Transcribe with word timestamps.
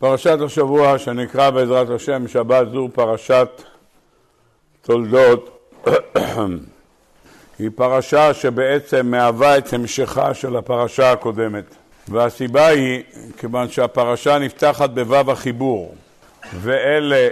פרשת 0.00 0.38
השבוע 0.46 0.98
שנקרא 0.98 1.50
בעזרת 1.50 1.90
השם 1.90 2.28
שבת 2.28 2.66
זו 2.72 2.88
פרשת 2.94 3.62
תולדות 4.82 5.74
היא 7.58 7.70
פרשה 7.74 8.34
שבעצם 8.34 9.06
מהווה 9.06 9.58
את 9.58 9.72
המשכה 9.72 10.34
של 10.34 10.56
הפרשה 10.56 11.12
הקודמת 11.12 11.64
והסיבה 12.08 12.66
היא 12.66 13.02
כיוון 13.38 13.68
שהפרשה 13.68 14.38
נפתחת 14.38 14.90
בו"ב 14.90 15.30
החיבור 15.30 15.94
ואלה, 16.54 17.28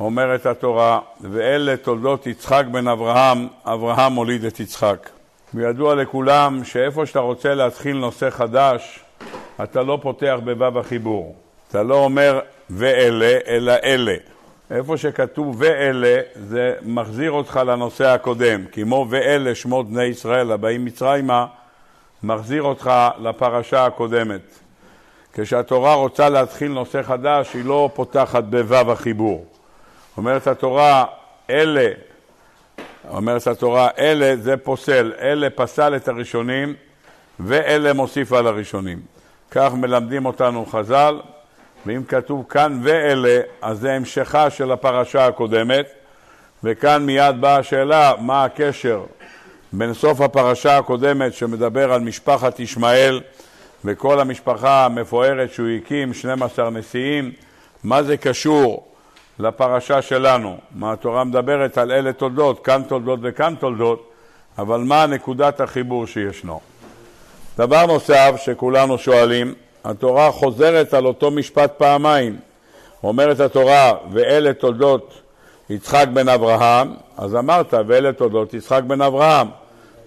אומרת 0.00 0.46
התורה, 0.46 1.00
ואלה 1.20 1.76
תולדות 1.76 2.26
יצחק 2.26 2.64
בן 2.72 2.88
אברהם, 2.88 3.48
אברהם 3.64 4.14
הוליד 4.14 4.44
את 4.44 4.60
יצחק. 4.60 5.08
וידוע 5.54 5.94
לכולם 5.94 6.64
שאיפה 6.64 7.06
שאתה 7.06 7.18
רוצה 7.18 7.54
להתחיל 7.54 7.96
נושא 7.96 8.30
חדש, 8.30 9.00
אתה 9.62 9.82
לא 9.82 9.98
פותח 10.02 10.36
בו"ב 10.44 10.78
החיבור. 10.78 11.34
אתה 11.70 11.82
לא 11.82 11.94
אומר 11.94 12.40
ואלה, 12.70 13.38
אלא 13.46 13.72
אלה. 13.84 14.14
איפה 14.70 14.96
שכתוב 14.96 15.56
ואלה, 15.58 16.20
זה 16.34 16.74
מחזיר 16.82 17.30
אותך 17.30 17.60
לנושא 17.66 18.06
הקודם. 18.06 18.64
כמו 18.72 19.06
ואלה 19.10 19.54
שמות 19.54 19.88
בני 19.88 20.04
ישראל 20.04 20.52
הבאים 20.52 20.84
מצרימה, 20.84 21.46
מחזיר 22.22 22.62
אותך 22.62 22.90
לפרשה 23.18 23.86
הקודמת. 23.86 24.40
כשהתורה 25.32 25.94
רוצה 25.94 26.28
להתחיל 26.28 26.72
נושא 26.72 27.02
חדש, 27.02 27.54
היא 27.54 27.64
לא 27.64 27.90
פותחת 27.94 28.44
בו"ב 28.44 28.90
החיבור. 28.90 29.46
אומרת 30.16 30.46
התורה, 30.46 31.04
אלה, 31.50 31.88
אומרת 33.10 33.46
התורה, 33.46 33.88
אלה 33.98 34.36
זה 34.36 34.56
פוסל, 34.56 35.12
אלה 35.20 35.50
פסל 35.50 35.96
את 35.96 36.08
הראשונים 36.08 36.74
ואלה 37.40 37.92
מוסיף 37.92 38.32
על 38.32 38.46
הראשונים. 38.46 39.00
כך 39.50 39.72
מלמדים 39.74 40.26
אותנו 40.26 40.66
חז"ל, 40.66 41.20
ואם 41.86 42.02
כתוב 42.08 42.44
כאן 42.48 42.80
ואלה, 42.82 43.40
אז 43.62 43.78
זה 43.78 43.92
המשכה 43.92 44.50
של 44.50 44.72
הפרשה 44.72 45.26
הקודמת, 45.26 45.86
וכאן 46.64 47.06
מיד 47.06 47.40
באה 47.40 47.56
השאלה 47.56 48.12
מה 48.20 48.44
הקשר 48.44 49.02
בין 49.72 49.94
סוף 49.94 50.20
הפרשה 50.20 50.78
הקודמת 50.78 51.34
שמדבר 51.34 51.92
על 51.92 52.00
משפחת 52.00 52.60
ישמעאל 52.60 53.20
וכל 53.84 54.20
המשפחה 54.20 54.84
המפוארת 54.84 55.52
שהוא 55.52 55.68
הקים, 55.68 56.14
12 56.14 56.70
נשיאים, 56.70 57.32
מה 57.84 58.02
זה 58.02 58.16
קשור 58.16 58.86
לפרשה 59.38 60.02
שלנו? 60.02 60.58
מה 60.74 60.92
התורה 60.92 61.24
מדברת 61.24 61.78
על 61.78 61.92
אלה 61.92 62.12
תולדות, 62.12 62.64
כאן 62.64 62.82
תולדות 62.88 63.20
וכאן 63.22 63.54
תולדות, 63.58 64.12
אבל 64.58 64.80
מה 64.80 65.06
נקודת 65.06 65.60
החיבור 65.60 66.06
שישנו? 66.06 66.60
דבר 67.58 67.86
נוסף 67.86 68.34
שכולנו 68.36 68.98
שואלים, 68.98 69.54
התורה 69.84 70.30
חוזרת 70.30 70.94
על 70.94 71.06
אותו 71.06 71.30
משפט 71.30 71.72
פעמיים. 71.76 72.36
אומרת 73.04 73.40
התורה, 73.40 73.92
ואלה 74.12 74.52
תולדות 74.52 75.20
יצחק 75.70 76.06
בן 76.12 76.28
אברהם, 76.28 76.94
אז 77.16 77.36
אמרת, 77.36 77.74
ואלה 77.86 78.12
תולדות 78.12 78.54
יצחק 78.54 78.82
בן 78.86 79.00
אברהם. 79.00 79.48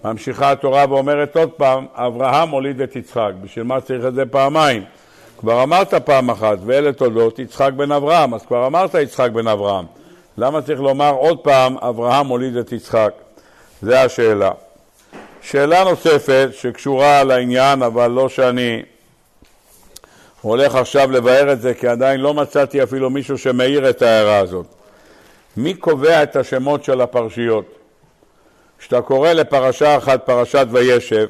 ממשיכה 0.04 0.50
התורה 0.52 0.84
ואומרת 0.88 1.36
עוד 1.36 1.50
פעם, 1.50 1.86
אברהם 1.94 2.48
הוליד 2.48 2.80
את 2.80 2.96
יצחק. 2.96 3.30
בשביל 3.42 3.64
מה 3.64 3.80
צריך 3.80 4.06
את 4.06 4.14
זה 4.14 4.26
פעמיים? 4.26 4.82
כבר 5.38 5.62
אמרת 5.62 5.94
פעם 5.94 6.30
אחת, 6.30 6.58
ואלה 6.66 6.92
תולדות 6.92 7.38
יצחק 7.38 7.70
בן 7.76 7.92
אברהם, 7.92 8.34
אז 8.34 8.46
כבר 8.46 8.66
אמרת 8.66 8.94
יצחק 8.94 9.30
בן 9.30 9.48
אברהם. 9.48 9.84
למה 10.38 10.62
צריך 10.62 10.80
לומר 10.80 11.10
עוד 11.10 11.38
פעם, 11.38 11.78
אברהם 11.78 12.26
הוליד 12.26 12.56
את 12.56 12.72
יצחק? 12.72 13.12
זה 13.82 14.02
השאלה. 14.02 14.50
שאלה 15.42 15.84
נוספת 15.84 16.48
שקשורה 16.52 17.24
לעניין, 17.24 17.82
אבל 17.82 18.10
לא 18.10 18.28
שאני 18.28 18.82
הולך 20.44 20.74
עכשיו 20.74 21.10
לבאר 21.10 21.52
את 21.52 21.60
זה, 21.60 21.74
כי 21.74 21.88
עדיין 21.88 22.20
לא 22.20 22.34
מצאתי 22.34 22.82
אפילו 22.82 23.10
מישהו 23.10 23.38
שמאיר 23.38 23.90
את 23.90 24.02
ההערה 24.02 24.38
הזאת. 24.38 24.66
מי 25.56 25.74
קובע 25.74 26.22
את 26.22 26.36
השמות 26.36 26.84
של 26.84 27.00
הפרשיות? 27.00 27.64
כשאתה 28.78 29.02
קורא 29.02 29.32
לפרשה 29.32 29.96
אחת 29.96 30.26
פרשת 30.26 30.66
וישב, 30.70 31.26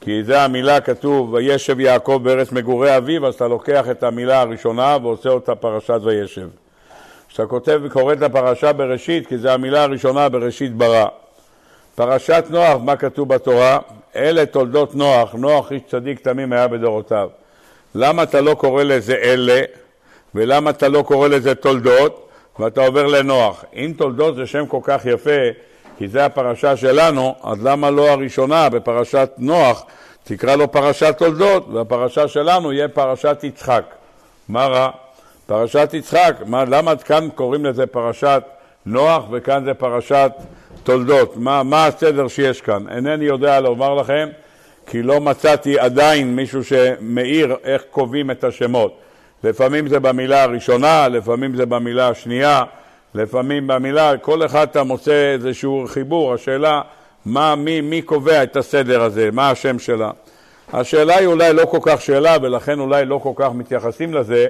כי 0.00 0.24
זה 0.24 0.42
המילה 0.42 0.80
כתוב 0.80 1.32
וישב 1.32 1.80
יעקב 1.80 2.20
בארץ 2.22 2.52
מגורי 2.52 2.96
אביו, 2.96 3.26
אז 3.26 3.34
אתה 3.34 3.48
לוקח 3.48 3.90
את 3.90 4.02
המילה 4.02 4.40
הראשונה 4.40 4.96
ועושה 5.02 5.28
אותה 5.28 5.54
פרשת 5.54 6.00
וישב. 6.02 6.48
כשאתה 7.28 7.46
כותב 7.46 7.80
וקורא 7.82 8.12
את 8.12 8.22
הפרשה 8.22 8.72
בראשית, 8.72 9.26
כי 9.26 9.38
זו 9.38 9.48
המילה 9.48 9.82
הראשונה 9.82 10.28
בראשית 10.28 10.74
ברא. 10.74 11.06
פרשת 11.94 12.44
נוח, 12.50 12.80
מה 12.84 12.96
כתוב 12.96 13.28
בתורה? 13.28 13.78
אלה 14.16 14.46
תולדות 14.46 14.94
נוח, 14.94 15.34
נוח 15.34 15.72
איש 15.72 15.82
צדיק 15.88 16.20
תמים 16.20 16.52
היה 16.52 16.68
בדורותיו. 16.68 17.28
למה 17.94 18.22
אתה 18.22 18.40
לא 18.40 18.54
קורא 18.54 18.82
לזה 18.82 19.14
אלה, 19.14 19.62
ולמה 20.34 20.70
אתה 20.70 20.88
לא 20.88 21.02
קורא 21.02 21.28
לזה 21.28 21.54
תולדות, 21.54 22.28
ואתה 22.58 22.86
עובר 22.86 23.06
לנוח? 23.06 23.64
אם 23.74 23.92
תולדות 23.96 24.36
זה 24.36 24.46
שם 24.46 24.66
כל 24.66 24.80
כך 24.82 25.06
יפה, 25.06 25.40
כי 25.98 26.08
זה 26.08 26.24
הפרשה 26.24 26.76
שלנו, 26.76 27.34
אז 27.42 27.64
למה 27.64 27.90
לא 27.90 28.10
הראשונה 28.10 28.68
בפרשת 28.68 29.30
נוח, 29.38 29.84
תקרא 30.24 30.56
לו 30.56 30.72
פרשת 30.72 31.14
תולדות, 31.18 31.66
והפרשה 31.72 32.28
שלנו 32.28 32.72
יהיה 32.72 32.88
פרשת 32.88 33.38
יצחק. 33.42 33.84
מה 34.48 34.66
רע? 34.66 34.90
פרשת 35.46 35.90
יצחק, 35.92 36.34
מה, 36.46 36.64
למה 36.64 36.96
כאן 36.96 37.28
קוראים 37.34 37.64
לזה 37.64 37.86
פרשת 37.86 38.42
נוח 38.86 39.24
וכאן 39.30 39.64
זה 39.64 39.74
פרשת 39.74 40.30
תולדות? 40.82 41.36
מה, 41.36 41.62
מה 41.62 41.86
הסדר 41.86 42.28
שיש 42.28 42.60
כאן? 42.60 42.88
אינני 42.88 43.24
יודע 43.24 43.60
לומר 43.60 43.94
לכם, 43.94 44.28
כי 44.86 45.02
לא 45.02 45.20
מצאתי 45.20 45.78
עדיין 45.78 46.36
מישהו 46.36 46.64
שמאיר 46.64 47.56
איך 47.64 47.82
קובעים 47.90 48.30
את 48.30 48.44
השמות. 48.44 48.98
לפעמים 49.44 49.88
זה 49.88 50.00
במילה 50.00 50.42
הראשונה, 50.42 51.08
לפעמים 51.08 51.56
זה 51.56 51.66
במילה 51.66 52.08
השנייה, 52.08 52.62
לפעמים 53.14 53.66
במילה, 53.66 54.16
כל 54.16 54.46
אחד 54.46 54.66
אתה 54.70 54.82
מוצא 54.82 55.32
איזשהו 55.34 55.84
חיבור, 55.86 56.34
השאלה 56.34 56.80
מה, 57.24 57.54
מי, 57.54 57.80
מי 57.80 58.02
קובע 58.02 58.42
את 58.42 58.56
הסדר 58.56 59.02
הזה, 59.02 59.28
מה 59.32 59.50
השם 59.50 59.78
שלה. 59.78 60.10
השאלה 60.72 61.16
היא 61.16 61.26
אולי 61.26 61.52
לא 61.52 61.64
כל 61.64 61.78
כך 61.82 62.00
שאלה 62.00 62.36
ולכן 62.42 62.80
אולי 62.80 63.04
לא 63.04 63.18
כל 63.22 63.32
כך 63.36 63.48
מתייחסים 63.54 64.14
לזה, 64.14 64.46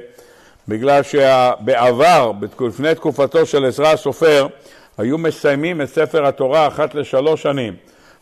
בגלל 0.68 1.02
שבעבר, 1.02 2.32
לפני 2.60 2.94
תקופתו 2.94 3.46
של 3.46 3.64
עזרא 3.64 3.88
הסופר, 3.88 4.46
היו 4.98 5.18
מסיימים 5.18 5.80
את 5.80 5.88
ספר 5.88 6.26
התורה 6.26 6.66
אחת 6.66 6.94
לשלוש 6.94 7.42
שנים. 7.42 7.74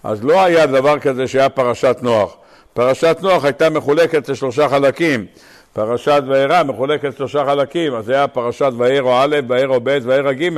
אז 0.05 0.25
לא 0.25 0.45
היה 0.45 0.67
דבר 0.67 0.99
כזה 0.99 1.29
שהיה 1.29 1.49
פרשת 1.49 1.97
נוח. 2.03 2.37
פרשת 2.75 3.17
נוח 3.21 3.45
הייתה 3.45 3.71
מחולקת 3.71 4.29
לשלושה 4.29 4.69
חלקים. 4.69 5.27
פרשת 5.73 6.23
וירא 6.29 6.63
מחולקת 6.63 7.05
לשלושה 7.05 7.45
חלקים, 7.45 7.95
אז 7.95 8.09
היה 8.09 8.29
פרשת 8.29 8.71
וירא 8.79 9.25
א', 9.25 9.37
וירא 9.49 9.79
ב', 9.83 9.99
וירא 10.03 10.33
ג', 10.33 10.49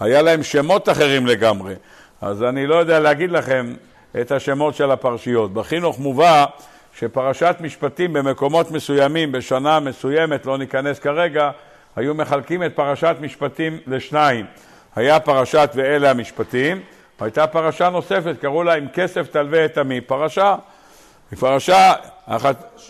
היה 0.00 0.22
להם 0.22 0.42
שמות 0.42 0.88
אחרים 0.88 1.26
לגמרי. 1.26 1.74
אז 2.20 2.42
אני 2.42 2.66
לא 2.66 2.74
יודע 2.74 3.00
להגיד 3.00 3.30
לכם 3.30 3.74
את 4.20 4.32
השמות 4.32 4.74
של 4.74 4.90
הפרשיות. 4.90 5.54
בחינוך 5.54 5.98
מובא 5.98 6.44
שפרשת 6.98 7.56
משפטים 7.60 8.12
במקומות 8.12 8.70
מסוימים, 8.70 9.32
בשנה 9.32 9.80
מסוימת, 9.80 10.46
לא 10.46 10.58
ניכנס 10.58 10.98
כרגע, 10.98 11.50
היו 11.96 12.14
מחלקים 12.14 12.62
את 12.62 12.76
פרשת 12.76 13.16
משפטים 13.20 13.78
לשניים. 13.86 14.46
היה 14.96 15.20
פרשת 15.20 15.70
ואלה 15.74 16.10
המשפטים, 16.10 16.80
והייתה 17.20 17.46
פרשה 17.46 17.90
נוספת, 17.90 18.34
קראו 18.40 18.62
לה 18.62 18.74
אם 18.78 18.88
כסף 18.88 19.26
תלווה 19.30 19.64
את 19.64 19.78
עמי. 19.78 20.00
פרשה, 20.00 20.56
פרשה 21.38 21.92
אחת... 22.26 22.80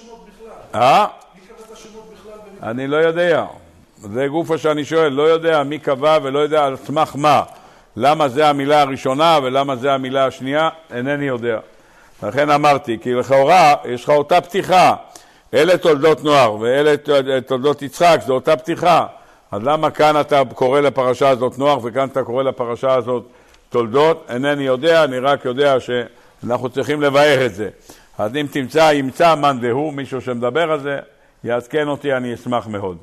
אה? 0.74 1.06
אני 2.62 2.86
לא 2.86 2.96
יודע. 2.96 3.44
זה 3.96 4.26
גופה 4.26 4.58
שאני 4.58 4.84
שואל, 4.84 5.12
לא 5.12 5.22
יודע 5.22 5.62
מי 5.62 5.78
קבע 5.78 6.18
ולא 6.22 6.38
יודע 6.38 6.64
על 6.64 6.76
סמך 6.76 7.12
מה. 7.14 7.42
למה 7.96 8.28
זה 8.28 8.48
המילה 8.48 8.80
הראשונה 8.80 9.38
ולמה 9.42 9.76
זה 9.76 9.92
המילה 9.92 10.26
השנייה, 10.26 10.68
אינני 10.94 11.24
יודע. 11.24 11.58
לכן 12.22 12.50
אמרתי, 12.50 12.98
כי 13.02 13.14
לכאורה 13.14 13.74
יש 13.84 14.04
לך 14.04 14.10
אותה 14.10 14.40
פתיחה. 14.40 14.94
אלה 15.54 15.78
תולדות 15.78 16.24
נוער 16.24 16.54
ואלה 16.54 16.94
תולדות 17.46 17.82
יצחק, 17.82 18.20
זו 18.26 18.34
אותה 18.34 18.56
פתיחה. 18.56 19.06
אז 19.50 19.62
למה 19.64 19.90
כאן 19.90 20.20
אתה 20.20 20.42
קורא 20.54 20.80
לפרשה 20.80 21.28
הזאת 21.28 21.58
נוח 21.58 21.84
וכאן 21.84 22.08
אתה 22.08 22.22
קורא 22.22 22.42
לפרשה 22.42 22.94
הזאת 22.94 23.24
תולדות? 23.70 24.26
אינני 24.28 24.62
יודע, 24.62 25.04
אני 25.04 25.18
רק 25.18 25.44
יודע 25.44 25.76
שאנחנו 25.80 26.68
צריכים 26.68 27.02
לבאר 27.02 27.46
את 27.46 27.54
זה. 27.54 27.68
אז 28.18 28.36
אם 28.36 28.46
תמצא, 28.50 28.92
ימצא 28.94 29.34
מאן 29.34 29.60
דהוא, 29.60 29.92
מישהו 29.92 30.20
שמדבר 30.20 30.72
על 30.72 30.80
זה, 30.80 30.98
יעדכן 31.44 31.88
אותי, 31.88 32.12
אני 32.14 32.34
אשמח 32.34 32.66
מאוד. 32.66 32.98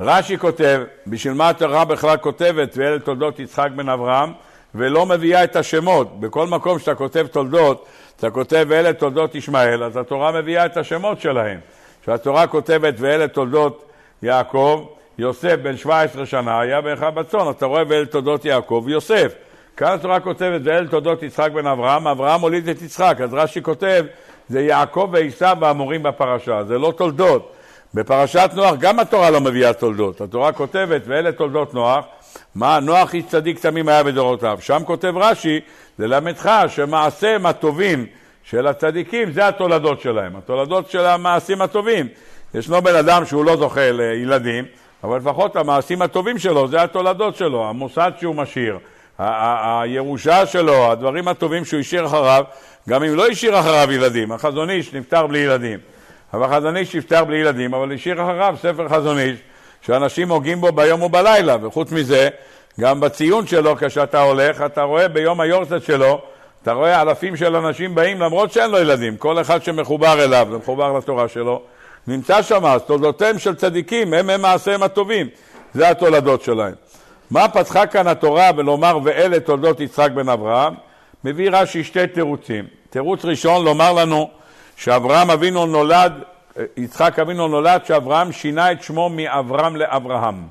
רש"י 0.00 0.38
כותב, 0.38 0.82
בשביל 1.06 1.34
מה 1.34 1.48
התורה 1.48 1.84
בכלל 1.84 2.16
כותבת 2.16 2.72
ואלה 2.76 2.98
תולדות 2.98 3.38
יצחק 3.38 3.68
בן 3.76 3.88
אברהם, 3.88 4.32
ולא 4.74 5.06
מביאה 5.06 5.44
את 5.44 5.56
השמות. 5.56 6.20
בכל 6.20 6.46
מקום 6.46 6.78
שאתה 6.78 6.94
כותב 6.94 7.26
תולדות, 7.26 7.86
אתה 8.16 8.30
כותב 8.30 8.66
ואלה 8.68 8.92
תולדות 8.92 9.34
ישמעאל, 9.34 9.84
אז 9.84 9.96
התורה 9.96 10.32
מביאה 10.32 10.66
את 10.66 10.76
השמות 10.76 11.20
שלהם. 11.20 11.60
כשהתורה 12.02 12.46
כותבת 12.46 12.94
ואלה 12.98 13.28
תולדות 13.28 13.84
יעקב, 14.22 14.86
יוסף 15.18 15.56
בן 15.62 15.76
17 15.76 16.26
שנה 16.26 16.60
היה 16.60 16.80
באחד 16.80 17.14
בצאן, 17.14 17.50
אתה 17.50 17.66
רואה 17.66 17.82
ואלה 17.88 18.06
תולדות 18.06 18.44
יעקב 18.44 18.84
יוסף. 18.88 19.34
כאן 19.76 19.92
התורה 19.92 20.20
כותבת 20.20 20.60
ואלה 20.64 20.88
תולדות 20.88 21.22
יצחק 21.22 21.50
בן 21.54 21.66
אברהם, 21.66 22.06
אברהם 22.06 22.40
הוליד 22.40 22.68
את 22.68 22.82
יצחק, 22.82 23.16
אז 23.24 23.34
רש"י 23.34 23.62
כותב 23.62 24.04
זה 24.48 24.60
יעקב 24.60 25.08
ועשיו 25.12 25.56
והמורים 25.60 26.02
בפרשה, 26.02 26.64
זה 26.64 26.78
לא 26.78 26.92
תולדות. 26.96 27.52
בפרשת 27.94 28.50
נוח 28.54 28.74
גם 28.78 28.98
התורה 28.98 29.30
לא 29.30 29.40
מביאה 29.40 29.72
תולדות, 29.72 30.20
התורה 30.20 30.52
כותבת 30.52 31.02
ואלה 31.06 31.32
תולדות 31.32 31.74
נוח, 31.74 32.04
מה 32.54 32.80
נוח 32.80 33.14
איש 33.14 33.24
צדיק 33.26 33.58
תמים 33.58 33.88
היה 33.88 34.02
בדורותיו. 34.02 34.58
שם 34.60 34.82
כותב 34.84 35.12
רש"י, 35.16 35.60
ללמדך 35.98 36.50
שמעשיהם 36.68 37.46
הטובים 37.46 38.06
של 38.42 38.66
הצדיקים 38.66 39.32
זה 39.32 39.48
התולדות 39.48 40.00
שלהם, 40.00 40.36
התולדות 40.36 40.90
של 40.90 41.06
המעשים 41.06 41.62
הטובים. 41.62 42.08
ישנו 42.54 42.82
בן 42.82 42.94
אדם 42.94 43.24
שהוא 43.24 43.44
לא 43.44 43.56
זוכה 43.56 43.90
לילדים, 43.90 44.64
אבל 45.04 45.16
לפחות 45.16 45.56
המעשים 45.56 46.02
הטובים 46.02 46.38
שלו 46.38 46.68
זה 46.68 46.82
התולדות 46.82 47.36
שלו, 47.36 47.68
המוסד 47.68 48.12
שהוא 48.20 48.34
משאיר, 48.34 48.78
הירושה 49.18 50.46
שלו, 50.46 50.92
הדברים 50.92 51.28
הטובים 51.28 51.64
שהוא 51.64 51.80
השאיר 51.80 52.06
אחריו, 52.06 52.44
גם 52.88 53.04
אם 53.04 53.14
לא 53.14 53.28
השאיר 53.28 53.60
אחריו 53.60 53.92
ילדים, 53.92 54.32
החזון 54.32 54.70
איש 54.70 54.94
נפטר 54.94 55.26
בלי 55.26 55.38
ילדים. 55.38 55.78
אבל 56.34 56.44
החזון 56.44 56.76
איש 56.76 56.96
נפטר 56.96 57.24
בלי 57.24 57.36
ילדים, 57.36 57.74
אבל 57.74 57.92
השאיר 57.94 58.22
אחריו 58.22 58.54
ספר 58.62 58.88
חזון 58.88 59.18
איש, 59.18 59.38
שאנשים 59.82 60.28
הוגים 60.28 60.60
בו 60.60 60.72
ביום 60.72 61.02
ובלילה, 61.02 61.56
וחוץ 61.62 61.92
מזה, 61.92 62.28
גם 62.80 63.00
בציון 63.00 63.46
שלו 63.46 63.76
כשאתה 63.76 64.22
הולך, 64.22 64.62
אתה 64.62 64.82
רואה 64.82 65.08
ביום 65.08 65.40
היורצת 65.40 65.82
שלו, 65.82 66.20
אתה 66.62 66.72
רואה 66.72 67.02
אלפים 67.02 67.36
של 67.36 67.56
אנשים 67.56 67.94
באים 67.94 68.20
למרות 68.20 68.52
שאין 68.52 68.70
לו 68.70 68.78
ילדים, 68.78 69.16
כל 69.16 69.40
אחד 69.40 69.62
שמחובר 69.62 70.24
אליו 70.24 70.46
ומחובר 70.50 70.98
לתורה 70.98 71.28
שלו, 71.28 71.62
נמצא 72.08 72.42
שם, 72.42 72.66
אז 72.66 72.82
תולדותיהם 72.82 73.38
של 73.38 73.54
צדיקים 73.54 74.14
הם 74.14 74.30
הם 74.30 74.42
מעשיהם 74.42 74.82
הטובים, 74.82 75.26
זה 75.74 75.88
התולדות 75.88 76.42
שלהם. 76.42 76.72
מה 77.30 77.48
פתחה 77.48 77.86
כאן 77.86 78.06
התורה 78.06 78.50
ולומר 78.56 78.98
ואלה 79.04 79.40
תולדות 79.40 79.80
יצחק 79.80 80.10
בן 80.14 80.28
אברהם? 80.28 80.74
מביא 81.24 81.50
רש"י 81.52 81.84
שתי 81.84 82.06
תירוצים. 82.06 82.64
תירוץ 82.90 83.24
ראשון 83.24 83.64
לומר 83.64 83.92
לנו 83.92 84.30
שאברהם 84.76 85.30
אבינו 85.30 85.66
נולד, 85.66 86.12
יצחק 86.76 87.18
אבינו 87.18 87.48
נולד 87.48 87.84
שאברהם 87.84 88.32
שינה 88.32 88.72
את 88.72 88.82
שמו 88.82 89.08
מאברהם 89.08 89.76
לאברהם. 89.76 90.42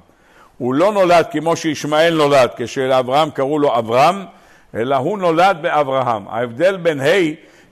הוא 0.58 0.74
לא 0.74 0.92
נולד 0.92 1.26
כמו 1.32 1.56
שישמעאל 1.56 2.14
נולד, 2.14 2.50
כשלאברהם 2.58 3.30
קראו 3.30 3.60
לו 3.60 3.78
אברהם, 3.78 4.26
אלא 4.76 4.96
הוא 4.96 5.18
נולד 5.18 5.58
באברהם. 5.62 6.28
ההבדל 6.28 6.78
בין 6.78 7.00
ה' 7.00 7.06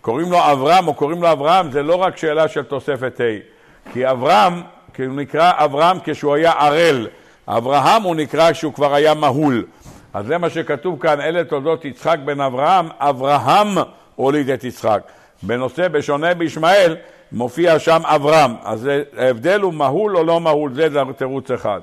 קוראים 0.01 0.31
לו 0.31 0.51
אברהם 0.51 0.87
או 0.87 0.93
קוראים 0.93 1.21
לו 1.21 1.31
אברהם 1.31 1.71
זה 1.71 1.83
לא 1.83 1.95
רק 1.95 2.17
שאלה 2.17 2.47
של 2.47 2.63
תוספת 2.63 3.21
ה', 3.21 3.54
כי 3.93 4.11
אברהם, 4.11 4.61
כי 4.93 5.05
הוא 5.05 5.15
נקרא 5.15 5.51
אברהם 5.55 5.97
כשהוא 6.03 6.35
היה 6.35 6.51
ערל, 6.51 7.07
אברהם 7.47 8.03
הוא 8.03 8.15
נקרא 8.15 8.51
כשהוא 8.51 8.73
כבר 8.73 8.93
היה 8.93 9.13
מהול. 9.13 9.65
אז 10.13 10.25
זה 10.25 10.37
מה 10.37 10.49
שכתוב 10.49 10.99
כאן, 10.99 11.21
אלה 11.21 11.43
תולדות 11.43 11.85
יצחק 11.85 12.17
בן 12.25 12.41
אברהם, 12.41 12.87
אברהם 12.99 13.67
הוליד 14.15 14.49
את 14.49 14.63
יצחק. 14.63 15.01
בנושא, 15.43 15.87
בשונה 15.87 16.33
בישמעאל, 16.33 16.95
מופיע 17.31 17.79
שם 17.79 18.01
אברהם. 18.03 18.51
אז 18.63 18.89
ההבדל 19.17 19.61
הוא 19.61 19.73
מהול 19.73 20.17
או 20.17 20.23
לא 20.23 20.41
מהול, 20.41 20.73
זה 20.73 20.87
תירוץ 21.17 21.51
אחד. 21.51 21.79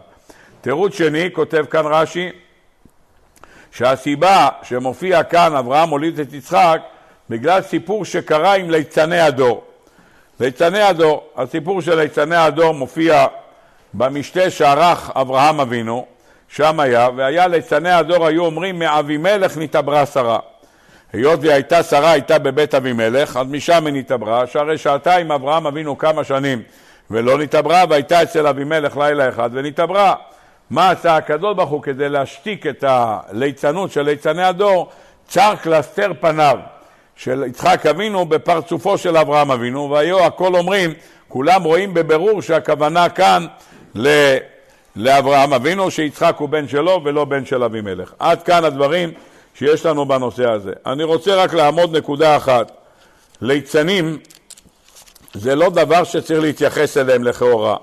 תירוץ 0.61 0.95
שני, 0.95 1.29
כותב 1.33 1.65
כאן 1.71 1.87
רש"י, 1.87 2.29
שהסיבה 3.71 4.49
שמופיע 4.63 5.23
כאן 5.23 5.57
אברהם 5.57 5.89
הוליד 5.89 6.21
את 6.21 6.33
יצחק, 6.33 6.81
בגלל 7.31 7.63
סיפור 7.63 8.05
שקרה 8.05 8.55
עם 8.55 8.71
ליצני 8.71 9.21
הדור. 9.21 9.65
ליצני 10.43 10.83
הדור, 10.83 11.23
הסיפור 11.37 11.81
של 11.81 11.99
ליצני 11.99 12.37
הדור 12.37 12.75
מופיע 12.75 13.27
במשתה 13.95 14.51
שערך 14.51 15.11
אברהם 15.15 15.61
אבינו, 15.61 16.07
שם 16.49 16.81
היה, 16.81 17.09
והיה 17.17 17.47
ליצני 17.47 17.91
הדור 17.91 18.27
היו 18.27 18.45
אומרים 18.45 18.79
מאבימלך 18.79 19.57
נתעברה 19.57 20.07
שרה. 20.07 20.39
היות 21.13 21.41
והייתה 21.43 21.83
שרה 21.83 22.11
הייתה 22.11 22.39
בבית 22.39 22.75
אבימלך, 22.75 23.37
אז 23.37 23.47
משם 23.47 23.87
היא 23.87 23.95
נתעברה, 23.95 24.47
שהרי 24.47 24.79
שעתה 24.79 25.17
עם 25.17 25.33
אברהם 25.33 25.67
אבינו 25.67 25.99
כמה 25.99 26.25
שנים 26.25 26.63
ולא 27.11 27.39
נתעברה, 27.39 27.85
והייתה 27.91 28.23
אצל 28.23 28.47
אבימלך 28.47 28.97
לילה 28.97 29.29
אחד 29.29 29.51
ונתעברה. 29.53 30.15
מה 30.71 30.91
עשה 30.91 31.17
הקדוש 31.17 31.57
ברוך 31.57 31.71
הוא 31.71 31.83
כדי 31.83 32.09
להשתיק 32.09 32.67
את 32.67 32.85
הליצנות 32.87 33.93
של 33.93 34.03
ליצני 34.03 34.43
הדור? 34.43 34.91
צר 35.29 35.55
קלסתר 35.63 36.13
פניו 36.21 36.59
של 37.17 37.45
יצחק 37.47 37.87
אבינו 37.87 38.25
בפרצופו 38.25 38.99
של 38.99 39.17
אברהם 39.17 39.51
אבינו, 39.51 39.91
והיו 39.91 40.25
הכל 40.25 40.55
אומרים, 40.55 40.95
כולם 41.29 41.63
רואים 41.63 41.95
בבירור 41.95 42.43
שהכוונה 42.43 43.09
כאן 43.09 43.47
ל... 43.95 44.37
לאברהם 44.97 45.53
אבינו, 45.53 45.91
שיצחק 45.91 46.37
הוא 46.39 46.49
בן 46.49 46.69
שלו 46.69 47.01
ולא 47.05 47.25
בן 47.25 47.45
של 47.45 47.65
אבימלך. 47.65 48.13
עד 48.19 48.43
כאן 48.43 48.65
הדברים 48.65 49.11
שיש 49.55 49.87
לנו 49.87 50.05
בנושא 50.05 50.51
הזה. 50.51 50.73
אני 50.87 51.05
רוצה 51.05 51.35
רק 51.35 51.55
לעמוד 51.55 51.97
נקודה 51.97 52.37
אחת. 52.37 52.73
ליצנים 53.41 54.19
זה 55.35 55.55
לא 55.55 55.71
דבר 55.71 56.05
שצריך 56.05 56.41
להתייחס 56.41 56.97
אליהם 56.97 57.25
לכאורה. 57.25 57.77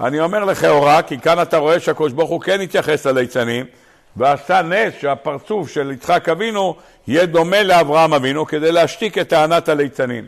אני 0.00 0.20
אומר 0.20 0.44
לכאורה, 0.44 1.02
כי 1.02 1.18
כאן 1.18 1.42
אתה 1.42 1.56
רואה 1.56 1.80
שהקדוש 1.80 2.12
ברוך 2.12 2.30
הוא 2.30 2.40
כן 2.40 2.60
התייחס 2.60 3.06
לליצנים, 3.06 3.66
ועשה 4.16 4.62
נס 4.62 4.94
שהפרצוף 5.00 5.68
של 5.70 5.92
יצחק 5.92 6.28
אבינו 6.28 6.76
יהיה 7.08 7.26
דומה 7.26 7.62
לאברהם 7.62 8.14
אבינו 8.14 8.46
כדי 8.46 8.72
להשתיק 8.72 9.18
את 9.18 9.28
טענת 9.28 9.68
הליצנים. 9.68 10.24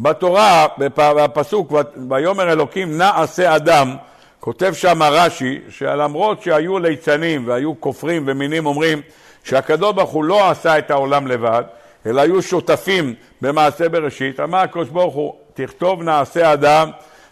בתורה, 0.00 0.66
בפסוק, 0.78 1.72
ויאמר 2.10 2.52
אלוקים 2.52 2.98
נא 2.98 3.10
עשה 3.14 3.56
אדם, 3.56 3.96
כותב 4.40 4.72
שם 4.74 5.02
רש"י, 5.02 5.58
שלמרות 5.68 6.42
שהיו 6.42 6.78
ליצנים 6.78 7.48
והיו 7.48 7.80
כופרים 7.80 8.24
ומינים 8.26 8.66
אומרים 8.66 9.02
שהקדוש 9.44 9.94
ברוך 9.94 10.10
הוא 10.10 10.24
לא 10.24 10.50
עשה 10.50 10.78
את 10.78 10.90
העולם 10.90 11.26
לבד, 11.26 11.62
אלא 12.06 12.20
היו 12.20 12.42
שותפים 12.42 13.14
במעשה 13.42 13.88
בראשית, 13.88 14.40
אמר 14.40 14.58
הקדוש 14.58 14.88
ברוך 14.88 15.14
הוא, 15.14 15.34
תכתוב 15.54 16.02
נעשה 16.02 16.52
אדם, 16.52 16.90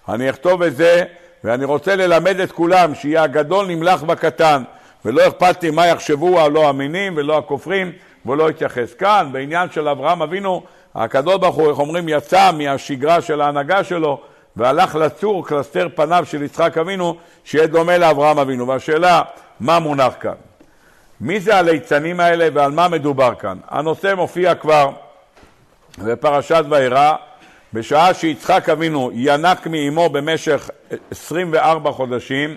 אני 0.09 0.31
אכתוב 0.31 0.63
את 0.63 0.77
זה 0.77 1.05
ואני 1.45 1.65
רוצה 1.65 1.97
ללמד 1.97 2.41
את 2.41 2.53
כולם 2.53 2.95
שיהיה 2.95 3.23
הגדול 3.23 3.67
נמלך 3.67 4.03
בקטן 4.03 4.63
ולא 5.05 5.29
אכפת 5.29 5.63
לי 5.63 5.71
מה 5.71 5.87
יחשבו 5.87 6.41
הלא 6.41 6.71
אמינים 6.71 7.13
ולא 7.17 7.39
הכופרים 7.39 7.93
ולא 8.27 8.51
יתייחס. 8.51 8.95
כאן 8.95 9.29
בעניין 9.33 9.71
של 9.71 9.89
אברהם 9.89 10.23
אבינו 10.23 10.63
הקדוש 10.95 11.37
ברוך 11.37 11.57
הוא, 11.57 11.71
איך 11.71 11.79
אומרים, 11.79 12.09
יצא 12.09 12.51
מהשגרה 12.53 13.23
של 13.23 13.41
ההנהגה 13.41 13.85
שלו 13.85 14.21
והלך 14.57 14.95
לצור 14.95 15.47
קלסתר 15.47 15.89
פניו 15.95 16.25
של 16.27 16.43
יצחק 16.43 16.79
אבינו 16.79 17.17
שיהיה 17.45 17.67
דומה 17.67 17.99
לאברהם 17.99 18.39
אבינו. 18.39 18.69
והשאלה, 18.69 19.23
מה 19.61 19.79
מונח 19.79 20.15
כאן? 20.21 20.35
מי 21.21 21.41
זה 21.41 21.57
הליצנים 21.57 22.21
האלה 22.21 22.49
ועל 22.55 22.73
מה 22.73 22.89
מדובר 22.89 23.35
כאן? 23.35 23.59
הנושא 23.69 24.15
מופיע 24.17 24.55
כבר 24.55 24.91
בפרשת 25.99 26.65
וירא 26.71 27.15
בשעה 27.73 28.15
שיצחק 28.15 28.69
אבינו 28.69 29.11
ינק 29.15 29.67
מאמו 29.67 30.09
במשך 30.09 30.71
24 31.11 31.93
חודשים, 31.93 32.57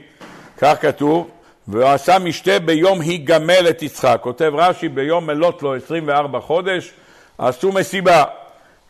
כך 0.57 0.81
כתוב, 0.81 1.29
והוא 1.71 1.89
עשה 1.89 2.19
משתה 2.19 2.59
ביום 2.59 3.01
היגמל 3.01 3.69
את 3.69 3.83
יצחק. 3.83 4.17
כותב 4.21 4.51
רש"י, 4.55 4.89
ביום 4.89 5.27
מלאת 5.27 5.63
לו 5.63 5.75
24 5.75 6.39
חודש, 6.39 6.91
עשו 7.37 7.71
מסיבה. 7.71 8.23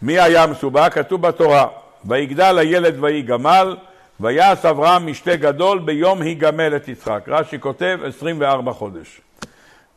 מי 0.01 0.19
היה 0.19 0.47
מסובה? 0.47 0.89
כתוב 0.89 1.21
בתורה, 1.21 1.67
ויגדל 2.05 2.57
הילד 2.57 3.03
ויגמל, 3.03 3.75
ויעש 4.19 4.65
אברהם 4.65 5.07
משתה 5.07 5.35
גדול 5.35 5.79
ביום 5.79 6.21
היגמל 6.21 6.75
את 6.75 6.87
יצחק. 6.87 7.23
רש"י 7.27 7.59
כותב 7.59 7.99
24 8.07 8.71
חודש. 8.71 9.21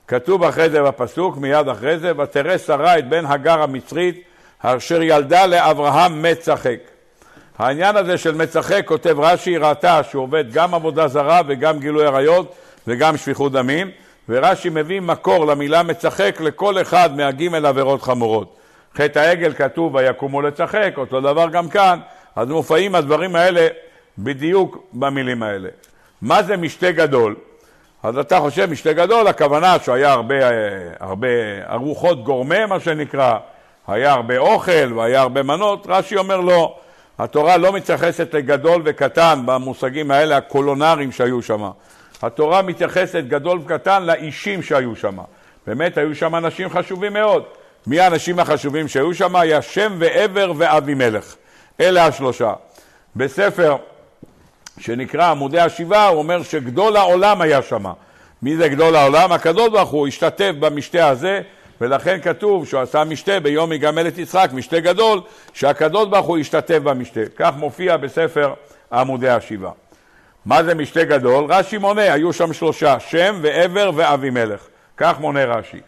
כתוב 0.08 0.44
אחרי 0.44 0.70
זה 0.70 0.82
בפסוק, 0.82 1.36
מיד 1.36 1.68
אחרי 1.68 1.98
זה, 1.98 2.12
ותראה 2.18 2.58
שרה 2.58 2.98
את 2.98 3.08
בן 3.08 3.26
הגר 3.26 3.62
המצרית, 3.62 4.22
אשר 4.58 5.02
ילדה 5.02 5.46
לאברהם 5.46 6.22
מצחק. 6.22 6.78
העניין 7.58 7.96
הזה 7.96 8.18
של 8.18 8.34
מצחק, 8.34 8.82
כותב 8.84 9.20
רש"י, 9.20 9.56
ראתה 9.56 10.02
שהוא 10.02 10.22
עובד 10.22 10.52
גם 10.52 10.74
עבודה 10.74 11.08
זרה 11.08 11.40
וגם 11.46 11.78
גילוי 11.78 12.06
עריות 12.06 12.54
וגם 12.86 13.16
שפיכות 13.16 13.52
דמים, 13.52 13.90
ורש"י 14.28 14.68
מביא 14.68 15.00
מקור 15.00 15.46
למילה 15.46 15.82
מצחק 15.82 16.40
לכל 16.40 16.82
אחד 16.82 17.16
מהגימל 17.16 17.66
עבירות 17.66 18.02
חמורות. 18.02 18.56
חטא 18.96 19.18
העגל 19.18 19.52
כתוב 19.54 19.94
ויקומו 19.94 20.42
לצחק, 20.42 20.94
אותו 20.96 21.20
דבר 21.20 21.48
גם 21.48 21.68
כאן, 21.68 21.98
אז 22.36 22.48
מופעים 22.48 22.94
הדברים 22.94 23.36
האלה 23.36 23.68
בדיוק 24.18 24.86
במילים 24.92 25.42
האלה. 25.42 25.68
מה 26.22 26.42
זה 26.42 26.56
משתה 26.56 26.92
גדול? 26.92 27.34
אז 28.02 28.18
אתה 28.18 28.40
חושב 28.40 28.70
משתה 28.70 28.92
גדול, 28.92 29.26
הכוונה 29.26 29.76
שהיה 29.84 30.12
הרבה, 30.12 30.34
הרבה 31.00 31.28
ארוחות 31.70 32.24
גורמה, 32.24 32.66
מה 32.66 32.80
שנקרא, 32.80 33.38
היה 33.88 34.12
הרבה 34.12 34.38
אוכל 34.38 34.92
והיה 34.94 35.20
הרבה 35.20 35.42
מנות, 35.42 35.86
רש"י 35.88 36.16
אומר 36.16 36.40
לא, 36.40 36.76
התורה 37.18 37.56
לא 37.56 37.72
מתייחסת 37.72 38.34
לגדול 38.34 38.82
וקטן 38.84 39.42
במושגים 39.46 40.10
האלה 40.10 40.36
הקולונריים 40.36 41.12
שהיו 41.12 41.42
שם. 41.42 41.70
התורה 42.22 42.62
מתייחסת 42.62 43.24
גדול 43.28 43.60
וקטן 43.64 44.02
לאישים 44.02 44.62
שהיו 44.62 44.96
שם. 44.96 45.18
באמת 45.66 45.98
היו 45.98 46.14
שם 46.14 46.34
אנשים 46.34 46.68
חשובים 46.68 47.12
מאוד. 47.12 47.44
מי 47.86 48.00
האנשים 48.00 48.38
החשובים 48.38 48.88
שהיו 48.88 49.14
שם? 49.14 49.36
היה 49.36 49.62
שם 49.62 49.96
ועבר 49.98 50.52
ואבימלך. 50.56 51.34
אלה 51.80 52.06
השלושה. 52.06 52.52
בספר 53.16 53.76
שנקרא 54.78 55.30
עמודי 55.30 55.60
השבעה 55.60 56.08
הוא 56.08 56.18
אומר 56.18 56.42
שגדול 56.42 56.96
העולם 56.96 57.40
היה 57.40 57.62
שם. 57.62 57.84
מי 58.42 58.56
זה 58.56 58.68
גדול 58.68 58.96
העולם? 58.96 59.32
הקדוש 59.32 59.68
ברוך 59.68 59.90
הוא 59.90 60.06
השתתף 60.08 60.52
במשתה 60.60 61.08
הזה 61.08 61.40
ולכן 61.80 62.18
כתוב 62.22 62.66
שהוא 62.66 62.80
עשה 62.80 63.04
משתה 63.04 63.40
ביום 63.40 63.72
יגמל 63.72 64.08
את 64.08 64.18
יצחק, 64.18 64.50
משתה 64.52 64.80
גדול, 64.80 65.20
שהקדוש 65.52 66.08
ברוך 66.08 66.26
הוא 66.26 66.38
השתתף 66.38 66.78
במשתה. 66.78 67.20
כך 67.36 67.52
מופיע 67.56 67.96
בספר 67.96 68.54
עמודי 68.92 69.28
השבעה. 69.28 69.72
מה 70.46 70.64
זה 70.64 70.74
משתה 70.74 71.04
גדול? 71.04 71.44
רש"י 71.48 71.78
מונה, 71.78 72.12
היו 72.12 72.32
שם 72.32 72.52
שלושה, 72.52 73.00
שם 73.00 73.38
ועבר 73.42 73.90
ואבימלך. 73.94 74.60
כך 74.96 75.20
מונה 75.20 75.44
רש"י. 75.44 75.80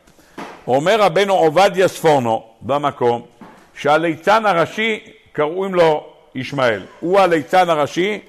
אומר 0.66 1.00
רבנו 1.00 1.34
עובדיה 1.34 1.88
ספורנו 1.88 2.44
במקום 2.62 3.22
שהליצן 3.74 4.46
הראשי 4.46 5.00
קוראים 5.34 5.74
לו 5.74 6.06
ישמעאל. 6.34 6.82
הוא 7.00 7.20
הליצן 7.20 7.70
הראשי, 7.70 8.20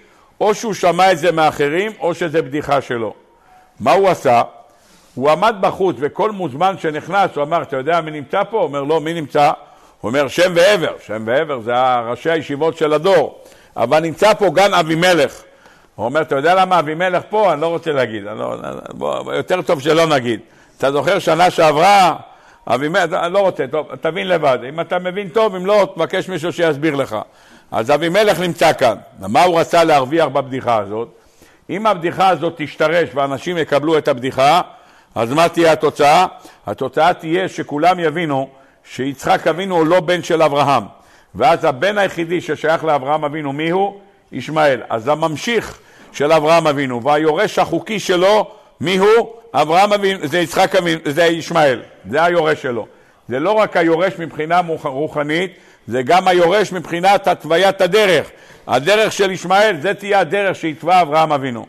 או 0.41 0.55
שהוא 0.55 0.73
שמע 0.73 1.11
את 1.11 1.17
זה 1.17 1.31
מאחרים 1.31 1.91
או 1.99 2.13
שזה 2.13 2.41
בדיחה 2.41 2.81
שלו. 2.81 3.13
מה 3.79 3.91
הוא 3.91 4.09
עשה? 4.09 4.41
הוא 5.15 5.31
עמד 5.31 5.55
בחוץ 5.61 5.95
וכל 5.99 6.31
מוזמן 6.31 6.75
שנכנס 6.77 7.35
הוא 7.35 7.43
אמר, 7.43 7.61
אתה 7.61 7.77
יודע 7.77 8.01
מי 8.01 8.11
נמצא 8.11 8.43
פה? 8.43 8.57
הוא 8.57 8.63
אומר, 8.63 8.83
לא, 8.83 9.01
מי 9.01 9.13
נמצא? 9.13 9.51
הוא 10.01 10.09
אומר, 10.09 10.27
שם 10.27 10.53
ועבר. 10.55 10.93
שם 11.05 11.23
ועבר 11.25 11.59
זה 11.61 11.99
ראשי 11.99 12.29
הישיבות 12.29 12.77
של 12.77 12.93
הדור. 12.93 13.43
אבל 13.77 13.99
נמצא 13.99 14.33
פה 14.33 14.49
גן 14.49 14.73
אבימלך. 14.73 15.43
הוא 15.97 16.05
אומר, 16.05 16.21
אתה 16.21 16.35
יודע 16.35 16.55
למה 16.55 16.79
אבימלך 16.79 17.23
פה? 17.29 17.53
אני 17.53 17.61
לא 17.61 17.67
רוצה 17.67 17.91
להגיד. 17.91 18.23
לא, 18.23 18.55
בוא, 18.89 19.33
יותר 19.33 19.61
טוב 19.61 19.81
שלא 19.81 20.05
נגיד. 20.05 20.39
אתה 20.77 20.91
זוכר 20.91 21.19
שנה 21.19 21.49
שעברה, 21.49 22.15
אבימלך, 22.67 23.13
אני 23.13 23.33
לא 23.33 23.39
רוצה, 23.39 23.67
טוב, 23.67 23.95
תבין 24.01 24.27
לבד. 24.27 24.59
אם 24.69 24.79
אתה 24.79 24.99
מבין 24.99 25.29
טוב, 25.29 25.55
אם 25.55 25.65
לא, 25.65 25.87
תבקש 25.95 26.29
מישהו 26.29 26.53
שיסביר 26.53 26.95
לך. 26.95 27.15
אז 27.71 27.91
אבימלך 27.91 28.39
נמצא 28.39 28.73
כאן. 28.73 28.95
מה 29.19 29.43
הוא 29.43 29.59
רצה 29.59 29.83
להרוויח 29.83 30.27
בבדיחה 30.27 30.77
הזאת? 30.77 31.07
אם 31.69 31.87
הבדיחה 31.87 32.29
הזאת 32.29 32.53
תשתרש 32.57 33.09
ואנשים 33.13 33.57
יקבלו 33.57 33.97
את 33.97 34.07
הבדיחה, 34.07 34.61
אז 35.15 35.33
מה 35.33 35.49
תהיה 35.49 35.71
התוצאה? 35.71 36.25
התוצאה 36.67 37.13
תהיה 37.13 37.49
שכולם 37.49 37.99
יבינו 37.99 38.49
שיצחק 38.83 39.47
אבינו 39.47 39.77
הוא 39.77 39.87
לא 39.87 39.99
בן 39.99 40.23
של 40.23 40.41
אברהם. 40.41 40.83
ואז 41.35 41.65
הבן 41.65 41.97
היחידי 41.97 42.41
ששייך 42.41 42.83
לאברהם 42.83 43.23
אבינו, 43.23 43.53
מי 43.53 43.69
הוא? 43.69 43.99
ישמעאל. 44.31 44.81
אז 44.89 45.07
הממשיך 45.07 45.79
של 46.11 46.31
אברהם 46.31 46.67
אבינו 46.67 47.03
והיורש 47.03 47.59
החוקי 47.59 47.99
שלו, 47.99 48.51
מי 48.81 48.97
הוא? 48.97 49.33
אברהם 49.53 49.93
אבינו, 49.93 50.27
זה 50.27 50.39
יצחק 50.39 50.75
אבינו, 50.75 50.99
זה 51.05 51.25
ישמעאל, 51.25 51.81
זה 52.09 52.23
היורש 52.23 52.61
שלו. 52.61 52.87
זה 53.29 53.39
לא 53.39 53.51
רק 53.51 53.77
היורש 53.77 54.13
מבחינה 54.19 54.61
רוחנית, 54.83 55.53
זה 55.87 56.01
גם 56.01 56.27
היורש 56.27 56.71
מבחינת 56.71 57.27
התוויית 57.27 57.81
הדרך. 57.81 58.29
הדרך 58.67 59.11
של 59.11 59.31
ישמעאל, 59.31 59.75
זה 59.81 59.93
תהיה 59.93 60.19
הדרך 60.19 60.55
שהתווה 60.55 61.01
אברהם 61.01 61.31
אבינו. 61.31 61.65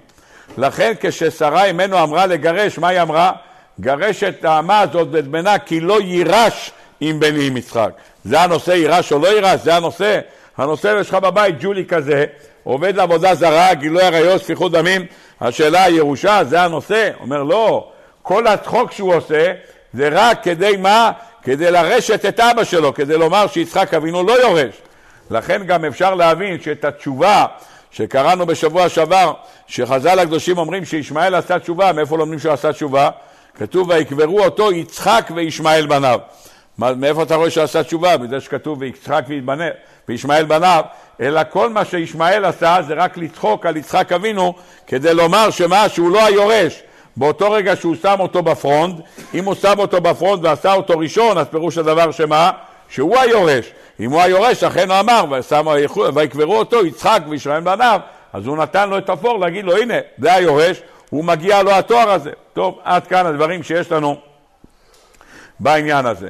לכן 0.59 0.93
כששרה 1.01 1.65
אמנו 1.65 2.03
אמרה 2.03 2.27
לגרש, 2.27 2.79
מה 2.79 2.89
היא 2.89 3.03
אמרה? 3.03 3.33
גרש 3.81 4.23
את 4.23 4.45
האמה 4.45 4.81
הזאת 4.81 5.09
ואת 5.11 5.27
בנה 5.27 5.59
כי 5.59 5.81
לא 5.81 6.01
יירש 6.01 6.71
עם 7.01 7.21
בני 7.21 7.47
עם 7.47 7.57
יצחק. 7.57 7.91
זה 8.25 8.41
הנושא, 8.41 8.71
יירש 8.71 9.13
או 9.13 9.19
לא 9.19 9.29
יירש, 9.29 9.61
זה 9.61 9.77
הנושא. 9.77 10.21
הנושא 10.57 10.97
יש 11.01 11.09
לך 11.09 11.15
בבית 11.15 11.55
ג'ולי 11.61 11.85
כזה, 11.85 12.25
עובד 12.69 12.97
לעבודה 12.97 13.35
זרה, 13.35 13.75
גילוי 13.75 14.03
עריות, 14.03 14.41
שפיכות 14.41 14.73
דמים, 14.73 15.07
השאלה 15.41 15.85
הירושה, 15.85 16.45
זה 16.45 16.63
הנושא? 16.63 17.11
אומר 17.21 17.43
לא, 17.43 17.89
כל 18.23 18.47
הצחוק 18.47 18.93
שהוא 18.93 19.15
עושה 19.15 19.53
זה 19.93 20.09
רק 20.13 20.43
כדי 20.43 20.77
מה? 20.77 21.11
כדי 21.43 21.71
לרשת 21.71 22.25
את 22.25 22.41
אבא 22.41 22.65
שלו, 22.65 22.95
כדי 22.95 23.19
לומר 23.19 23.47
שיצחק 23.47 23.95
אבינו 23.95 24.23
לא 24.23 24.33
יורש. 24.33 24.75
לכן 25.31 25.65
גם 25.67 25.85
אפשר 25.85 26.15
להבין 26.15 26.61
שאת 26.61 26.85
התשובה 26.85 27.47
שקראנו 27.91 28.47
בשבוע 28.47 28.89
שעבר, 28.89 29.33
שחז"ל 29.67 30.19
הקדושים 30.19 30.59
אומרים 30.59 30.85
שישמעאל 30.85 31.35
עשה 31.35 31.59
תשובה, 31.59 31.93
מאיפה 31.93 32.19
לומדים 32.19 32.39
שהוא 32.39 32.53
עשה 32.53 32.73
תשובה? 32.73 33.11
כתוב 33.55 33.89
ויקברו 33.89 34.45
אותו 34.45 34.73
יצחק 34.73 35.31
וישמעאל 35.35 35.87
בניו. 35.87 36.21
מאיפה 36.79 37.23
אתה 37.23 37.35
רואה 37.35 37.51
שעשה 37.51 37.83
תשובה? 37.83 38.17
בזה 38.17 38.41
שכתוב 38.41 38.81
ויצחק 38.81 39.25
וישמעאל 40.09 40.45
בניו, 40.45 40.85
אלא 41.21 41.41
כל 41.51 41.71
מה 41.71 41.85
שישמעאל 41.85 42.45
עשה 42.45 42.79
זה 42.87 42.95
רק 42.95 43.17
לצחוק 43.17 43.67
על 43.67 43.77
יצחק 43.77 44.13
אבינו 44.13 44.55
כדי 44.87 45.15
לומר 45.15 45.51
שמה? 45.51 45.89
שהוא 45.89 46.11
לא 46.11 46.27
היורש. 46.27 46.83
באותו 47.17 47.51
רגע 47.51 47.77
שהוא 47.77 47.97
שם 48.03 48.17
אותו 48.19 48.43
בפרונט, 48.43 49.01
אם 49.35 49.45
הוא 49.45 49.55
שם 49.55 49.75
אותו 49.79 50.01
בפרונט 50.01 50.45
ועשה 50.45 50.73
אותו 50.73 50.99
ראשון, 50.99 51.39
אז 51.39 51.47
פירוש 51.51 51.79
הדבר 51.79 52.11
שמה? 52.11 52.51
שהוא 52.89 53.19
היורש. 53.19 53.73
אם 54.01 54.11
הוא 54.11 54.21
היורש, 54.21 54.65
אכן 54.65 54.91
הוא 54.91 55.01
אמר, 55.01 55.25
ויקברו 56.15 56.57
אותו 56.57 56.87
יצחק 56.87 57.21
וישמעאל 57.29 57.61
בניו, 57.61 58.01
אז 58.33 58.47
הוא 58.47 58.57
נתן 58.57 58.91
לו 58.91 58.99
את 58.99 59.11
הפור 59.11 59.39
להגיד 59.39 59.65
לו, 59.65 59.77
הנה, 59.77 59.95
זה 60.19 60.35
היורש, 60.35 60.83
הוא 61.11 61.25
מגיע 61.25 61.63
לו 61.63 61.71
התואר 61.71 62.11
הזה. 62.11 62.31
טוב, 62.53 62.79
עד 62.85 63.07
כאן 63.07 63.27
הדברים 63.27 63.63
שיש 63.63 63.93
לנו 63.93 64.17
בעניין 65.61 66.07
הזה. 66.07 66.29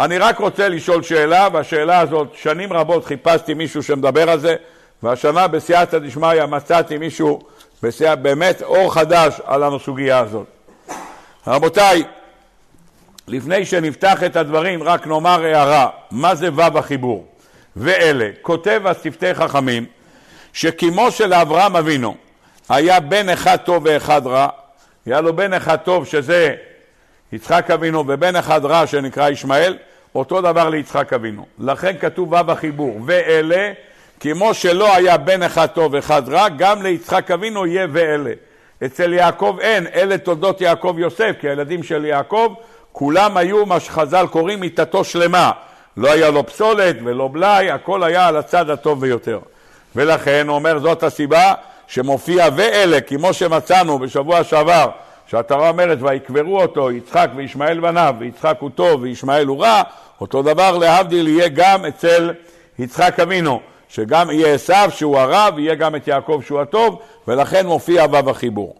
אני 0.00 0.18
רק 0.18 0.38
רוצה 0.38 0.68
לשאול 0.68 1.02
שאלה, 1.02 1.48
והשאלה 1.52 2.00
הזאת, 2.00 2.28
שנים 2.34 2.72
רבות 2.72 3.04
חיפשתי 3.04 3.54
מישהו 3.54 3.82
שמדבר 3.82 4.30
על 4.30 4.40
זה, 4.40 4.56
והשנה 5.02 5.48
בסייעתא 5.48 5.98
דשמיא 5.98 6.46
מצאתי 6.46 6.98
מישהו, 6.98 7.40
בסייע, 7.82 8.14
באמת 8.14 8.62
אור 8.62 8.94
חדש 8.94 9.40
על 9.44 9.62
הסוגיה 9.64 10.18
הזאת. 10.18 10.46
רבותיי, 11.46 12.02
לפני 13.28 13.64
שנפתח 13.64 14.24
את 14.24 14.36
הדברים, 14.36 14.82
רק 14.82 15.06
נאמר 15.06 15.44
הערה, 15.44 15.88
מה 16.10 16.34
זה 16.34 16.48
ו' 16.54 16.78
החיבור? 16.78 17.26
ואלה, 17.76 18.30
כותב 18.42 18.82
השפתי 18.84 19.34
חכמים, 19.34 19.86
שכמו 20.52 21.10
שלאברהם 21.10 21.76
אבינו 21.76 22.14
היה 22.68 23.00
בן 23.00 23.28
אחד 23.28 23.56
טוב 23.56 23.82
ואחד 23.86 24.26
רע, 24.26 24.48
היה 25.06 25.20
לו 25.20 25.36
בן 25.36 25.52
אחד 25.52 25.76
טוב 25.76 26.06
שזה 26.06 26.54
יצחק 27.32 27.70
אבינו 27.70 28.04
ובן 28.08 28.36
אחד 28.36 28.64
רע 28.64 28.86
שנקרא 28.86 29.28
ישמעאל, 29.28 29.76
אותו 30.14 30.40
דבר 30.40 30.68
ליצחק 30.68 31.12
אבינו. 31.12 31.46
לכן 31.58 31.92
כתוב 32.00 32.32
ו' 32.32 32.50
החיבור, 32.50 33.00
ואלה, 33.06 33.72
כמו 34.20 34.54
שלא 34.54 34.94
היה 34.94 35.16
בן 35.16 35.42
אחד 35.42 35.66
טוב 35.66 35.94
ואחד 35.94 36.28
רע, 36.28 36.48
גם 36.48 36.82
ליצחק 36.82 37.30
אבינו 37.30 37.66
יהיה 37.66 37.86
ואלה. 37.92 38.32
אצל 38.84 39.12
יעקב 39.12 39.56
אין, 39.60 39.86
אלה 39.94 40.18
תולדות 40.18 40.60
יעקב 40.60 40.94
יוסף, 40.98 41.32
כי 41.40 41.48
הילדים 41.48 41.82
של 41.82 42.04
יעקב 42.04 42.54
כולם 42.92 43.36
היו 43.36 43.66
מה 43.66 43.80
שחז"ל 43.80 44.26
קוראים 44.30 44.60
מיתתו 44.60 45.04
שלמה. 45.04 45.50
לא 45.96 46.12
היה 46.12 46.30
לו 46.30 46.46
פסולת 46.46 46.96
ולא 47.04 47.28
בלאי, 47.28 47.70
הכל 47.70 48.02
היה 48.02 48.28
על 48.28 48.36
הצד 48.36 48.70
הטוב 48.70 49.00
ביותר. 49.00 49.38
ולכן 49.96 50.44
הוא 50.48 50.54
אומר 50.54 50.78
זאת 50.78 51.02
הסיבה 51.02 51.54
שמופיע 51.86 52.48
ואלה, 52.56 53.00
כמו 53.00 53.34
שמצאנו 53.34 53.98
בשבוע 53.98 54.44
שעבר, 54.44 54.90
שהתורה 55.30 55.68
אומרת 55.68 55.98
ויקברו 56.00 56.62
אותו 56.62 56.90
יצחק 56.90 57.30
וישמעאל 57.36 57.80
בניו, 57.80 58.14
ויצחק 58.18 58.56
הוא 58.60 58.70
טוב 58.70 59.02
וישמעאל 59.02 59.46
הוא 59.46 59.62
רע, 59.62 59.82
אותו 60.20 60.42
דבר 60.42 60.78
להבדיל 60.78 61.28
יהיה 61.28 61.48
גם 61.48 61.84
אצל 61.84 62.32
יצחק 62.78 63.20
אבינו, 63.20 63.60
שגם 63.88 64.30
יהיה 64.30 64.54
עשיו 64.54 64.90
שהוא 64.94 65.18
הרע 65.18 65.48
ויהיה 65.56 65.74
גם 65.74 65.96
את 65.96 66.08
יעקב 66.08 66.40
שהוא 66.46 66.60
הטוב, 66.60 66.98
ולכן 67.28 67.66
מופיע 67.66 68.04
וו 68.04 68.30
החיבור. 68.30 68.74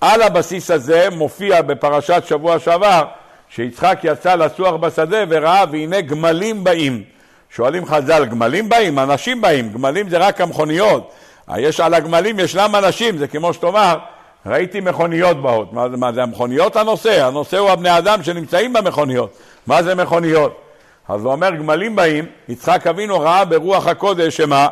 על 0.00 0.22
הבסיס 0.22 0.70
הזה 0.70 1.08
מופיע 1.12 1.62
בפרשת 1.62 2.22
שבוע 2.26 2.58
שעבר 2.58 3.04
שיצחק 3.48 3.98
יצא 4.02 4.34
לסוח 4.34 4.74
בשדה 4.74 5.24
וראה 5.28 5.64
והנה 5.72 6.00
גמלים 6.00 6.64
באים. 6.64 7.02
שואלים 7.50 7.86
חז"ל, 7.86 8.24
גמלים 8.24 8.68
באים? 8.68 8.98
אנשים 8.98 9.40
באים. 9.40 9.72
גמלים 9.72 10.08
זה 10.08 10.18
רק 10.18 10.40
המכוניות. 10.40 11.12
יש 11.56 11.80
על 11.80 11.94
הגמלים 11.94 12.40
ישנם 12.40 12.74
אנשים, 12.78 13.18
זה 13.18 13.28
כמו 13.28 13.54
שתאמר, 13.54 13.98
ראיתי 14.46 14.80
מכוניות 14.80 15.42
באות. 15.42 15.72
מה, 15.72 15.88
מה 15.88 16.12
זה 16.12 16.22
המכוניות 16.22 16.76
הנושא? 16.76 17.24
הנושא 17.24 17.58
הוא 17.58 17.70
הבני 17.70 17.98
אדם 17.98 18.22
שנמצאים 18.22 18.72
במכוניות. 18.72 19.38
מה 19.66 19.82
זה 19.82 19.94
מכוניות? 19.94 20.60
אז 21.08 21.24
הוא 21.24 21.32
אומר, 21.32 21.50
גמלים 21.50 21.96
באים, 21.96 22.26
יצחק 22.48 22.86
אבינו 22.86 23.20
ראה 23.20 23.44
ברוח 23.44 23.86
הקודש 23.86 24.36
שמה? 24.36 24.68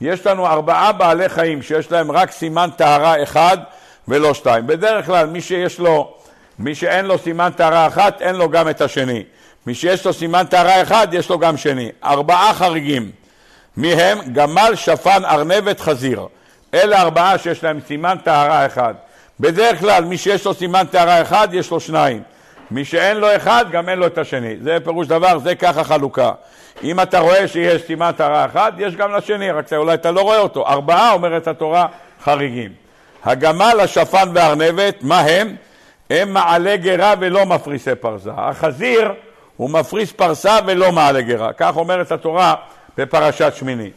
יש 0.00 0.26
לנו 0.26 0.46
ארבעה 0.46 0.92
בעלי 0.92 1.28
חיים 1.28 1.62
שיש 1.62 1.92
להם 1.92 2.12
רק 2.12 2.30
סימן 2.30 2.70
טהרה 2.76 3.22
אחד 3.22 3.58
ולא 4.08 4.34
שתיים. 4.34 4.66
בדרך 4.66 5.06
כלל 5.06 5.26
מי 5.26 5.40
שיש 5.40 5.78
לו 5.78 6.16
מי 6.58 6.74
שאין 6.74 7.04
לו 7.04 7.18
סימן 7.18 7.50
טהרה 7.56 7.86
אחת, 7.86 8.22
אין 8.22 8.36
לו 8.36 8.48
גם 8.48 8.68
את 8.68 8.80
השני. 8.80 9.22
מי 9.66 9.74
שיש 9.74 10.06
לו 10.06 10.12
סימן 10.12 10.44
טהרה 10.46 10.82
אחד, 10.82 11.08
יש 11.12 11.28
לו 11.30 11.38
גם 11.38 11.56
שני. 11.56 11.90
ארבעה 12.04 12.54
חריגים. 12.54 13.10
מי 13.76 13.92
הם? 13.92 14.18
גמל, 14.32 14.72
שפן, 14.74 15.24
ארנבת, 15.24 15.80
חזיר. 15.80 16.26
אלה 16.74 17.02
ארבעה 17.02 17.38
שיש 17.38 17.64
להם 17.64 17.80
סימן 17.86 18.16
טהרה 18.24 18.66
אחד. 18.66 18.94
בדרך 19.40 19.80
כלל, 19.80 20.04
מי 20.04 20.18
שיש 20.18 20.46
לו 20.46 20.54
סימן 20.54 20.84
טהרה 20.90 21.22
אחד, 21.22 21.48
יש 21.52 21.70
לו 21.70 21.80
שניים. 21.80 22.22
מי 22.70 22.84
שאין 22.84 23.16
לו 23.16 23.36
אחד, 23.36 23.64
גם 23.70 23.88
אין 23.88 23.98
לו 23.98 24.06
את 24.06 24.18
השני. 24.18 24.56
זה 24.62 24.78
פירוש 24.84 25.06
דבר, 25.06 25.38
זה 25.38 25.54
ככה 25.54 25.84
חלוקה. 25.84 26.32
אם 26.82 27.00
אתה 27.00 27.18
רואה 27.18 27.48
שיש 27.48 27.82
סימן 27.82 28.10
טהרה 28.16 28.44
אחד, 28.44 28.72
יש 28.78 28.96
גם 28.96 29.14
לשני, 29.14 29.50
רק 29.50 29.72
אולי 29.72 29.94
אתה 29.94 30.10
לא 30.10 30.20
רואה 30.20 30.38
אותו. 30.38 30.66
ארבעה, 30.66 31.12
אומרת 31.12 31.48
התורה, 31.48 31.86
חריגים. 32.24 32.70
הגמל, 33.24 33.80
השפן 33.80 34.28
והארנבת, 34.34 34.94
מה 35.02 35.20
הם? 35.20 35.56
הם 36.10 36.32
מעלה 36.32 36.76
גרה 36.76 37.14
ולא 37.20 37.46
מפריסי 37.46 37.94
פרסה. 37.94 38.30
החזיר 38.36 39.12
הוא 39.56 39.70
מפריס 39.70 40.12
פרסה 40.12 40.58
ולא 40.66 40.92
מעלה 40.92 41.20
גרה. 41.20 41.52
כך 41.52 41.76
אומרת 41.76 42.12
התורה 42.12 42.54
בפרשת 42.98 43.52
שמיני. 43.56 43.90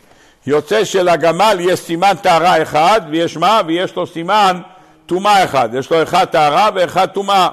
יוצא 0.48 0.84
שלגמל 0.84 1.58
יש 1.60 1.80
סימן 1.80 2.14
טהרה 2.22 2.62
אחד, 2.62 3.02
ויש 3.10 3.38
מה? 3.38 3.62
ויש 3.66 3.96
לו 3.96 4.08
סימן 4.08 4.62
טומאה 5.10 5.44
אחד. 5.44 5.70
יש 5.74 5.92
לו 5.92 6.04
אחד 6.04 6.26
טהרה 6.26 6.70
ואחד 6.76 7.06
טומאה. 7.06 7.50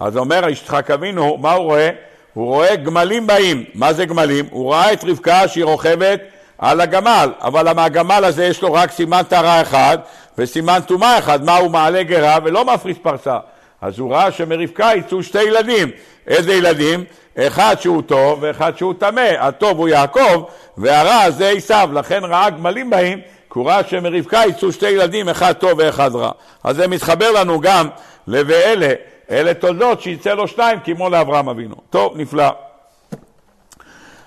אז 0.00 0.16
אומר 0.16 0.48
יצחק 0.48 0.90
אבינו, 0.90 1.36
מה 1.40 1.52
הוא 1.52 1.64
רואה? 1.64 1.90
הוא 2.34 2.46
רואה 2.46 2.76
גמלים 2.76 3.26
באים. 3.26 3.64
מה 3.74 3.92
זה 3.92 4.04
גמלים? 4.04 4.46
הוא 4.50 4.72
ראה 4.72 4.92
את 4.92 5.04
רבקה 5.04 5.48
שהיא 5.48 5.64
רוכבת 5.64 6.20
על 6.58 6.80
הגמל, 6.80 7.32
אבל 7.40 7.78
הגמל 7.78 8.24
הזה 8.24 8.44
יש 8.44 8.62
לו 8.62 8.72
רק 8.72 8.90
סימן 8.90 9.22
טהרה 9.28 9.62
אחד 9.62 9.98
וסימן 10.38 10.78
טומאה 10.86 11.18
אחד, 11.18 11.44
מה 11.44 11.56
הוא 11.56 11.70
מעלה 11.70 12.02
גרה 12.02 12.38
ולא 12.44 12.64
מפריס 12.64 12.96
פרסה. 13.02 13.38
אז 13.80 13.98
הוא 13.98 14.12
ראה 14.12 14.32
שמרבקה 14.32 14.90
יצאו 14.96 15.22
שתי 15.22 15.42
ילדים. 15.42 15.90
איזה 16.26 16.52
ילדים? 16.54 17.04
אחד 17.38 17.76
שהוא 17.80 18.02
טוב 18.02 18.38
ואחד 18.42 18.78
שהוא 18.78 18.94
טמא. 18.98 19.30
הטוב 19.38 19.78
הוא 19.78 19.88
יעקב 19.88 20.44
והרע 20.78 21.30
זה 21.30 21.48
עשיו. 21.48 21.90
לכן 21.92 22.24
ראה 22.24 22.50
גמלים 22.50 22.90
באים, 22.90 23.20
כי 23.52 23.58
הוא 23.58 23.66
ראה 23.68 23.84
שמרבקה 23.88 24.42
יצאו 24.48 24.72
שתי 24.72 24.90
ילדים, 24.90 25.28
אחד 25.28 25.52
טוב 25.52 25.72
ואחד 25.78 26.14
רע. 26.14 26.30
אז 26.64 26.76
זה 26.76 26.88
מתחבר 26.88 27.30
לנו 27.30 27.60
גם 27.60 27.88
ל"ואלה", 28.26 28.92
אלה 29.30 29.54
תולדות 29.54 30.00
שיצא 30.00 30.34
לו 30.34 30.48
שניים 30.48 30.78
כמו 30.84 31.08
לאברהם 31.08 31.48
אבינו. 31.48 31.74
טוב, 31.90 32.16
נפלא. 32.16 32.48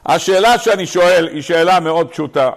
השאלה 0.05 0.57
שאני 0.57 0.85
שואל 0.85 1.27
היא 1.27 1.41
שאלה 1.41 1.79
מאוד 1.79 2.09
פשוטה, 2.09 2.49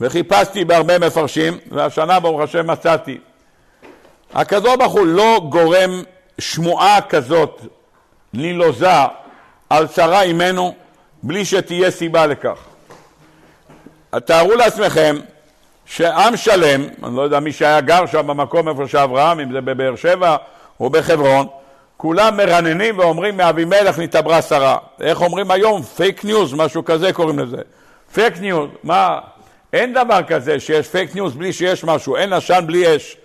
וחיפשתי 0.00 0.64
בהרבה 0.64 0.98
מפרשים, 0.98 1.58
והשנה 1.70 2.20
ברוך 2.20 2.40
השם 2.40 2.70
מצאתי. 2.70 3.18
הקדוש 4.34 4.76
ברוך 4.76 4.92
הוא 4.92 5.06
לא 5.06 5.40
גורם 5.48 6.02
שמועה 6.38 7.00
כזאת 7.00 7.60
נלוזה 8.34 8.88
על 9.70 9.86
צרה 9.86 10.22
עמנו 10.22 10.74
בלי 11.22 11.44
שתהיה 11.44 11.90
סיבה 11.90 12.26
לכך. 12.26 12.58
תארו 14.24 14.54
לעצמכם 14.54 15.16
שעם 15.96 16.36
שלם, 16.36 16.84
אני 17.04 17.16
לא 17.16 17.22
יודע 17.22 17.40
מי 17.40 17.52
שהיה 17.52 17.80
גר 17.80 18.06
שם 18.06 18.26
במקום 18.26 18.68
איפה 18.68 18.88
שאברהם, 18.88 19.40
אם 19.40 19.52
זה 19.52 19.60
בבאר 19.60 19.96
שבע 19.96 20.36
או 20.80 20.90
בחברון, 20.90 21.46
כולם 21.96 22.36
מרננים 22.36 22.98
ואומרים 22.98 23.36
מאבימלך 23.36 23.98
נתעברה 23.98 24.42
שרה. 24.42 24.78
איך 25.00 25.20
אומרים 25.20 25.50
היום? 25.50 25.82
fake 25.82 26.24
news, 26.24 26.54
משהו 26.54 26.84
כזה 26.84 27.12
קוראים 27.12 27.38
לזה. 27.38 27.56
fake 28.12 28.38
news, 28.40 28.68
מה? 28.82 29.18
אין 29.72 29.92
דבר 29.92 30.20
כזה 30.26 30.60
שיש 30.60 30.88
fake 30.88 31.14
news 31.14 31.34
בלי 31.34 31.52
שיש 31.52 31.84
משהו, 31.84 32.16
אין 32.16 32.32
עשן 32.32 32.64
בלי 32.66 32.96
אש. 32.96 33.16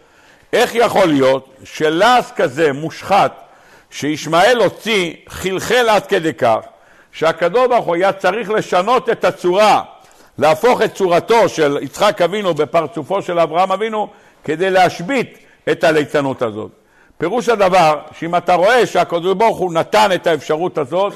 איך 0.53 0.75
יכול 0.75 1.07
להיות 1.07 1.49
שלעם 1.63 2.31
כזה 2.35 2.73
מושחת 2.73 3.41
שישמעאל 3.91 4.57
הוציא 4.57 5.13
חלחל 5.27 5.89
עד 5.89 6.05
כדי 6.05 6.33
כך 6.33 6.59
שהקדוש 7.11 7.67
ברוך 7.67 7.85
הוא 7.85 7.95
היה 7.95 8.11
צריך 8.11 8.49
לשנות 8.49 9.09
את 9.09 9.25
הצורה, 9.25 9.81
להפוך 10.39 10.81
את 10.81 10.93
צורתו 10.93 11.49
של 11.49 11.77
יצחק 11.81 12.21
אבינו 12.21 12.53
בפרצופו 12.53 13.21
של 13.21 13.39
אברהם 13.39 13.71
אבינו 13.71 14.07
כדי 14.43 14.69
להשבית 14.69 15.37
את 15.71 15.83
הליצנות 15.83 16.41
הזאת. 16.41 16.71
פירוש 17.17 17.49
הדבר 17.49 17.99
שאם 18.19 18.35
אתה 18.35 18.53
רואה 18.53 18.87
שהקדוש 18.87 19.33
ברוך 19.33 19.57
הוא 19.57 19.73
נתן 19.73 20.09
את 20.15 20.27
האפשרות 20.27 20.77
הזאת, 20.77 21.13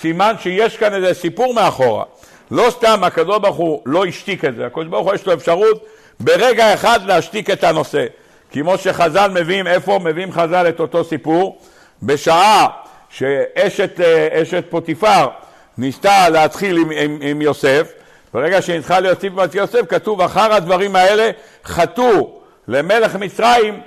סימן 0.00 0.34
שיש 0.40 0.76
כאן 0.76 0.94
איזה 0.94 1.14
סיפור 1.14 1.54
מאחורה. 1.54 2.04
לא 2.50 2.70
סתם 2.70 3.04
הקדוש 3.04 3.38
ברוך 3.38 3.56
הוא 3.56 3.82
לא 3.86 4.04
השתיק 4.06 4.44
את 4.44 4.56
זה, 4.56 4.66
הקדוש 4.66 4.86
ברוך 4.86 5.06
הוא 5.06 5.14
יש 5.14 5.26
לו 5.26 5.34
אפשרות 5.34 5.86
ברגע 6.20 6.74
אחד 6.74 7.00
להשתיק 7.06 7.50
את 7.50 7.64
הנושא. 7.64 8.06
כמו 8.52 8.78
שחז"ל 8.78 9.30
מביאים, 9.34 9.66
איפה 9.66 9.98
מביאים 10.04 10.32
חז"ל 10.32 10.68
את 10.68 10.80
אותו 10.80 11.04
סיפור? 11.04 11.58
בשעה 12.02 12.66
שאשת 13.08 14.64
פוטיפר 14.70 15.28
ניסתה 15.78 16.28
להתחיל 16.28 16.76
עם, 16.76 16.90
עם, 16.90 17.18
עם 17.22 17.42
יוסף, 17.42 17.92
ברגע 18.34 18.62
שנתחיל 18.62 19.00
להוסיף 19.00 19.32
את 19.44 19.54
יוסף, 19.54 19.80
כתוב 19.88 20.20
אחר 20.20 20.52
הדברים 20.52 20.96
האלה 20.96 21.30
חטאו 21.64 22.40
למלך 22.68 23.16
מצרים 23.16 23.80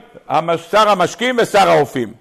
שר 0.72 0.90
המשקים 0.90 1.36
ושר 1.42 1.70
האופים. 1.70 2.14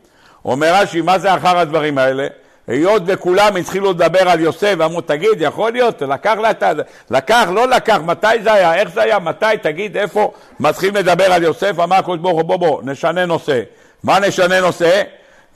אומר 0.44 0.74
רש"י, 0.74 1.00
מה 1.00 1.18
זה 1.18 1.34
אחר 1.34 1.58
הדברים 1.58 1.98
האלה? 1.98 2.26
היות 2.66 3.02
וכולם 3.06 3.56
התחילו 3.56 3.90
לדבר 3.90 4.28
על 4.28 4.40
יוסף 4.40 4.74
ואמרו, 4.78 5.00
תגיד, 5.00 5.40
יכול 5.40 5.72
להיות, 5.72 6.02
לקח 6.02 6.34
ה... 6.62 6.72
לקח, 7.10 7.48
לא 7.54 7.68
לקח, 7.68 7.98
מתי 8.04 8.42
זה 8.42 8.52
היה, 8.52 8.74
איך 8.74 8.88
זה 8.94 9.02
היה, 9.02 9.18
מתי, 9.18 9.46
תגיד, 9.62 9.96
איפה 9.96 10.32
מתחילים 10.60 10.96
לדבר 10.96 11.32
על 11.32 11.42
יוסף? 11.42 11.80
אמר 11.80 11.96
הקדוש 11.96 12.18
ברוך 12.18 12.36
הוא, 12.36 12.44
בוא 12.44 12.56
בוא, 12.56 12.82
נשנה 12.84 13.26
נושא. 13.26 13.62
מה 14.04 14.18
נשנה 14.18 14.60
נושא? 14.60 15.02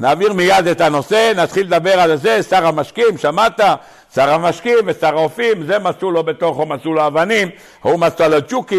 נעביר 0.01 0.33
מיד 0.33 0.67
את 0.67 0.81
הנושא, 0.81 1.33
נתחיל 1.37 1.67
לדבר 1.67 2.01
על 2.01 2.17
זה, 2.17 2.43
שר 2.43 2.67
המשקים, 2.67 3.19
שמעת? 3.19 3.61
שר 4.15 4.31
המשקים 4.31 4.79
ושר 4.87 5.19
האופים, 5.19 5.63
זה 5.67 5.79
מצאו 5.79 6.11
לו 6.11 6.23
בתוכו, 6.23 6.67
מצאו 6.67 6.95
לו 6.95 7.07
אבנים, 7.07 7.49
הוא 7.83 7.99
מצא 7.99 8.29
לו 8.29 8.37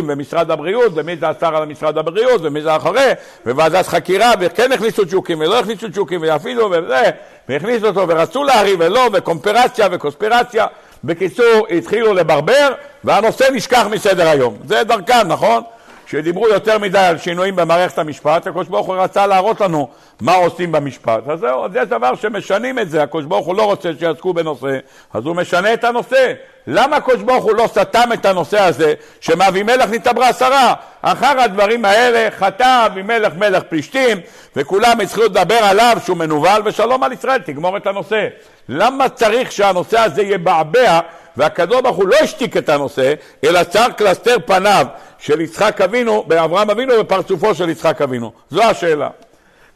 במשרד 0.07 0.51
הבריאות, 0.51 0.91
ומי 0.95 1.17
זה 1.17 1.29
השר 1.29 1.55
על 1.55 1.65
משרד 1.65 1.97
הבריאות, 1.97 2.41
ומי 2.43 2.62
זה 2.62 2.75
אחרי, 2.75 3.12
וועדת 3.45 3.88
חקירה, 3.88 4.31
וכן 4.39 4.71
הכניסו 4.71 5.03
ג'וקים 5.10 5.39
ולא 5.39 5.60
הכניסו 5.60 5.88
ג'וקים, 5.93 6.21
ואפילו 6.23 6.71
וזה, 6.71 7.03
והכניסו 7.49 7.88
אותו, 7.88 8.07
ורצו 8.07 8.43
להריב 8.43 8.79
ולא, 8.79 9.10
וקומפרציה 9.13 9.88
וקוספירציה. 9.91 10.65
בקיצור, 11.03 11.67
התחילו 11.77 12.13
לברבר, 12.13 12.73
והנושא 13.03 13.45
נשכח 13.53 13.86
מסדר 13.91 14.27
היום. 14.27 14.57
זה 14.65 14.84
דרכם, 14.84 15.27
נכון? 15.27 15.63
שדיברו 16.12 16.47
יותר 16.47 16.78
מדי 16.78 17.00
על 17.00 17.17
שינויים 17.17 17.56
במערכת 17.56 17.97
המשפט, 17.97 18.47
הקדוש 18.47 18.67
ברוך 18.67 18.88
הוא 18.88 18.95
רצה 18.95 19.28
להראות 19.28 19.62
לנו 19.62 19.88
מה 20.21 20.34
עושים 20.34 20.71
במשפט. 20.71 21.28
אז 21.28 21.39
זהו, 21.39 21.65
זה 21.74 21.86
דבר 21.86 22.15
שמשנים 22.15 22.80
את 22.80 22.89
זה, 22.89 23.04
הקדוש 23.04 23.26
ברוך 23.26 23.47
הוא 23.47 23.56
לא 23.56 23.63
רוצה 23.63 23.89
שיעסקו 24.00 24.34
בנושא, 24.34 24.78
אז 25.13 25.26
הוא 25.26 25.36
משנה 25.36 25.74
את 25.74 25.84
הנושא. 25.84 26.34
למה 26.67 26.95
הקדוש 26.95 27.21
ברוך 27.21 27.43
הוא 27.43 27.56
לא 27.56 27.67
סתם 27.67 28.10
את 28.13 28.26
הנושא 28.26 28.60
הזה, 28.60 28.93
שמאבימלך 29.21 29.89
נתעברה 29.89 30.34
שרה? 30.34 30.74
אחר 31.02 31.39
הדברים 31.39 31.86
האלה 31.86 32.32
חטא 32.32 32.86
אבימלך 32.86 33.34
מלך 33.38 33.63
פלישתים, 33.63 34.19
וכולם 34.56 35.00
התחילו 35.00 35.26
לדבר 35.26 35.60
עליו 35.63 35.97
שהוא 36.06 36.17
מנוול, 36.17 36.62
ושלום 36.65 37.04
על 37.04 37.13
ישראל, 37.13 37.39
תגמור 37.39 37.78
את 37.78 37.88
הנושא. 37.88 38.28
למה 38.69 39.10
צריך 39.10 39.52
שהנושא 39.52 40.00
הזה 40.00 40.21
יבעבע, 40.21 41.00
והקדוש 41.38 41.82
ברוך 41.82 41.97
הוא 41.97 42.08
לא 42.08 42.15
השתיק 42.24 42.58
את 42.58 42.69
הנושא, 42.69 43.13
אלא 43.43 43.63
צר 43.63 43.88
קלסתר 43.97 44.38
פניו 44.45 44.86
של 45.21 45.41
יצחק 45.41 45.81
אבינו, 45.81 46.23
באברהם 46.27 46.69
אבינו 46.69 46.93
בפרצופו 46.99 47.55
של 47.55 47.69
יצחק 47.69 48.01
אבינו. 48.01 48.31
זו 48.49 48.63
השאלה. 48.63 49.10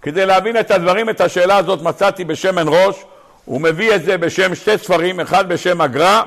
כדי 0.01 0.25
להבין 0.25 0.59
את 0.59 0.71
הדברים, 0.71 1.09
את 1.09 1.21
השאלה 1.21 1.57
הזאת 1.57 1.81
מצאתי 1.81 2.23
בשמן 2.23 2.67
ראש, 2.67 2.95
הוא 3.45 3.61
מביא 3.61 3.95
את 3.95 4.03
זה 4.03 4.17
בשם 4.17 4.55
שתי 4.55 4.77
ספרים, 4.77 5.19
אחד 5.19 5.49
בשם 5.49 5.81
הגר"א 5.81 6.21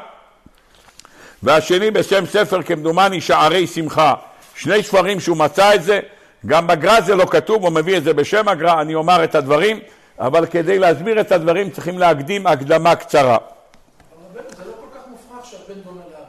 והשני 1.42 1.90
בשם 1.90 2.26
ספר 2.26 2.62
כמדומני 2.62 3.20
שערי 3.20 3.66
שמחה. 3.66 4.14
שני 4.54 4.82
ספרים 4.82 5.20
שהוא 5.20 5.36
מצא 5.36 5.74
את 5.74 5.82
זה, 5.82 6.00
גם 6.46 6.66
בגר"א 6.66 7.00
זה 7.00 7.14
לא 7.14 7.24
כתוב, 7.30 7.62
הוא 7.62 7.72
מביא 7.72 7.96
את 7.96 8.04
זה 8.04 8.14
בשם 8.14 8.48
הגר"א, 8.48 8.80
אני 8.80 8.94
אומר 8.94 9.24
את 9.24 9.34
הדברים, 9.34 9.80
אבל 10.18 10.46
כדי 10.46 10.78
להסביר 10.78 11.20
את 11.20 11.32
הדברים 11.32 11.70
צריכים 11.70 11.98
להקדים 11.98 12.46
הקדמה 12.46 12.96
קצרה. 12.96 13.36
אבל 13.36 14.42
זה 14.56 14.64
לא 14.64 14.72
כל 14.80 14.98
כך 14.98 15.04
מופרך 15.10 15.46
שהבן 15.46 15.80
דומה 15.80 16.00
לאבא. 16.12 16.26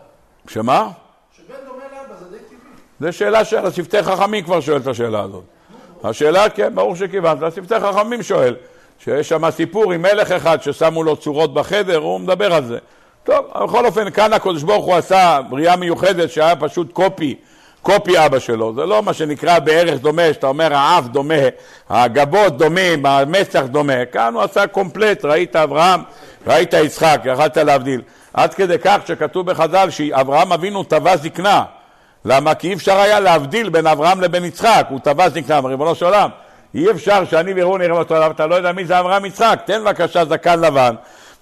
שמה? 0.47 0.89
זה 3.00 3.12
שאלה 3.12 3.46
של 3.46 3.66
השפתי 3.66 4.04
חכמים 4.04 4.44
כבר 4.44 4.62
שואל 4.62 4.78
את 4.78 4.88
השאלה 4.88 5.22
הזאת. 5.22 5.44
השאלה, 6.04 6.50
כן, 6.50 6.76
ברור 6.76 6.96
שכיוונת, 6.96 7.44
השפתי 7.44 7.80
חכמים 7.80 8.24
שואל, 8.24 8.56
שיש 9.04 9.30
שם 9.30 9.52
סיפור 9.52 9.92
עם 9.92 10.02
מלך 10.02 10.32
אחד 10.32 10.62
ששמו 10.62 11.04
לו 11.04 11.16
צורות 11.16 11.54
בחדר, 11.54 11.98
הוא 11.98 12.20
מדבר 12.20 12.54
על 12.54 12.66
זה. 12.66 12.78
טוב, 13.24 13.46
בכל 13.64 13.86
אופן, 13.86 14.10
כאן 14.10 14.34
הקדוש 14.34 14.64
ברוך 14.64 14.86
הוא 14.86 14.96
עשה 14.96 15.40
בריאה 15.50 15.76
מיוחדת 15.76 16.32
שהיה 16.32 16.56
פשוט 16.56 16.94
קופי, 16.94 17.36
קופי 17.82 18.26
אבא 18.26 18.40
שלו. 18.40 18.74
זה 18.76 18.86
לא 18.86 19.04
מה 19.04 19.14
שנקרא 19.14 19.60
בערך 19.60 20.00
דומה, 20.00 20.34
שאתה 20.34 20.48
אומר 20.48 20.74
האף 20.74 21.08
דומה, 21.08 21.34
הגבות 21.90 22.58
דומים, 22.58 23.06
המצח 23.06 23.64
דומה. 23.66 24.06
כאן 24.06 24.34
הוא 24.34 24.42
עשה 24.42 24.68
קומפלט, 24.68 25.26
ראית 25.26 25.56
אברהם, 25.56 26.02
ראית 26.48 26.74
יצחק, 26.74 27.22
יכלת 27.26 27.58
להבדיל. 27.58 28.02
עד 28.34 28.54
כדי 28.54 28.80
כך 28.80 28.98
שכתוב 29.08 29.52
בחז"ל 29.52 29.90
שאברהם 29.90 30.54
אבינו 30.54 30.84
טבע 30.84 31.16
זקנה. 31.18 31.64
למה? 32.25 32.55
כי 32.55 32.67
אי 32.67 32.73
אפשר 32.73 32.97
היה 32.97 33.19
להבדיל 33.19 33.69
בין 33.69 33.88
אברהם 33.88 34.21
לבין 34.21 34.45
יצחק, 34.45 34.88
הוא 34.89 34.99
טבע 34.99 35.29
זקנה, 35.29 35.60
ריבונו 35.60 35.95
של 35.95 36.05
עולם. 36.05 36.29
אי 36.75 36.91
אפשר 36.91 37.25
שאני 37.25 37.53
ויראו 37.53 37.77
נראה 37.77 37.97
אותו 37.97 38.15
עליו, 38.15 38.32
אתה 38.32 38.47
לא 38.47 38.55
יודע 38.55 38.71
מי 38.71 38.86
זה 38.86 38.99
אברהם 38.99 39.25
יצחק, 39.25 39.60
תן 39.65 39.82
בבקשה 39.84 40.25
זקן 40.25 40.60
לבן. 40.60 40.95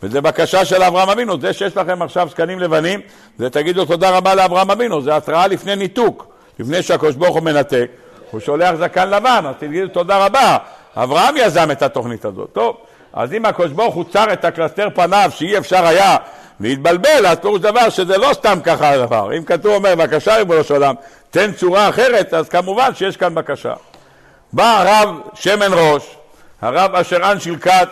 וזה 0.04 0.22
בקשה 0.22 0.66
של 0.66 0.84
אברהם 0.84 1.10
אבינו, 1.10 1.40
זה 1.42 1.54
שיש 1.54 1.78
לכם 1.78 2.02
עכשיו 2.02 2.28
זקנים 2.32 2.60
לבנים, 2.60 3.00
זה 3.38 3.50
תגידו 3.50 3.86
תודה 3.86 4.10
רבה 4.10 4.36
לאברהם 4.36 4.72
אבינו, 4.72 5.02
זה 5.02 5.16
התראה 5.16 5.48
לפני 5.48 5.76
ניתוק, 5.76 6.28
לפני 6.60 6.84
שהקדוש 6.84 7.16
ברוך 7.16 7.36
הוא 7.36 7.44
מנתק, 7.44 7.88
הוא 8.32 8.40
שולח 8.40 8.76
זקן 8.76 9.10
לבן, 9.10 9.44
אז 9.50 9.56
תגידו 9.60 9.88
תודה 9.88 10.26
רבה, 10.26 10.58
אברהם 10.96 11.36
יזם 11.38 11.72
את 11.72 11.82
התוכנית 11.82 12.26
הזאת. 12.26 12.50
טוב, 12.54 12.78
אז 13.14 13.34
אם 13.34 13.46
הקדוש 13.46 13.72
ברוך 13.72 13.96
הוא 13.96 14.04
צר 14.12 14.34
את 14.34 14.46
הקלסתר 14.46 14.88
פניו 14.96 15.32
שאי 15.36 15.58
אפשר 15.58 15.86
היה 15.86 16.18
להתבלבל, 16.60 17.26
אז 17.28 17.38
פירוש 17.38 17.60
דבר 17.60 17.90
שזה 17.90 18.18
לא 18.18 18.34
סתם 18.34 18.60
ככה 18.64 18.90
הדבר. 18.90 19.38
אם 19.38 19.44
כתוב 19.44 19.74
אומר, 19.74 19.96
בבקשה 19.96 20.36
ריבונו 20.36 20.64
של 20.64 20.74
עולם, 20.74 20.96
תן 21.32 21.54
צורה 21.54 21.90
אחרת, 21.90 22.34
אז 22.34 22.50
כמובן 22.50 22.96
שיש 22.96 23.18
כאן 23.18 23.36
בקשה. 23.36 23.74
בא 24.54 24.82
הרב 24.82 25.16
שמן 25.34 25.72
ראש, 25.74 26.18
הרב 26.62 26.96
אשר 26.96 27.32
אנשיל 27.32 27.58
כת, 27.58 27.90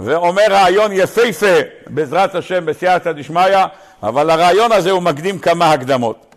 ואומר 0.00 0.42
רעיון 0.50 0.92
יפהפה, 0.92 1.56
בעזרת 1.86 2.34
השם, 2.34 2.66
בסייעתא 2.66 3.12
דשמיא, 3.12 3.64
אבל 4.02 4.30
הרעיון 4.30 4.72
הזה 4.72 4.90
הוא 4.90 5.02
מקדים 5.02 5.38
כמה 5.38 5.72
הקדמות. 5.72 6.34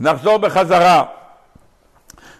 נחזור 0.00 0.36
בחזרה 0.36 1.04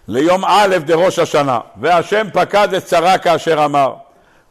ליום 0.07 0.45
א' 0.45 0.77
דראש 0.85 1.19
השנה, 1.19 1.59
והשם 1.77 2.27
פקד 2.33 2.73
את 2.73 2.87
שרה 2.87 3.17
כאשר 3.17 3.65
אמר, 3.65 3.93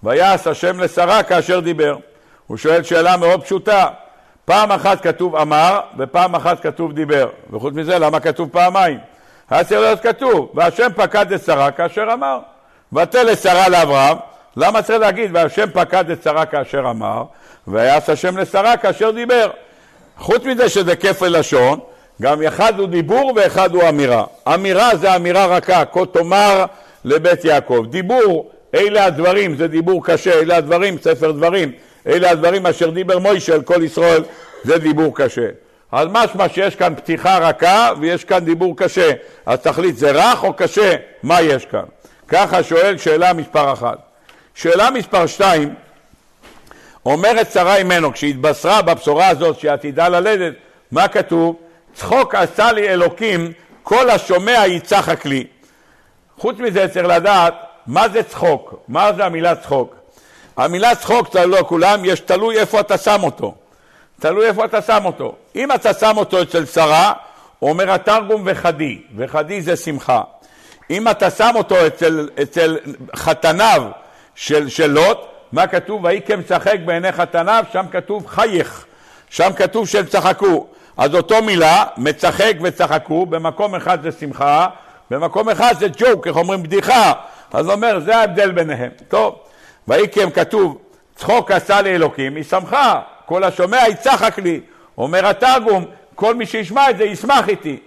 ויעש 0.02 0.46
השם 0.46 0.80
לשרה 0.80 1.22
כאשר 1.22 1.60
דיבר. 1.60 1.96
הוא 2.46 2.56
שואל 2.56 2.82
שאלה 2.82 3.16
מאוד 3.16 3.44
פשוטה, 3.44 3.86
פעם 4.50 4.72
אחת 4.72 5.02
כתוב 5.02 5.36
אמר, 5.36 5.80
ופעם 5.98 6.34
אחת 6.34 6.62
כתוב 6.62 6.92
דיבר. 6.92 7.28
וחוץ 7.50 7.74
מזה, 7.74 7.98
למה 7.98 8.20
כתוב 8.20 8.48
פעמיים? 8.52 8.98
היה 9.50 9.64
צריך 9.64 9.80
להיות 9.80 10.00
כתוב, 10.00 10.50
והשם 10.54 10.88
פקד 10.96 11.32
את 11.32 11.44
שרה 11.44 11.70
כאשר 11.70 12.04
אמר. 12.12 12.38
ותל 12.92 13.32
את 13.32 13.38
שרה 13.38 13.68
לאברהם, 13.68 14.16
למה 14.56 14.82
צריך 14.82 15.00
להגיד, 15.00 15.30
והשם 15.34 15.66
פקד 15.72 16.10
את 16.10 16.22
שרה 16.22 16.46
כאשר 16.46 16.80
אמר, 16.90 17.24
ויעש 17.68 18.08
השם 18.08 18.38
לשרה 18.38 18.76
כאשר 18.76 19.10
דיבר. 19.10 19.50
חוץ 20.18 20.44
מזה 20.44 20.68
שזה 20.68 20.96
כפל 20.96 21.38
לשון, 21.38 21.80
גם 22.22 22.42
אחד 22.42 22.78
הוא 22.78 22.88
דיבור 22.88 23.32
ואחד 23.36 23.74
הוא 23.74 23.88
אמירה. 23.88 24.24
אמירה 24.54 24.96
זה 24.96 25.16
אמירה 25.16 25.46
רכה, 25.46 25.84
כה 25.84 26.06
תאמר 26.06 26.64
לבית 27.04 27.44
יעקב. 27.44 27.84
דיבור, 27.90 28.50
אלה 28.74 29.04
הדברים, 29.04 29.56
זה 29.56 29.68
דיבור 29.68 30.04
קשה, 30.04 30.32
אלה 30.32 30.56
הדברים, 30.56 30.98
ספר 30.98 31.30
דברים, 31.30 31.72
אלה 32.06 32.30
הדברים 32.30 32.66
אשר 32.66 32.90
דיבר 32.90 33.18
מוישה 33.18 33.54
על 33.54 33.62
כל 33.62 33.82
ישראל, 33.84 34.22
זה 34.64 34.78
דיבור 34.78 35.16
קשה. 35.16 35.48
אז 35.92 36.08
משמע 36.10 36.48
שיש 36.48 36.76
כאן 36.76 36.94
פתיחה 36.94 37.38
רכה 37.38 37.90
ויש 38.00 38.24
כאן 38.24 38.38
דיבור 38.38 38.76
קשה. 38.76 39.10
אז 39.46 39.58
תחליט, 39.58 39.96
זה 39.96 40.10
רך 40.10 40.44
או 40.44 40.52
קשה? 40.52 40.96
מה 41.22 41.40
יש 41.40 41.66
כאן? 41.66 41.84
ככה 42.28 42.62
שואל 42.62 42.98
שאלה 42.98 43.32
מספר 43.32 43.72
אחת. 43.72 43.98
שאלה 44.54 44.90
מספר 44.90 45.26
שתיים, 45.26 45.74
אומרת 47.06 47.52
שרה 47.52 47.76
אימנו, 47.76 48.12
כשהתבשרה 48.12 48.82
בבשורה 48.82 49.28
הזאת 49.28 49.58
שהיא 49.58 49.70
עתידה 49.70 50.08
ללדת, 50.08 50.54
מה 50.92 51.08
כתוב? 51.08 51.56
צחוק 51.94 52.34
עשה 52.34 52.72
לי 52.72 52.88
אלוקים, 52.88 53.52
כל 53.82 54.10
השומע 54.10 54.66
יצחק 54.66 55.26
לי. 55.26 55.46
חוץ 56.38 56.58
מזה 56.58 56.88
צריך 56.88 57.06
לדעת 57.06 57.54
מה 57.86 58.08
זה 58.08 58.22
צחוק, 58.22 58.74
מה 58.88 59.12
זה 59.12 59.24
המילה 59.24 59.56
צחוק. 59.56 59.94
המילה 60.60 60.94
צחוק, 60.94 61.28
תלוי 61.28 61.46
לא 61.46 61.64
כולם, 61.66 62.04
יש 62.04 62.20
תלוי 62.20 62.58
איפה 62.58 62.80
אתה 62.80 62.98
שם 62.98 63.20
אותו. 63.22 63.54
תלוי 64.20 64.46
איפה 64.46 64.64
אתה 64.64 64.82
שם 64.82 65.02
אותו. 65.04 65.34
אם 65.56 65.72
אתה 65.72 65.94
שם 65.94 66.16
אותו 66.16 66.42
אצל 66.42 66.66
שרה, 66.66 67.12
אומר 67.62 67.92
התרגום 67.92 68.42
וחדי, 68.44 68.98
וחדי 69.16 69.62
זה 69.62 69.76
שמחה. 69.76 70.22
אם 70.90 71.08
אתה 71.08 71.30
שם 71.30 71.52
אותו 71.54 71.86
אצל, 71.86 72.28
אצל 72.42 72.78
חתניו 73.16 73.82
של, 74.34 74.68
של 74.68 74.86
לוט, 74.86 75.18
מה 75.52 75.66
כתוב? 75.66 76.04
ויהי 76.04 76.20
כמשחק 76.22 76.76
בעיני 76.84 77.12
חתניו, 77.12 77.64
שם 77.72 77.84
כתוב 77.92 78.26
חייך, 78.26 78.84
שם 79.30 79.50
כתוב 79.56 79.88
שהם 79.88 80.06
צחקו. 80.06 80.66
אז 80.96 81.14
אותו 81.14 81.42
מילה, 81.42 81.84
מצחק 81.96 82.54
וצחקו, 82.62 83.26
במקום 83.26 83.74
אחד 83.74 84.02
זה 84.02 84.12
שמחה, 84.20 84.66
במקום 85.10 85.48
אחד 85.48 85.74
זה 85.78 85.86
ג'וק, 85.98 86.26
איך 86.26 86.36
אומרים 86.36 86.62
בדיחה, 86.62 87.12
אז 87.52 87.68
אומר, 87.68 88.00
זה 88.04 88.16
ההבדל 88.16 88.50
ביניהם. 88.50 88.90
טוב, 89.08 89.38
ויהי 89.88 90.08
כי 90.08 90.20
כתוב, 90.34 90.78
צחוק 91.16 91.50
עשה 91.50 91.80
לי 91.80 91.94
אלוקים, 91.94 92.36
היא 92.36 92.44
שמחה, 92.44 93.00
כל 93.26 93.44
השומע 93.44 93.88
יצחק 93.88 94.38
לי. 94.38 94.60
אומר 94.98 95.26
התרגום, 95.26 95.84
כל 96.14 96.34
מי 96.34 96.46
שישמע 96.46 96.90
את 96.90 96.96
זה 96.98 97.04
ישמח 97.04 97.48
איתי. 97.48 97.78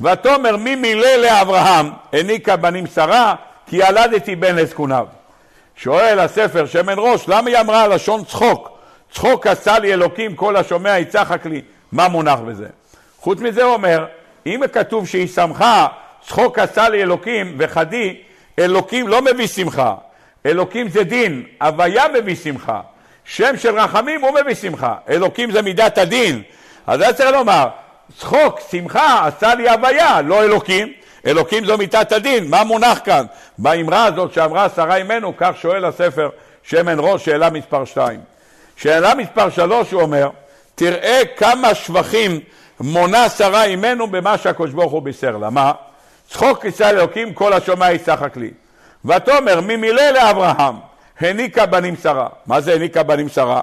ותאמר 0.00 0.56
מי 0.56 0.74
מילא 0.74 1.16
לאברהם, 1.16 1.90
העניקה 2.12 2.56
בנים 2.56 2.86
שרה, 2.86 3.34
כי 3.66 3.76
ילדתי 3.76 4.36
בן 4.36 4.56
לזקוניו. 4.56 5.06
שואל 5.76 6.18
הספר 6.18 6.66
שמן 6.66 6.94
ראש, 6.98 7.28
למה 7.28 7.50
היא 7.50 7.58
אמרה 7.58 7.88
לשון 7.88 8.24
צחוק? 8.24 8.78
צחוק 9.12 9.46
עשה 9.46 9.78
לי 9.78 9.92
אלוקים, 9.92 10.36
כל 10.36 10.56
השומע 10.56 10.98
יצחק 10.98 11.46
לי. 11.46 11.62
מה 11.92 12.08
מונח 12.08 12.38
בזה? 12.38 12.66
חוץ 13.20 13.40
מזה 13.40 13.62
הוא 13.62 13.72
אומר, 13.72 14.04
אם 14.46 14.60
כתוב 14.72 15.08
שהיא 15.08 15.28
שמחה, 15.28 15.86
צחוק 16.26 16.58
עשה 16.58 16.88
לי 16.88 17.02
אלוקים 17.02 17.54
וחדי, 17.58 18.16
אלוקים 18.58 19.08
לא 19.08 19.22
מביא 19.22 19.46
שמחה, 19.46 19.94
אלוקים 20.46 20.88
זה 20.88 21.04
דין, 21.04 21.42
הוויה 21.62 22.04
מביא 22.08 22.36
שמחה. 22.36 22.80
שם 23.24 23.56
של 23.56 23.78
רחמים 23.78 24.20
הוא 24.20 24.30
מביא 24.40 24.54
שמחה, 24.54 24.94
אלוקים 25.08 25.50
זה 25.50 25.62
מידת 25.62 25.98
הדין. 25.98 26.42
אז 26.86 27.00
זה 27.00 27.12
צריך 27.12 27.30
לומר, 27.30 27.68
צחוק, 28.18 28.60
שמחה, 28.70 29.26
עשה 29.26 29.54
לי 29.54 29.68
הוויה, 29.68 30.22
לא 30.22 30.44
אלוקים. 30.44 30.92
אלוקים 31.26 31.64
זו 31.64 31.78
מיתת 31.78 32.12
הדין, 32.12 32.50
מה 32.50 32.64
מונח 32.64 33.00
כאן? 33.04 33.24
באמרה 33.58 34.04
הזאת 34.04 34.32
שאמרה 34.32 34.68
שרה 34.68 34.96
אימנו, 34.96 35.32
כך 35.36 35.50
שואל 35.60 35.84
הספר 35.84 36.28
שמן 36.62 36.96
ראש, 36.98 37.24
שאלה 37.24 37.50
מספר 37.50 37.84
2. 37.84 38.20
שאלה 38.76 39.14
מספר 39.14 39.50
3 39.50 39.92
הוא 39.92 40.02
אומר, 40.02 40.28
תראה 40.74 41.20
כמה 41.36 41.74
שבחים 41.74 42.40
מונה 42.80 43.28
שרה 43.28 43.64
אימנו 43.64 44.06
במה 44.06 44.38
שהקדוש 44.38 44.70
ברוך 44.70 44.92
הוא 44.92 45.02
בישר 45.02 45.36
לה. 45.36 45.50
מה? 45.50 45.72
צחוק 46.30 46.62
כיסא 46.62 46.90
אלוקים 46.90 47.34
כל 47.34 47.52
השומע 47.52 47.92
יצחק 47.92 48.36
לי. 48.36 48.50
ותאמר 49.04 49.60
ממילא 49.60 50.10
לאברהם 50.10 50.74
הניקה 51.20 51.66
בנים 51.66 51.94
שרה. 52.02 52.28
מה 52.46 52.60
זה 52.60 52.74
הניקה 52.74 53.02
בנים 53.02 53.28
שרה? 53.28 53.60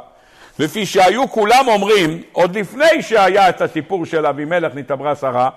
לפי 0.59 0.85
שהיו 0.85 1.31
כולם 1.31 1.67
אומרים, 1.67 2.21
עוד 2.31 2.57
לפני 2.57 3.01
שהיה 3.01 3.49
את 3.49 3.61
הסיפור 3.61 4.05
של 4.05 4.25
אבימלך 4.25 4.71
נתעברה 4.75 5.15
שרה, 5.15 5.49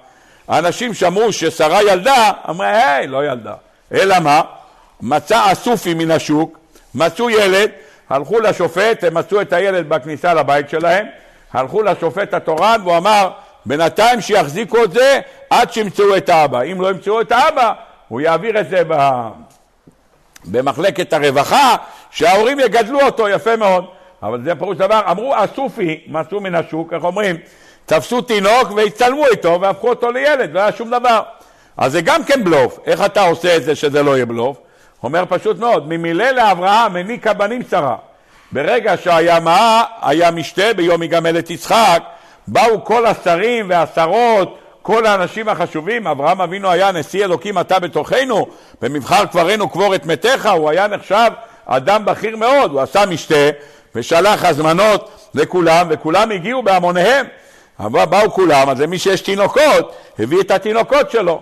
האנשים 0.49 0.95
שמעו 0.95 1.33
ששרה 1.33 1.83
ילדה, 1.83 2.31
אמרו, 2.49 2.63
היי, 2.63 3.07
לא 3.07 3.27
ילדה. 3.27 3.55
אלא 3.93 4.19
מה? 4.19 4.43
מצא 5.01 5.53
אסופי 5.53 5.95
מן 5.95 6.11
השוק, 6.11 6.59
מצאו 6.95 7.31
ילד, 7.31 7.71
הלכו 8.11 8.41
לשופט, 8.41 9.05
הם 9.05 9.15
מצאו 9.15 9.41
את 9.41 9.53
הילד 9.53 9.89
בכניסה 9.89 10.35
לבית 10.35 10.71
שלהם, 10.71 11.07
הלכו 11.53 11.83
לשופט 11.83 12.35
התורן 12.35 12.81
והוא 12.85 12.97
אמר, 12.97 13.31
בינתיים 13.67 14.21
שיחזיקו 14.21 14.85
את 14.85 14.93
זה 14.93 15.21
עד 15.51 15.73
שימצאו 15.73 16.17
את 16.17 16.29
האבא. 16.29 16.63
אם 16.63 16.81
לא 16.81 16.91
ימצאו 16.91 17.21
את 17.21 17.33
האבא, 17.33 17.73
הוא 18.09 18.21
יעביר 18.21 18.61
את 18.61 18.71
זה. 18.71 18.83
במחלקת 20.45 21.13
הרווחה, 21.13 21.75
שההורים 22.11 22.61
יגדלו 22.61 23.01
אותו 23.01 23.29
יפה 23.29 23.57
מאוד. 23.57 23.85
אבל 24.23 24.43
זה 24.45 24.55
פירוש 24.55 24.77
דבר, 24.77 25.01
אמרו 25.11 25.35
אסופי, 25.37 26.01
מצאו 26.07 26.41
מן 26.41 26.55
השוק, 26.55 26.93
איך 26.93 27.05
אומרים? 27.05 27.37
תפסו 27.87 28.21
תינוק 28.21 28.71
והצטלמו 28.77 29.27
איתו 29.27 29.59
והפכו 29.61 29.89
אותו 29.89 30.11
לילד, 30.11 30.55
לא 30.55 30.61
היה 30.61 30.73
שום 30.73 30.91
דבר. 30.91 31.23
אז 31.77 31.93
זה 31.93 32.01
גם 32.01 32.25
כן 32.25 32.45
בלוף. 32.45 32.79
איך 32.87 33.05
אתה 33.05 33.27
עושה 33.27 33.57
את 33.57 33.65
זה 33.65 33.75
שזה 33.75 34.03
לא 34.03 34.17
יהיה 34.17 34.27
בלוף? 34.27 34.57
אומר 35.03 35.25
פשוט 35.29 35.59
מאוד, 35.59 35.89
ממילא 35.89 36.31
לאברהם 36.31 36.97
הניקה 36.97 37.33
בנים 37.33 37.63
שרה. 37.71 37.97
ברגע 38.53 38.97
שהיה 38.97 39.41
מה, 39.41 39.85
היה 40.03 40.31
משתה 40.31 40.75
ביום 40.77 41.03
יגמל 41.03 41.39
את 41.39 41.51
יצחק, 41.51 42.03
באו 42.49 42.85
כל 42.85 43.07
השרים 43.07 43.67
והשרות, 43.69 44.59
כל 44.83 45.07
האנשים 45.07 45.49
החשובים, 45.49 46.07
אברהם 46.07 46.41
אבינו 46.41 46.71
היה 46.71 46.93
נשיא 46.93 47.25
אלוקים 47.25 47.59
אתה 47.59 47.79
בתוכנו, 47.79 48.47
במבחר 48.83 49.25
קברנו 49.27 49.69
קבור 49.69 49.95
את 49.95 50.07
מתיך, 50.07 50.47
הוא 50.47 50.71
היה 50.71 50.87
נחשב 50.87 51.31
אדם 51.67 52.05
בכיר 52.05 52.37
מאוד, 52.37 52.71
הוא 52.71 52.81
עשה 52.81 53.07
משתה 53.07 53.51
ושלח 53.95 54.45
הזמנות 54.45 55.11
לכולם, 55.35 55.87
וכולם 55.91 56.31
הגיעו 56.31 56.63
בהמוניהם. 56.63 57.27
אבל 57.81 58.05
באו 58.05 58.31
כולם, 58.31 58.69
אז 58.69 58.81
למי 58.81 58.99
שיש 58.99 59.21
תינוקות, 59.21 59.97
הביא 60.19 60.41
את 60.41 60.51
התינוקות 60.51 61.11
שלו. 61.11 61.41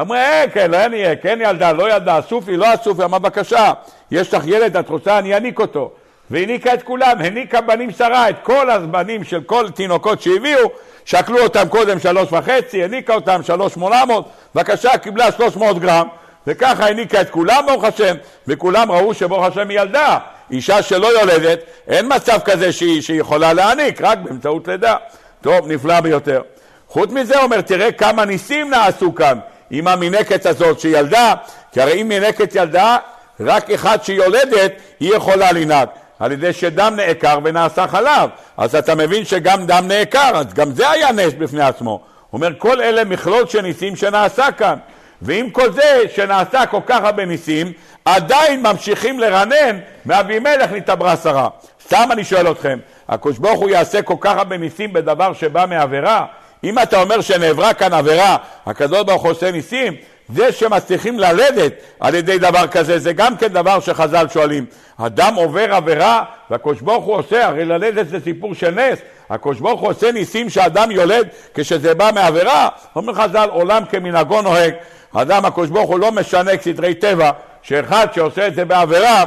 אמרו, 0.00 0.14
אה, 0.14 0.44
כן, 0.52 0.70
לא 0.70 0.76
יהיה, 0.76 1.16
כן 1.16 1.38
ילדה, 1.42 1.72
לא 1.72 1.92
ילדה, 1.92 2.18
אסופי, 2.18 2.56
לא 2.56 2.74
אסופי, 2.74 3.04
אמר, 3.04 3.18
בבקשה, 3.18 3.72
יש 4.10 4.34
לך 4.34 4.42
ילד, 4.46 4.76
את 4.76 4.88
רוצה, 4.88 5.18
אני 5.18 5.34
אעניק 5.34 5.60
אותו. 5.60 5.90
והניקה 6.30 6.74
את 6.74 6.82
כולם, 6.82 7.16
הניקה 7.20 7.60
בנים 7.60 7.90
שרה, 7.90 8.30
את 8.30 8.36
כל 8.42 8.70
הבנים 8.70 9.24
של 9.24 9.42
כל 9.42 9.70
תינוקות 9.70 10.22
שהביאו, 10.22 10.70
שקלו 11.04 11.38
אותם 11.38 11.68
קודם 11.68 11.98
שלוש 11.98 12.28
וחצי, 12.32 12.84
הניקה 12.84 13.14
אותם 13.14 13.42
שלוש 13.42 13.74
שמונה 13.74 14.04
מאות, 14.04 14.28
בבקשה, 14.54 14.98
קיבלה 14.98 15.32
שלוש 15.32 15.56
מאות 15.56 15.78
גרם, 15.78 16.08
וככה 16.46 16.88
הניקה 16.88 17.20
את 17.20 17.30
כולם 17.30 17.64
ברוך 17.66 17.84
השם, 17.84 18.14
וכולם 18.48 18.92
ראו 18.92 19.14
שברוך 19.14 19.44
השם 19.44 19.68
היא 19.68 19.80
ילדה. 19.80 20.18
אישה 20.50 20.82
שלא 20.82 21.20
יולדת, 21.20 21.58
אין 21.88 22.06
מצב 22.14 22.38
כזה 22.44 22.72
שהיא, 22.72 23.02
שהיא 23.02 23.20
יכולה 23.20 23.52
להעניק, 23.52 24.00
רק 24.00 24.18
באמצעות 24.18 24.68
לידה. 24.68 24.96
טוב, 25.40 25.68
נפלא 25.68 26.00
ביותר. 26.00 26.42
חוץ 26.88 27.10
מזה 27.10 27.42
אומר, 27.42 27.60
תראה 27.60 27.92
כמה 27.92 28.24
ניסים 28.24 28.70
נעשו 28.70 29.14
כאן 29.14 29.38
עם 29.70 29.88
המינקת 29.88 30.46
הזאת 30.46 30.80
שילדה, 30.80 31.34
כי 31.72 31.80
הרי 31.80 32.02
אם 32.02 32.08
מינקת 32.08 32.54
ילדה, 32.54 32.96
רק 33.40 33.70
אחד 33.70 33.98
שיולדת, 34.02 34.72
היא 35.00 35.14
יכולה 35.14 35.52
לנהג. 35.52 35.88
על 36.22 36.32
ידי 36.32 36.52
שדם 36.52 36.92
נעקר 36.96 37.38
ונעשה 37.44 37.86
חלב. 37.86 38.30
אז 38.56 38.74
אתה 38.74 38.94
מבין 38.94 39.24
שגם 39.24 39.66
דם 39.66 39.84
נעקר, 39.88 40.30
אז 40.34 40.54
גם 40.54 40.70
זה 40.70 40.90
היה 40.90 41.12
נס 41.12 41.32
בפני 41.38 41.62
עצמו. 41.62 41.90
הוא 41.90 42.00
אומר, 42.32 42.48
כל 42.58 42.80
אלה 42.80 43.04
מכלול 43.04 43.46
של 43.46 43.60
ניסים 43.60 43.96
שנעשה 43.96 44.52
כאן. 44.52 44.76
ועם 45.22 45.50
כל 45.50 45.72
זה 45.72 46.02
שנעשה 46.14 46.66
כל 46.66 46.80
כך 46.86 47.04
הרבה 47.04 47.24
ניסים, 47.24 47.72
עדיין 48.04 48.62
ממשיכים 48.62 49.20
לרנן 49.20 49.78
מאבימלך 50.06 50.72
נתעברה 50.72 51.16
שרה. 51.16 51.48
סתם 51.86 52.08
אני 52.12 52.24
שואל 52.24 52.50
אתכם, 52.50 52.78
הקדוש 53.08 53.38
ברוך 53.38 53.60
הוא 53.60 53.70
יעשה 53.70 54.02
כל 54.02 54.16
כך 54.20 54.36
הרבה 54.36 54.56
ניסים 54.56 54.92
בדבר 54.92 55.32
שבא 55.32 55.64
מעבירה? 55.68 56.26
אם 56.64 56.78
אתה 56.78 57.02
אומר 57.02 57.20
שנעברה 57.20 57.74
כאן 57.74 57.92
עבירה, 57.92 58.36
הקדוש 58.66 59.02
ברוך 59.02 59.22
הוא 59.22 59.30
עושה 59.30 59.50
ניסים, 59.50 59.94
זה 60.28 60.52
שמצליחים 60.52 61.18
ללדת 61.18 61.72
על 62.00 62.14
ידי 62.14 62.38
דבר 62.38 62.66
כזה, 62.66 62.98
זה 62.98 63.12
גם 63.12 63.36
כן 63.36 63.48
דבר 63.48 63.80
שחז"ל 63.80 64.26
שואלים. 64.32 64.66
אדם 64.98 65.34
עובר 65.34 65.74
עבירה 65.74 66.24
והקדוש 66.50 66.80
ברוך 66.80 67.04
הוא 67.04 67.14
עושה, 67.16 67.46
הרי 67.46 67.64
ללדת 67.64 68.08
זה 68.08 68.20
סיפור 68.24 68.54
של 68.54 68.70
נס, 68.70 68.98
הקדוש 69.30 69.60
ברוך 69.60 69.80
הוא 69.80 69.90
עושה 69.90 70.12
ניסים 70.12 70.50
שאדם 70.50 70.90
יולד 70.90 71.28
כשזה 71.54 71.94
בא 71.94 72.10
מעבירה, 72.14 72.68
אומר 72.96 73.14
חז"ל, 73.14 73.48
עולם 73.52 73.82
כמנהגו 73.90 74.42
נוהג. 74.42 74.74
אדם, 75.14 75.44
הקדוש 75.44 75.68
ברוך 75.68 75.90
הוא 75.90 75.98
לא 75.98 76.12
משנה 76.12 76.50
סדרי 76.62 76.94
טבע, 76.94 77.30
שאחד 77.62 78.06
שעושה 78.14 78.46
את 78.46 78.54
זה 78.54 78.64
בעבירה, 78.64 79.24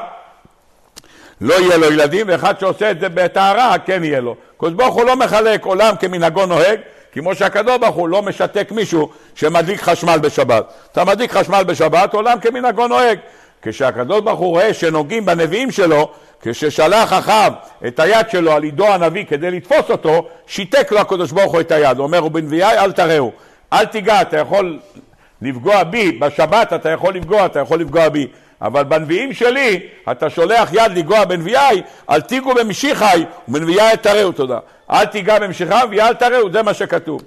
לא 1.42 1.54
יהיה 1.54 1.78
לו 1.78 1.92
ילדים, 1.92 2.26
ואחד 2.30 2.60
שעושה 2.60 2.92
את 2.92 3.00
זה 3.00 3.10
בטהרה, 3.10 3.76
כן 3.86 4.04
יהיה 4.04 4.22
לו. 4.22 4.36
הקדוש 4.58 4.74
ברוך 4.74 4.96
הוא 4.96 5.06
לא 5.06 5.16
מחלק 5.16 5.66
עולם 5.66 5.96
כמנהגו 5.96 6.46
נוהג, 6.46 6.80
כמו 7.16 7.36
שהקדוש 7.36 7.78
ברוך 7.78 7.96
הוא 7.96 8.10
לא 8.10 8.22
משתק 8.22 8.72
מישהו 8.72 9.10
שמדליק 9.36 9.82
חשמל 9.82 10.18
בשבת. 10.18 10.74
אתה 10.92 11.04
מדליק 11.04 11.32
חשמל 11.32 11.64
בשבת, 11.64 12.14
עולם 12.14 12.40
כמנהגו 12.40 12.88
נוהג. 12.88 13.20
כשהקדוש 13.62 14.22
ברוך 14.22 14.40
הוא 14.40 14.50
רואה 14.50 14.74
שנוגעים 14.74 15.26
בנביאים 15.26 15.72
שלו, 15.72 16.10
כששלח 16.42 17.14
אחאב 17.14 17.54
את 17.88 18.00
היד 18.00 18.30
שלו 18.30 18.52
על 18.52 18.64
עידו 18.64 18.88
הנביא 18.88 19.26
כדי 19.26 19.52
לתפוס 19.52 19.90
אותו, 19.90 20.28
שיתק 20.48 20.92
לו 20.92 21.00
הקדוש 21.00 21.32
ברוך 21.32 21.54
הוא 21.54 21.62
את 21.62 21.72
היד. 21.72 21.98
הוא 21.98 22.06
אומר, 22.06 22.26
ובנביאי 22.26 22.78
אל 22.78 22.92
תראו, 22.92 23.32
אל 23.74 23.86
תיגע, 23.86 24.22
אתה 24.22 24.38
יכול 24.38 24.80
לפגוע 25.42 25.84
בי, 25.84 26.12
בשבת 26.12 26.74
אתה 26.74 26.90
יכול 26.90 27.16
לפגוע, 27.16 27.46
אתה 27.46 27.60
יכול 27.60 27.80
לפגוע 27.80 28.10
בי. 28.10 28.28
אבל 28.62 28.84
בנביאים 28.84 29.34
שלי, 29.34 29.80
אתה 30.12 30.30
שולח 30.30 30.70
יד 30.74 30.92
לגוע 30.96 31.26
בנביאי, 31.26 31.82
אל 32.10 32.22
תיגעו 32.22 32.54
במשיחי, 32.54 33.26
ובנביאי 33.48 33.98
תראו, 34.02 34.32
תודה. 34.32 34.60
אל 34.92 35.06
תיגע 35.06 35.40
במשיחי 35.40 35.82
ואל 35.92 36.14
תראו, 36.14 36.52
זה 36.52 36.64
מה 36.64 36.74
שכתוב. 36.74 37.22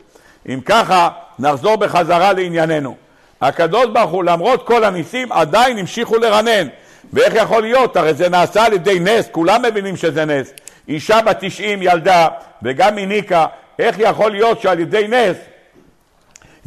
אם 0.49 0.61
ככה, 0.64 1.09
נחזור 1.38 1.77
בחזרה 1.77 2.33
לענייננו. 2.33 2.97
הקדוש 3.40 3.87
ברוך 3.87 4.11
הוא, 4.11 4.25
למרות 4.25 4.66
כל 4.66 4.85
הניסים, 4.85 5.33
עדיין 5.33 5.79
המשיכו 5.79 6.18
לרנן. 6.18 6.68
ואיך 7.12 7.35
יכול 7.35 7.62
להיות? 7.62 7.97
הרי 7.97 8.14
זה 8.14 8.29
נעשה 8.29 8.64
על 8.64 8.73
ידי 8.73 9.01
נס, 9.01 9.29
כולם 9.33 9.62
מבינים 9.62 9.97
שזה 9.97 10.25
נס. 10.25 10.53
אישה 10.88 11.21
בת 11.21 11.37
90 11.40 11.83
ילדה, 11.83 12.29
וגם 12.62 12.99
הניקה, 12.99 13.47
איך 13.79 13.97
יכול 13.99 14.31
להיות 14.31 14.61
שעל 14.61 14.81
ידי 14.81 15.07
נס 15.09 15.37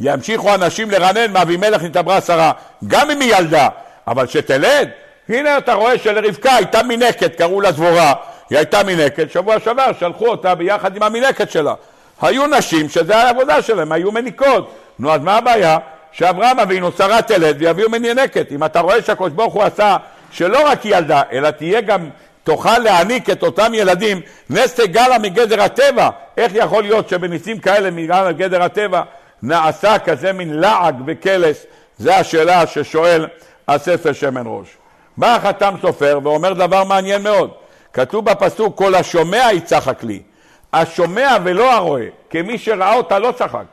ימשיכו 0.00 0.54
אנשים 0.54 0.90
לרנן 0.90 1.32
מאבימלך 1.32 1.82
נתעברה 1.82 2.20
שרה, 2.20 2.52
גם 2.86 3.10
אם 3.10 3.20
היא 3.20 3.34
ילדה, 3.36 3.68
אבל 4.06 4.26
שתלד? 4.26 4.88
הנה 5.28 5.58
אתה 5.58 5.74
רואה 5.74 5.98
שלרבקה 5.98 6.54
הייתה 6.54 6.82
מינקת, 6.82 7.36
קראו 7.36 7.60
לה 7.60 7.70
דבורה, 7.70 8.14
היא 8.50 8.58
הייתה 8.58 8.82
מינקת, 8.82 9.30
שבוע 9.30 9.60
שעבר 9.60 9.90
שלחו 10.00 10.26
אותה 10.26 10.54
ביחד 10.54 10.96
עם 10.96 11.02
המינקת 11.02 11.50
שלה. 11.50 11.74
היו 12.22 12.46
נשים 12.46 12.88
שזה 12.88 13.16
העבודה 13.16 13.62
שלהם, 13.62 13.92
היו 13.92 14.12
מניקות. 14.12 14.72
נו, 14.98 15.12
אז 15.12 15.20
מה 15.20 15.36
הבעיה? 15.36 15.78
שאברהם 16.12 16.60
אבינו 16.60 16.92
שרה 16.92 17.22
תלד 17.22 17.56
ויביאו 17.58 17.90
מנינקת. 17.90 18.52
אם 18.52 18.64
אתה 18.64 18.80
רואה 18.80 19.02
שהקדוש 19.02 19.32
ברוך 19.32 19.54
הוא 19.54 19.62
עשה 19.62 19.96
שלא 20.30 20.68
רק 20.68 20.84
ילדה, 20.84 21.22
אלא 21.32 21.50
תהיה 21.50 21.80
גם, 21.80 22.08
תוכל 22.44 22.78
להעניק 22.78 23.30
את 23.30 23.42
אותם 23.42 23.72
ילדים 23.74 24.20
נס 24.50 24.74
תגלה 24.74 25.18
מגדר 25.18 25.62
הטבע. 25.62 26.10
איך 26.36 26.52
יכול 26.54 26.82
להיות 26.82 27.08
שבניסים 27.08 27.58
כאלה 27.58 27.90
מגדר 27.90 28.62
הטבע 28.62 29.02
נעשה 29.42 29.98
כזה 29.98 30.32
מין 30.32 30.54
לעג 30.54 30.94
וקלס? 31.06 31.66
זו 31.98 32.12
השאלה 32.12 32.66
ששואל 32.66 33.26
הספר 33.68 34.12
שמן 34.12 34.42
ראש. 34.46 34.68
בא 35.16 35.34
החתם 35.36 35.74
סופר 35.82 36.18
ואומר 36.22 36.52
דבר 36.52 36.84
מעניין 36.84 37.22
מאוד. 37.22 37.50
כתוב 37.92 38.24
בפסוק 38.24 38.78
כל 38.78 38.94
השומע 38.94 39.48
יצחק 39.52 40.02
לי. 40.04 40.22
השומע 40.72 41.36
ולא 41.44 41.72
הרואה, 41.72 42.06
כמי 42.30 42.58
שראה 42.58 42.94
אותה 42.94 43.18
לא 43.18 43.32
צחק. 43.32 43.64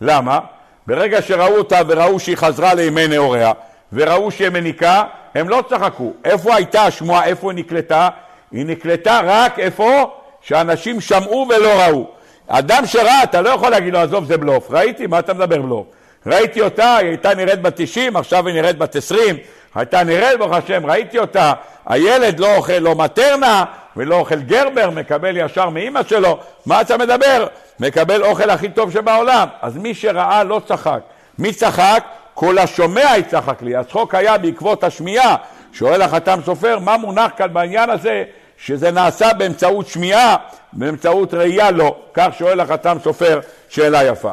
למה? 0.00 0.38
ברגע 0.86 1.22
שראו 1.22 1.56
אותה 1.56 1.80
וראו 1.86 2.20
שהיא 2.20 2.36
חזרה 2.36 2.74
לימי 2.74 3.08
נעוריה 3.08 3.52
וראו 3.92 4.30
שהיא 4.30 4.48
מניקה, 4.48 5.04
הם 5.34 5.48
לא 5.48 5.64
צחקו. 5.68 6.12
איפה 6.24 6.54
הייתה 6.54 6.82
השמועה? 6.82 7.24
איפה 7.24 7.50
היא 7.50 7.58
נקלטה? 7.58 8.08
היא 8.52 8.66
נקלטה 8.66 9.20
רק 9.24 9.58
איפה 9.58 10.10
שאנשים 10.40 11.00
שמעו 11.00 11.46
ולא 11.50 11.68
ראו. 11.68 12.06
אדם 12.48 12.86
שראה, 12.86 13.22
אתה 13.22 13.40
לא 13.40 13.48
יכול 13.50 13.70
להגיד 13.70 13.92
לו, 13.92 13.98
עזוב, 13.98 14.24
זה 14.24 14.36
בלוף. 14.36 14.70
ראיתי, 14.70 15.06
מה 15.06 15.18
אתה 15.18 15.34
מדבר 15.34 15.62
בלוף? 15.62 15.86
ראיתי 16.26 16.60
אותה, 16.60 16.96
היא 16.96 17.08
הייתה 17.08 17.34
נראית 17.34 17.62
בת 17.62 17.72
90, 17.76 18.16
עכשיו 18.16 18.46
היא 18.46 18.54
נראית 18.54 18.78
בת 18.78 18.96
20, 18.96 19.36
הייתה 19.74 20.04
נראית, 20.04 20.38
ברוך 20.38 20.52
השם, 20.52 20.86
ראיתי 20.86 21.18
אותה. 21.18 21.52
הילד 21.86 22.40
לא 22.40 22.56
אוכל 22.56 22.72
לא 22.72 22.94
מטרנה 22.94 23.64
ולא 23.96 24.16
אוכל 24.16 24.40
גרבר, 24.40 24.90
מקבל 24.90 25.36
ישר 25.36 25.68
מאימא 25.68 26.02
שלו. 26.02 26.38
מה 26.66 26.80
אתה 26.80 26.96
מדבר? 26.96 27.46
מקבל 27.80 28.22
אוכל 28.22 28.50
הכי 28.50 28.68
טוב 28.68 28.92
שבעולם. 28.92 29.48
אז 29.62 29.76
מי 29.76 29.94
שראה 29.94 30.44
לא 30.44 30.60
צחק. 30.66 31.00
מי 31.38 31.52
צחק? 31.52 32.04
כל 32.34 32.58
השומע 32.58 33.16
יצחק 33.18 33.62
לי. 33.62 33.76
הצחוק 33.76 34.14
היה 34.14 34.38
בעקבות 34.38 34.84
השמיעה. 34.84 35.36
שואל 35.72 36.02
החתם 36.02 36.38
סופר, 36.44 36.78
מה 36.78 36.96
מונח 36.96 37.30
כאן 37.36 37.52
בעניין 37.52 37.90
הזה 37.90 38.24
שזה 38.58 38.90
נעשה 38.90 39.32
באמצעות 39.32 39.86
שמיעה, 39.86 40.36
באמצעות 40.72 41.34
ראייה 41.34 41.70
לא. 41.70 41.96
כך 42.14 42.28
שואל 42.38 42.60
החתם 42.60 42.96
סופר, 43.02 43.40
שאלה 43.68 44.04
יפה. 44.04 44.32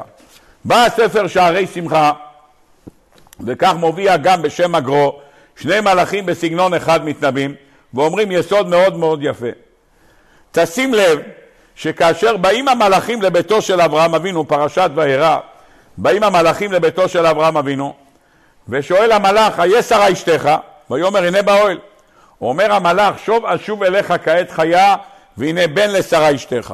בא 0.66 0.86
הספר 0.86 1.28
שערי 1.28 1.68
שמחה, 1.68 2.12
וכך 3.46 3.74
מופיע 3.78 4.18
גם 4.18 4.42
בשם 4.42 4.76
הגרו, 4.76 5.20
שני 5.56 5.80
מלאכים 5.80 6.26
בסגנון 6.26 6.74
אחד 6.74 7.06
מתנבאים, 7.06 7.56
ואומרים 7.94 8.32
יסוד 8.32 8.68
מאוד 8.68 8.98
מאוד 8.98 9.20
יפה. 9.24 9.48
תשים 10.52 10.94
לב 10.94 11.20
שכאשר 11.76 12.38
באים 12.38 12.68
המלאכים 12.68 13.22
לביתו 13.22 13.62
של 13.62 13.82
אברהם 13.82 14.16
אבינו, 14.16 14.48
פרשת 14.48 14.90
וירא, 14.96 15.38
באים 15.98 16.24
המלאכים 16.24 16.72
לביתו 16.72 17.10
של 17.10 17.26
אברהם 17.26 17.58
אבינו, 17.58 17.94
ושואל 18.70 19.12
המלאך, 19.12 19.60
איה 19.60 19.84
שרה 19.84 20.12
אשתך? 20.12 20.50
ויאמר 20.92 21.24
הנה 21.24 21.42
באוהל. 21.42 21.78
אומר 22.42 22.74
המלאך, 22.74 23.20
שוב 23.26 23.46
אשוב 23.46 23.84
אליך 23.84 24.14
כעת 24.24 24.52
חיה, 24.52 24.96
והנה 25.38 25.68
בן 25.68 25.90
לשרה 25.90 26.36
אשתך. 26.36 26.74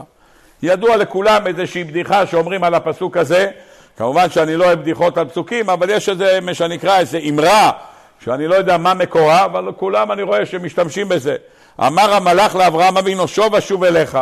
ידוע 0.64 0.98
לכולם 0.98 1.48
איזושהי 1.48 1.84
בדיחה 1.84 2.28
שאומרים 2.28 2.64
על 2.64 2.74
הפסוק 2.74 3.18
הזה, 3.18 3.50
כמובן 3.98 4.30
שאני 4.30 4.56
לא 4.56 4.66
אוהב 4.66 4.80
בדיחות 4.80 5.18
על 5.18 5.28
פסוקים, 5.28 5.70
אבל 5.70 5.90
יש 5.90 6.10
איזה, 6.10 6.40
מה 6.42 6.54
שנקרא, 6.54 7.00
איזה 7.00 7.20
אמרה, 7.30 7.72
שאני 8.24 8.48
לא 8.48 8.56
יודע 8.56 8.78
מה 8.78 8.94
מקורה, 8.94 9.46
אבל 9.46 9.72
כולם 9.78 10.12
אני 10.12 10.22
רואה 10.22 10.46
שמשתמשים 10.46 11.10
בזה. 11.10 11.36
אמר 11.80 12.14
המלאך 12.14 12.56
לאברהם 12.56 12.98
אבינו, 12.98 13.28
שוב 13.28 13.56
אשוב 13.56 13.84
אליך. 13.84 14.18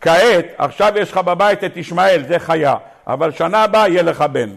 כעת, 0.00 0.46
עכשיו 0.58 0.92
יש 0.96 1.12
לך 1.12 1.18
בבית 1.18 1.64
את 1.64 1.76
ישמעאל, 1.76 2.22
זה 2.28 2.38
חיה, 2.38 2.74
אבל 3.06 3.32
שנה 3.32 3.62
הבאה 3.62 3.88
יהיה 3.88 4.02
לך 4.02 4.24
בן. 4.32 4.50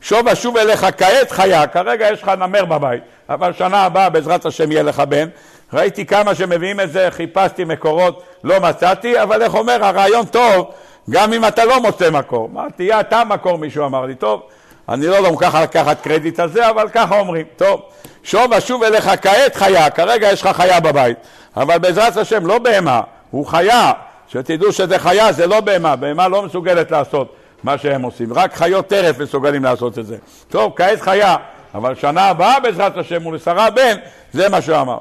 שוב 0.00 0.28
אשוב 0.28 0.56
אליך 0.56 0.86
כעת 0.98 1.30
חיה, 1.30 1.66
כרגע 1.66 2.08
יש 2.12 2.22
לך 2.22 2.28
נמר 2.28 2.64
בבית, 2.64 3.02
אבל 3.28 3.52
שנה 3.52 3.84
הבאה 3.84 4.10
בעזרת 4.10 4.46
השם 4.46 4.72
יהיה 4.72 4.82
לך 4.82 5.00
בן. 5.00 5.28
ראיתי 5.72 6.06
כמה 6.06 6.34
שמביאים 6.34 6.80
את 6.80 6.92
זה, 6.92 7.08
חיפשתי 7.10 7.64
מקורות, 7.64 8.22
לא 8.44 8.60
מצאתי, 8.60 9.22
אבל 9.22 9.42
איך 9.42 9.54
אומר, 9.54 9.84
הרעיון 9.84 10.26
טוב, 10.26 10.70
גם 11.10 11.32
אם 11.32 11.44
אתה 11.44 11.64
לא 11.64 11.80
מוצא 11.80 12.10
מקור. 12.10 12.48
מה, 12.48 12.66
תהיה 12.76 13.00
אתה 13.00 13.24
מקור, 13.24 13.58
מישהו 13.58 13.86
אמר 13.86 14.06
לי, 14.06 14.14
טוב, 14.14 14.42
אני 14.88 15.06
לא 15.06 15.14
יודע 15.14 15.30
ככה 15.40 15.62
לקחת 15.62 16.00
קרדיט 16.00 16.40
על 16.40 16.48
זה, 16.48 16.70
אבל 16.70 16.88
ככה 16.88 17.20
אומרים, 17.20 17.46
טוב, 17.56 17.82
שוב 18.22 18.52
אשוב 18.52 18.82
אליך 18.82 19.10
כעת 19.22 19.56
חיה, 19.56 19.90
כרגע 19.90 20.32
יש 20.32 20.42
לך 20.42 20.56
חיה 20.56 20.80
בבית, 20.80 21.16
אבל 21.56 21.78
בעזרת 21.78 22.16
השם 22.16 22.46
לא 22.46 22.58
בהמה, 22.58 23.00
הוא 23.30 23.46
חיה, 23.46 23.92
שתדעו 24.28 24.72
שזה 24.72 24.98
חיה, 24.98 25.32
זה 25.32 25.46
לא 25.46 25.60
בהמה, 25.60 25.96
בהמה 25.96 26.28
לא 26.28 26.42
מסוגלת 26.42 26.90
לעשות 26.90 27.34
מה 27.62 27.78
שהם 27.78 28.02
עושים, 28.02 28.32
רק 28.32 28.54
חיות 28.54 28.86
טרף 28.86 29.18
מסוגלים 29.18 29.64
לעשות 29.64 29.98
את 29.98 30.06
זה. 30.06 30.16
טוב, 30.48 30.72
כעת 30.76 31.00
חיה, 31.00 31.36
אבל 31.74 31.94
שנה 31.94 32.28
הבאה 32.28 32.60
בעזרת 32.60 32.96
השם 32.96 33.26
ולשרה 33.26 33.70
בן, 33.70 33.96
זה 34.32 34.48
מה 34.48 34.62
שהוא 34.62 34.76
אמר. 34.76 34.98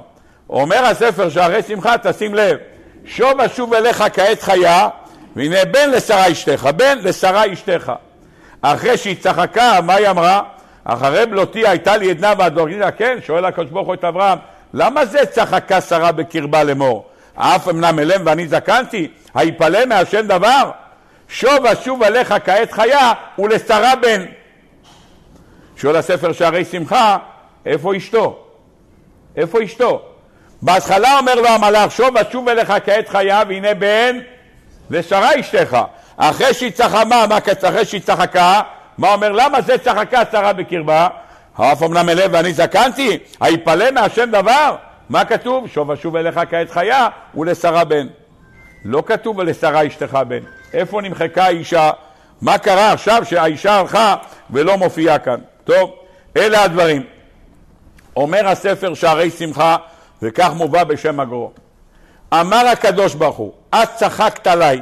אומר 0.49 0.85
הספר 0.85 1.29
שערי 1.29 1.63
שמחה, 1.63 1.97
תשים 2.03 2.35
לב, 2.35 2.57
שוב 3.05 3.41
אשוב 3.41 3.73
אליך 3.73 4.03
כעת 4.13 4.41
חיה, 4.41 4.87
והנה 5.35 5.65
בן 5.65 5.89
לשרה 5.89 6.31
אשתך, 6.31 6.69
בן 6.75 6.97
לשרה 7.01 7.53
אשתך. 7.53 7.91
אחרי 8.61 8.97
שהיא 8.97 9.15
צחקה, 9.19 9.79
מה 9.83 9.93
היא 9.93 10.09
אמרה? 10.09 10.41
אחרי 10.83 11.25
בלותי 11.25 11.67
הייתה 11.67 11.97
לי 11.97 12.09
עדנה 12.09 12.33
והדורגיניה, 12.37 12.91
כן, 12.91 13.17
שואל 13.25 13.45
הקדוש 13.45 13.69
ברוך 13.69 13.87
הוא 13.87 13.93
את 13.93 14.03
אברהם, 14.03 14.37
למה 14.73 15.05
זה 15.05 15.25
צחקה 15.25 15.81
שרה 15.81 16.11
בקרבה 16.11 16.63
לאמור? 16.63 17.05
אף 17.35 17.69
אמנם 17.69 17.99
אלם 17.99 18.21
ואני 18.25 18.47
זקנתי, 18.47 19.07
היפלא 19.33 19.85
מהשם 19.85 20.27
דבר? 20.27 20.71
שוב 21.27 21.65
אשוב 21.65 22.03
עליך 22.03 22.33
כעת 22.45 22.71
חיה 22.71 23.13
ולשרה 23.39 23.95
בן. 23.95 24.25
שואל 25.77 25.95
הספר 25.95 26.31
שערי 26.31 26.65
שמחה, 26.65 27.17
איפה 27.65 27.97
אשתו? 27.97 28.43
איפה 29.37 29.63
אשתו? 29.63 30.01
בהתחלה 30.61 31.17
אומר 31.19 31.35
לו 31.35 31.47
המלאך, 31.47 31.91
שוב 31.91 32.17
אשוב 32.17 32.49
אליך 32.49 32.73
כעת 32.85 33.09
חיה 33.09 33.43
והנה 33.47 33.73
בן 33.73 34.19
לשרה 34.89 35.39
אשתך. 35.39 35.77
אחרי 36.17 36.53
שהיא 36.53 36.71
צחקה, 36.71 37.05
מה, 37.05 37.25
אחרי 37.63 37.85
שהיא 37.85 38.01
צחקה, 38.01 38.61
מה 39.01 39.13
אומר, 39.13 39.31
למה 39.31 39.61
זה 39.61 39.77
צחקה 39.77 40.21
שרה 40.31 40.53
בקרבה? 40.53 41.07
האף 41.57 41.83
אמנם 41.83 42.09
אלה 42.09 42.25
ואני 42.31 42.53
זקנתי, 42.53 43.17
היפלא 43.39 43.91
מהשם 43.91 44.29
דבר? 44.31 44.75
מה 45.09 45.25
כתוב? 45.25 45.67
שוב 45.67 45.91
אשוב 45.91 46.15
אליך 46.15 46.39
כעת 46.49 46.71
חיה 46.71 47.07
ולשרה 47.35 47.83
בן. 47.83 48.07
לא 48.85 49.03
כתוב 49.05 49.37
ולשרה 49.37 49.87
אשתך 49.87 50.19
בן. 50.27 50.39
איפה 50.73 51.01
נמחקה 51.01 51.43
האישה? 51.43 51.91
מה 52.41 52.57
קרה 52.57 52.91
עכשיו 52.91 53.25
שהאישה 53.25 53.79
הלכה 53.79 54.15
ולא 54.49 54.77
מופיעה 54.77 55.19
כאן? 55.19 55.39
טוב, 55.63 55.91
אלה 56.37 56.63
הדברים. 56.63 57.03
אומר 58.15 58.47
הספר 58.47 58.93
שערי 58.93 59.31
שמחה, 59.31 59.77
וכך 60.21 60.49
מובא 60.55 60.83
בשם 60.83 61.19
הגרו. 61.19 61.51
אמר 62.33 62.67
הקדוש 62.67 63.13
ברוך 63.13 63.37
הוא, 63.37 63.53
את 63.75 63.89
צחקת 63.95 64.47
עליי, 64.47 64.81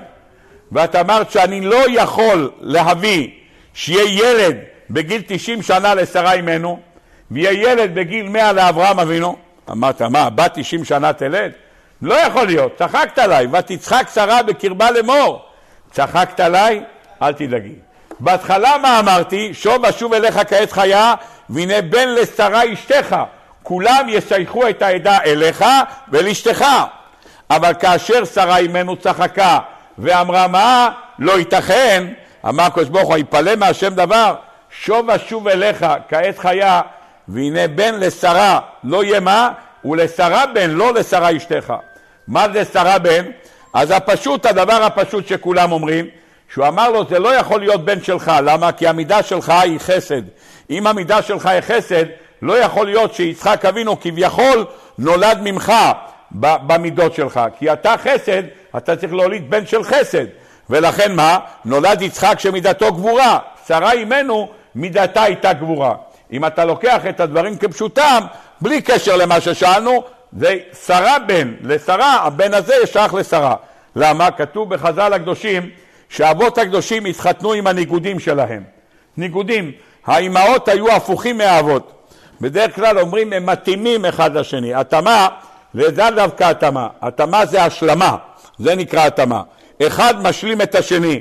ואת 0.71 0.95
אמרת 0.95 1.31
שאני 1.31 1.61
לא 1.61 1.85
יכול 1.89 2.51
להביא 2.59 3.38
שיהיה 3.79 4.03
ילד 4.03 4.57
בגיל 4.89 5.21
90 5.27 5.61
שנה 5.61 5.93
לשרה 5.93 6.33
אימנו, 6.33 6.79
ויהיה 7.31 7.51
ילד 7.51 7.95
בגיל 7.95 8.29
100 8.29 8.53
לאברהם 8.53 8.99
אבינו. 8.99 9.37
אמרת, 9.71 10.01
מה, 10.01 10.29
בת 10.29 10.51
90 10.53 10.85
שנה 10.85 11.13
תלד? 11.13 11.51
לא 12.01 12.13
יכול 12.13 12.45
להיות, 12.45 12.77
צחקת 12.77 13.17
עליי, 13.17 13.47
ותצחק 13.47 14.07
שרה 14.13 14.43
בקרבה 14.43 14.91
לאמור. 14.91 15.41
צחקת 15.91 16.39
עליי? 16.39 16.83
אל 17.21 17.33
תדאגי. 17.33 17.73
בהתחלה 18.19 18.77
מה 18.81 18.99
אמרתי? 18.99 19.53
שוב 19.53 19.85
אשוב 19.85 20.13
אליך 20.13 20.39
כעת 20.49 20.71
חיה, 20.71 21.13
והנה 21.49 21.81
בן 21.81 22.07
לשרה 22.07 22.73
אשתך. 22.73 23.15
כולם 23.63 24.05
ישייכו 24.09 24.69
את 24.69 24.81
העדה 24.81 25.17
אליך 25.25 25.65
ולאשתך. 26.09 26.65
אבל 27.49 27.73
כאשר 27.79 28.25
שרה 28.25 28.57
אימנו 28.57 28.95
צחקה 28.95 29.59
ואמרה 29.97 30.47
מה? 30.47 30.89
לא 31.19 31.39
ייתכן, 31.39 32.07
אמר 32.45 32.63
הקדוש 32.63 32.89
ברוך 32.89 33.09
הוא, 33.09 33.17
יפלא 33.17 33.55
מהשם 33.55 33.93
דבר, 33.93 34.35
שוב 34.71 35.09
אשוב 35.09 35.47
אליך 35.47 35.85
כעת 36.09 36.37
חיה, 36.37 36.81
והנה 37.27 37.67
בן 37.67 37.99
לשרה 37.99 38.59
לא 38.83 39.03
יהיה 39.03 39.19
מה? 39.19 39.51
ולשרה 39.85 40.45
בן, 40.53 40.69
לא 40.69 40.93
לשרה 40.93 41.37
אשתך. 41.37 41.73
מה 42.27 42.45
זה 42.53 42.65
שרה 42.65 42.99
בן? 42.99 43.25
אז 43.73 43.91
הפשוט, 43.91 44.45
הדבר 44.45 44.83
הפשוט 44.83 45.27
שכולם 45.27 45.71
אומרים, 45.71 46.05
שהוא 46.53 46.67
אמר 46.67 46.89
לו, 46.89 47.05
זה 47.09 47.19
לא 47.19 47.35
יכול 47.35 47.59
להיות 47.59 47.85
בן 47.85 48.03
שלך, 48.03 48.31
למה? 48.43 48.71
כי 48.71 48.87
המידה 48.87 49.23
שלך 49.23 49.49
היא 49.49 49.79
חסד. 49.79 50.21
אם 50.69 50.87
המידה 50.87 51.21
שלך 51.21 51.45
היא 51.45 51.61
חסד, 51.61 52.05
לא 52.41 52.57
יכול 52.57 52.85
להיות 52.85 53.13
שיצחק 53.13 53.65
אבינו 53.65 53.99
כביכול 53.99 54.65
נולד 54.97 55.37
ממך 55.41 55.73
במידות 56.31 57.15
שלך, 57.15 57.39
כי 57.57 57.73
אתה 57.73 57.95
חסד, 58.03 58.43
אתה 58.77 58.95
צריך 58.95 59.13
להוליד 59.13 59.49
בן 59.49 59.65
של 59.65 59.83
חסד. 59.83 60.25
ולכן 60.69 61.15
מה? 61.15 61.39
נולד 61.65 62.01
יצחק 62.01 62.39
שמידתו 62.39 62.93
גבורה, 62.93 63.39
שרה 63.67 63.91
אימנו 63.91 64.49
מידתה 64.75 65.23
הייתה 65.23 65.53
גבורה. 65.53 65.95
אם 66.31 66.45
אתה 66.45 66.65
לוקח 66.65 67.05
את 67.09 67.19
הדברים 67.19 67.57
כפשוטם, 67.57 68.23
בלי 68.61 68.81
קשר 68.81 69.15
למה 69.15 69.41
ששאלנו, 69.41 70.03
זה 70.37 70.57
שרה 70.85 71.19
בן, 71.19 71.53
לשרה, 71.61 72.15
הבן 72.15 72.53
הזה 72.53 72.73
ישייך 72.83 73.13
לשרה. 73.13 73.55
למה? 73.95 74.31
כתוב 74.31 74.73
בחז"ל 74.73 75.13
הקדושים 75.13 75.69
שאבות 76.09 76.57
הקדושים 76.57 77.05
התחתנו 77.05 77.53
עם 77.53 77.67
הניגודים 77.67 78.19
שלהם. 78.19 78.63
ניגודים, 79.17 79.71
האימהות 80.05 80.67
היו 80.67 80.91
הפוכים 80.91 81.37
מהאבות. 81.37 81.91
בדרך 82.41 82.75
כלל 82.75 82.99
אומרים 82.99 83.33
הם 83.33 83.45
מתאימים 83.45 84.05
אחד 84.05 84.37
לשני. 84.37 84.73
התאמה, 84.73 85.27
וזה 85.75 86.03
דווקא 86.15 86.43
התאמה. 86.43 86.87
התאמה 87.01 87.45
זה 87.45 87.63
השלמה, 87.63 88.15
זה 88.59 88.75
נקרא 88.75 89.05
התאמה. 89.05 89.41
אחד 89.87 90.21
משלים 90.21 90.61
את 90.61 90.75
השני. 90.75 91.19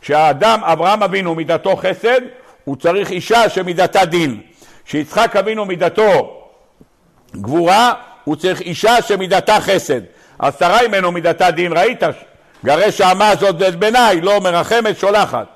כשהאדם, 0.00 0.60
אברהם 0.64 1.02
אבינו 1.02 1.34
מידתו 1.34 1.76
חסד, 1.76 2.20
הוא 2.64 2.76
צריך 2.76 3.10
אישה 3.10 3.48
שמידתה 3.48 4.04
דין. 4.04 4.40
כשיצחק 4.84 5.36
אבינו 5.36 5.64
מידתו 5.64 6.40
גבורה, 7.36 7.92
הוא 8.24 8.36
צריך 8.36 8.60
אישה 8.60 9.02
שמידתה 9.02 9.60
חסד. 9.60 10.00
עשרה 10.38 10.88
ממנו 10.88 11.12
מידתה 11.12 11.50
דין, 11.50 11.72
ראית? 11.72 12.02
גרש 12.64 13.00
האמה 13.00 13.28
הזאת 13.28 13.56
ואת 13.58 13.76
בניי, 13.76 14.20
לא 14.20 14.40
מרחמת, 14.40 14.98
שולחת. 14.98 15.46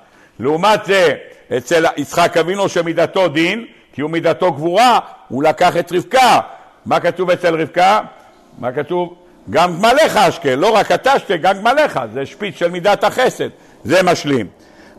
לעומת 0.41 0.85
זה, 0.85 1.15
אצל 1.57 1.87
יצחק 1.97 2.37
אבינו 2.37 2.69
שמידתו 2.69 3.29
דין, 3.29 3.67
כי 3.93 4.01
הוא 4.01 4.11
מידתו 4.11 4.53
גבורה, 4.53 4.99
הוא 5.29 5.43
לקח 5.43 5.77
את 5.77 5.93
רבקה. 5.93 6.41
מה 6.87 7.01
כתוב 7.01 7.31
אצל 7.31 7.61
רבקה? 7.61 8.01
מה 8.59 8.73
כתוב? 8.73 9.15
גם 9.51 9.77
גמליך 9.77 10.17
אשקה, 10.17 10.55
לא 10.55 10.71
רק 10.71 10.93
אתה 10.93 11.19
שתה, 11.19 11.37
גם 11.37 11.59
גמליך, 11.59 12.01
זה 12.15 12.27
שפיץ 12.27 12.59
של 12.59 12.71
מידת 12.71 13.05
החסד, 13.05 13.49
זה 13.85 14.03
משלים. 14.03 14.47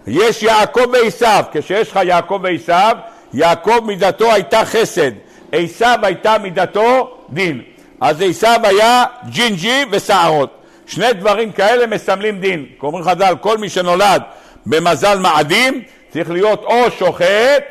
יש 0.07 0.43
יעקב 0.43 0.85
ועשיו, 0.93 1.43
כשיש 1.51 1.91
לך 1.91 1.99
יעקב 2.03 2.39
ועשיו, 2.43 2.97
יעקב 3.33 3.79
מידתו 3.85 4.31
הייתה 4.31 4.65
חסד, 4.65 5.11
עשיו 5.51 5.99
הייתה 6.03 6.37
מידתו 6.37 7.17
דין. 7.29 7.61
אז 8.01 8.21
עשיו 8.21 8.59
היה 8.63 9.03
ג'ינג'י 9.29 9.85
ושערות. 9.91 10.57
שני 10.87 11.13
דברים 11.13 11.51
כאלה 11.51 11.87
מסמלים 11.87 12.39
דין. 12.39 12.65
אומרים 12.83 13.05
חז"ל, 13.05 13.35
כל 13.41 13.57
מי 13.57 13.69
שנולד 13.69 14.21
במזל 14.65 15.19
מאדים 15.19 15.81
צריך 16.13 16.29
להיות 16.29 16.63
או 16.63 16.91
שוחט, 16.99 17.63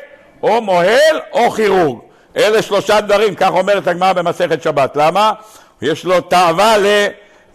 או 0.43 0.61
מוהל, 0.61 1.19
או 1.31 1.51
כירורג. 1.51 1.99
אלה 2.37 2.61
שלושה 2.61 3.01
דברים, 3.01 3.35
כך 3.35 3.49
אומרת 3.51 3.87
הגמרא 3.87 4.13
במסכת 4.13 4.63
שבת. 4.63 4.95
למה? 4.95 5.33
יש 5.81 6.05
לו 6.05 6.21
תאווה 6.21 6.75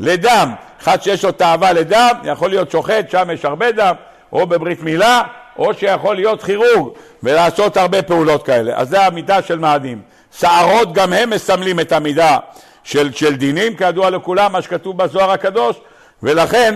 לדם. 0.01 0.53
אחד 0.83 1.03
שיש 1.03 1.25
לו 1.25 1.33
תאווה 1.33 1.73
לדם, 1.73 2.11
יכול 2.25 2.51
להיות 2.51 2.71
שוחט, 2.71 3.11
שם 3.11 3.29
יש 3.33 3.45
הרבה 3.45 3.73
דם, 3.73 3.95
או 4.33 4.47
בברית 4.47 4.83
מילה, 4.83 5.23
או 5.59 5.75
שיכול 5.75 6.17
להיות 6.17 6.43
כירורג 6.43 6.93
ולעשות 7.23 7.77
הרבה 7.77 8.03
פעולות 8.03 8.43
כאלה. 8.43 8.73
אז 8.77 8.89
זה 8.89 9.03
המידה 9.03 9.43
של 9.43 9.59
מאדים. 9.59 10.01
שערות 10.39 10.93
גם 10.93 11.13
הם 11.13 11.31
מסמלים 11.31 11.81
את 11.81 11.93
המידה 11.93 12.39
של, 12.85 13.13
של 13.13 13.37
דינים, 13.37 13.77
כידוע 13.77 14.11
לכולם, 14.11 14.53
מה 14.53 14.63
שכתוב 14.63 14.99
בזוהר 14.99 15.31
הקדוש, 15.31 15.77
ולכן 16.23 16.75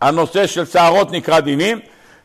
הנושא 0.00 0.46
של 0.46 0.64
שערות 0.64 1.12
נקרא 1.12 1.40
דינים, 1.40 1.80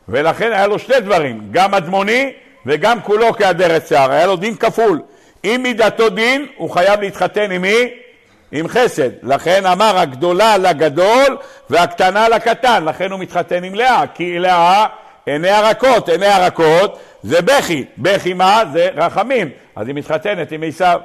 ולכן 0.09 0.51
היה 0.51 0.67
לו 0.67 0.79
שני 0.79 0.99
דברים, 0.99 1.47
גם 1.51 1.73
אדמוני 1.73 2.33
וגם 2.65 3.01
כולו 3.01 3.33
כאדרת 3.33 3.87
שיער, 3.87 4.11
היה 4.11 4.25
לו 4.25 4.35
דין 4.35 4.55
כפול. 4.55 5.01
אם 5.43 5.59
מידתו 5.63 6.09
דין, 6.09 6.45
הוא 6.57 6.69
חייב 6.69 7.01
להתחתן 7.01 7.51
עם 7.51 7.61
מי? 7.61 7.89
עם 8.51 8.67
חסד. 8.67 9.09
לכן 9.23 9.65
אמר 9.65 9.97
הגדולה 9.97 10.57
לגדול 10.57 11.37
והקטנה 11.69 12.29
לקטן, 12.29 12.85
לכן 12.85 13.11
הוא 13.11 13.19
מתחתן 13.19 13.63
עם 13.63 13.75
לאה, 13.75 14.03
כי 14.13 14.39
לאה 14.39 14.85
עיני 15.25 15.49
הרכות, 15.49 16.09
עיני 16.09 16.27
הרכות 16.27 16.99
זה 17.23 17.41
בכי, 17.41 17.85
בכי 17.97 18.33
מה? 18.33 18.63
זה 18.73 18.89
רחמים, 18.95 19.49
אז 19.75 19.87
היא 19.87 19.95
מתחתנת 19.95 20.51
עם 20.51 20.63
עשיו. 20.63 20.99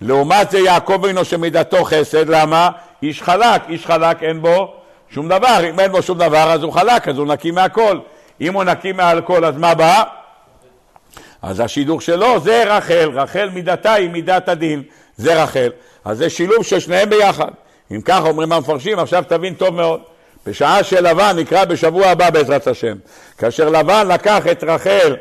לעומת 0.00 0.50
זה 0.50 0.58
יעקב 0.58 1.04
אינו 1.04 1.24
שמידתו 1.24 1.84
חסד, 1.84 2.28
למה? 2.28 2.70
איש 3.02 3.22
חלק, 3.22 3.62
איש 3.68 3.86
חלק 3.86 4.22
אין 4.22 4.42
בו 4.42 4.74
שום 5.10 5.28
דבר, 5.28 5.58
אם 5.70 5.80
אין 5.80 5.92
בו 5.92 6.02
שום 6.02 6.18
דבר 6.18 6.52
אז 6.52 6.62
הוא 6.62 6.72
חלק, 6.72 7.08
אז 7.08 7.18
הוא 7.18 7.26
נקי 7.26 7.50
מהכל. 7.50 7.98
אם 8.40 8.54
הוא 8.54 8.64
נקי 8.64 8.92
מהכל 8.92 9.44
אז 9.44 9.56
מה 9.56 9.74
בא? 9.74 10.02
אז 11.42 11.60
השידוך 11.60 12.02
שלו 12.02 12.40
זה 12.40 12.64
רחל, 12.66 13.10
רחל 13.14 13.50
מידתה 13.52 13.92
היא 13.92 14.10
מידת 14.10 14.48
הדין, 14.48 14.82
זה 15.16 15.42
רחל. 15.42 15.70
אז 16.04 16.18
זה 16.18 16.30
שילוב 16.30 16.64
של 16.64 16.80
שניהם 16.80 17.10
ביחד. 17.10 17.50
אם 17.90 18.00
כך 18.04 18.20
אומרים 18.24 18.52
המפרשים, 18.52 18.98
עכשיו 18.98 19.24
תבין 19.28 19.54
טוב 19.54 19.74
מאוד. 19.74 20.00
בשעה 20.46 20.84
שלבן 20.84 21.36
נקרא 21.38 21.64
בשבוע 21.64 22.06
הבא 22.06 22.30
בעזרת 22.30 22.66
השם. 22.66 22.96
כאשר 23.38 23.68
לבן 23.68 24.08
לקח 24.08 24.46
את 24.52 24.64
רחל, 24.64 25.16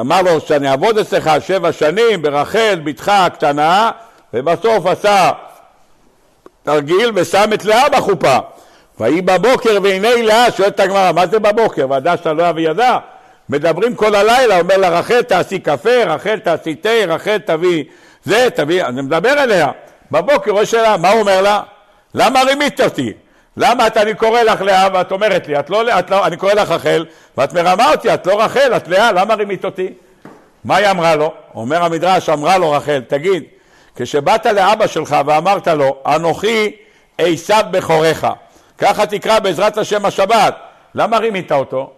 אמר 0.00 0.22
לו 0.22 0.40
שאני 0.40 0.70
אעבוד 0.70 0.98
אצלך 0.98 1.30
שבע 1.40 1.72
שנים 1.72 2.22
ברחל, 2.22 2.80
בתך 2.84 3.08
הקטנה, 3.08 3.90
ובסוף 4.34 4.86
עשה 4.86 5.30
תרגיל 6.62 7.12
ושם 7.14 7.50
את 7.54 7.64
לאה 7.64 7.88
בחופה. 7.88 8.38
ויהי 9.00 9.20
בבוקר 9.20 9.78
והנה 9.82 10.22
לאה, 10.22 10.50
שואלת 10.50 10.80
הגמרא, 10.80 11.12
מה 11.12 11.26
זה 11.26 11.38
בבוקר? 11.38 11.86
ועדה 11.90 12.16
שאתה 12.16 12.32
לא 12.32 12.50
אבי 12.50 12.62
ידע. 12.62 12.98
מדברים 13.48 13.94
כל 13.94 14.14
הלילה, 14.14 14.60
אומר 14.60 14.76
לה 14.76 14.88
רחל 14.88 15.22
תעשי 15.22 15.58
קפה, 15.58 16.04
רחל 16.06 16.38
תעשי 16.38 16.74
תה, 16.74 16.90
רחל 17.08 17.38
תביא 17.38 17.84
זה, 18.24 18.48
תביא, 18.54 18.84
אני 18.84 19.02
מדבר 19.02 19.42
אליה. 19.42 19.70
בבוקר 20.12 20.50
רואה 20.50 20.66
שאלה, 20.66 20.96
מה 20.96 21.10
הוא 21.10 21.20
אומר 21.20 21.42
לה? 21.42 21.62
למה 22.14 22.42
רימית 22.42 22.80
אותי? 22.80 23.12
למה 23.56 23.86
את, 23.86 23.96
אני 23.96 24.14
קורא 24.14 24.42
לך 24.42 24.60
לאה 24.60 24.88
ואת 24.92 25.12
אומרת 25.12 25.48
לי, 25.48 25.58
את 25.58 25.70
לא, 25.70 25.98
את 25.98 26.10
לא, 26.10 26.26
אני 26.26 26.36
קורא 26.36 26.52
לך 26.52 26.70
רחל 26.70 27.06
ואת 27.36 27.52
מרמה 27.52 27.90
אותי, 27.90 28.14
את 28.14 28.26
לא 28.26 28.42
רחל, 28.42 28.72
את 28.76 28.88
לאה, 28.88 29.12
למה 29.12 29.34
רימית 29.34 29.64
אותי? 29.64 29.92
מה 30.64 30.76
היא 30.76 30.90
אמרה 30.90 31.16
לו? 31.16 31.32
אומר 31.54 31.82
המדרש, 31.82 32.28
אמרה 32.28 32.58
לו 32.58 32.70
רחל, 32.70 33.02
תגיד, 33.08 33.42
כשבאת 33.96 34.46
לאבא 34.46 34.86
שלך 34.86 35.16
ואמרת 35.26 35.68
לו, 35.68 35.96
אנוכי 36.06 36.76
עשיו 37.18 37.64
בכורך, 37.70 38.24
ככה 38.78 39.06
תקרא 39.06 39.38
בעזרת 39.38 39.78
השם 39.78 40.04
השבת, 40.04 40.56
למה 40.94 41.18
רימית 41.18 41.52
אותו? 41.52 41.90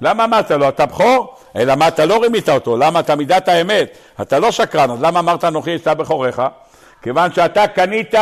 למה 0.00 0.24
אמרת 0.24 0.50
לו, 0.50 0.68
אתה 0.68 0.86
בכור? 0.86 1.34
אלא 1.56 1.74
מה, 1.74 1.88
אתה 1.88 2.04
לא 2.04 2.22
רימית 2.22 2.48
אותו, 2.48 2.76
למה 2.76 3.00
אתה 3.00 3.14
מידת 3.14 3.48
האמת, 3.48 3.98
אתה 4.20 4.38
לא 4.38 4.50
שקרן, 4.50 4.90
אז 4.90 5.02
למה 5.02 5.20
אמרת 5.20 5.44
אנוכי 5.44 5.74
עשיו 5.74 5.96
בכורך? 5.96 6.40
כיוון 7.02 7.32
שאתה 7.32 7.66
קנית 7.66 8.14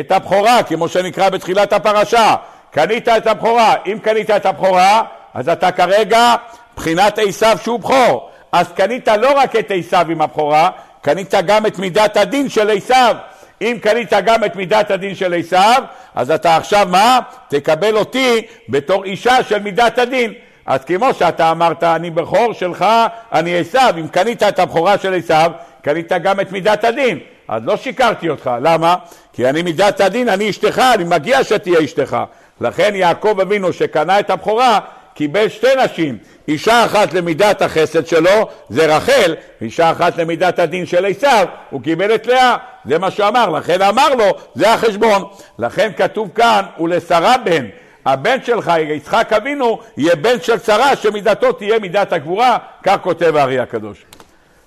את 0.00 0.12
הבכורה, 0.12 0.62
כמו 0.62 0.88
שנקרא 0.88 1.28
בתחילת 1.28 1.72
הפרשה. 1.72 2.34
קנית 2.70 3.08
את 3.08 3.26
הבכורה. 3.26 3.74
אם 3.86 3.98
קנית 4.02 4.30
את 4.30 4.46
הבכורה, 4.46 5.02
אז 5.34 5.48
אתה 5.48 5.72
כרגע 5.72 6.34
בחינת 6.76 7.18
עשיו 7.18 7.58
שהוא 7.62 7.80
בכור. 7.80 8.30
אז 8.52 8.72
קנית 8.72 9.08
לא 9.08 9.32
רק 9.38 9.56
את 9.56 9.70
עשיו 9.74 10.06
עם 10.10 10.20
הבכורה, 10.20 10.70
קנית 11.02 11.34
גם 11.46 11.66
את 11.66 11.78
מידת 11.78 12.16
הדין 12.16 12.48
של 12.48 12.70
עשיו. 12.70 13.16
אם 13.62 13.78
קנית 13.82 14.12
גם 14.24 14.44
את 14.44 14.56
מידת 14.56 14.90
הדין 14.90 15.14
של 15.14 15.34
עשיו, 15.34 15.82
אז 16.14 16.30
אתה 16.30 16.56
עכשיו 16.56 16.86
מה? 16.90 17.20
תקבל 17.48 17.96
אותי 17.96 18.42
בתור 18.68 19.04
אישה 19.04 19.42
של 19.42 19.58
מידת 19.58 19.98
הדין. 19.98 20.32
אז 20.66 20.84
כמו 20.84 21.14
שאתה 21.14 21.50
אמרת, 21.50 21.84
אני 21.84 22.10
בכור 22.10 22.52
שלך, 22.52 22.84
אני 23.32 23.58
עשיו, 23.58 23.94
אם 23.98 24.08
קנית 24.08 24.42
את 24.42 24.58
הבכורה 24.58 24.98
של 24.98 25.14
עשיו, 25.14 25.50
קנית 25.82 26.12
גם 26.12 26.40
את 26.40 26.52
מידת 26.52 26.84
הדין. 26.84 27.18
אז 27.52 27.62
לא 27.64 27.76
שיקרתי 27.76 28.28
אותך, 28.28 28.50
למה? 28.62 28.96
כי 29.32 29.48
אני 29.48 29.62
מידת 29.62 30.00
הדין, 30.00 30.28
אני 30.28 30.50
אשתך, 30.50 30.82
אני 30.94 31.04
מגיע 31.04 31.44
שתהיה 31.44 31.84
אשתך. 31.84 32.16
לכן 32.60 32.94
יעקב 32.94 33.40
אבינו 33.40 33.72
שקנה 33.72 34.20
את 34.20 34.30
הבכורה, 34.30 34.80
קיבל 35.14 35.48
שתי 35.48 35.66
נשים, 35.84 36.18
אישה 36.48 36.84
אחת 36.84 37.14
למידת 37.14 37.62
החסד 37.62 38.06
שלו, 38.06 38.48
זה 38.68 38.96
רחל, 38.96 39.34
אישה 39.60 39.90
אחת 39.90 40.16
למידת 40.16 40.58
הדין 40.58 40.86
של 40.86 41.06
עשיו, 41.06 41.46
הוא 41.70 41.82
קיבל 41.82 42.14
את 42.14 42.26
לאה, 42.26 42.56
זה 42.84 42.98
מה 42.98 43.10
שאמר, 43.10 43.48
לכן 43.48 43.82
אמר 43.82 44.14
לו, 44.14 44.24
זה 44.54 44.72
החשבון. 44.72 45.24
לכן 45.58 45.90
כתוב 45.96 46.28
כאן, 46.34 46.62
ולשרה 46.80 47.34
בן, 47.44 47.66
הבן 48.06 48.36
שלך, 48.44 48.72
יצחק 48.78 49.32
אבינו, 49.32 49.78
יהיה 49.96 50.16
בן 50.16 50.40
של 50.42 50.58
שרה, 50.58 50.96
שמידתו 50.96 51.52
תהיה 51.52 51.78
מידת 51.78 52.12
הגבורה, 52.12 52.58
כך 52.82 52.96
כותב 53.02 53.36
הארי 53.36 53.58
הקדוש. 53.58 54.04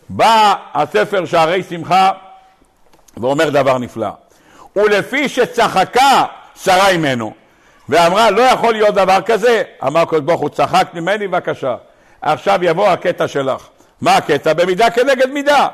בא 0.10 0.54
הספר 0.74 1.26
שערי 1.26 1.64
שמחה 1.64 2.12
ואומר 3.18 3.50
דבר 3.50 3.78
נפלא. 3.78 4.10
ולפי 4.76 5.30
שצחקה 5.30 6.24
שרה 6.56 6.98
ממנו, 6.98 7.34
ואמרה 7.90 8.32
לא 8.32 8.42
יכול 8.42 8.74
להיות 8.74 8.96
דבר 8.96 9.22
כזה, 9.26 9.64
אמר 9.88 10.00
הקדוש 10.02 10.22
ברוך 10.22 10.42
הוא 10.42 10.50
צחק 10.50 10.88
ממני 10.94 11.28
בבקשה, 11.28 11.76
עכשיו 12.22 12.60
יבוא 12.62 12.88
הקטע 12.88 13.28
שלך. 13.28 13.68
מה 14.02 14.16
הקטע? 14.16 14.54
במידה 14.54 14.90
כנגד 14.90 15.30
מידה. 15.30 15.68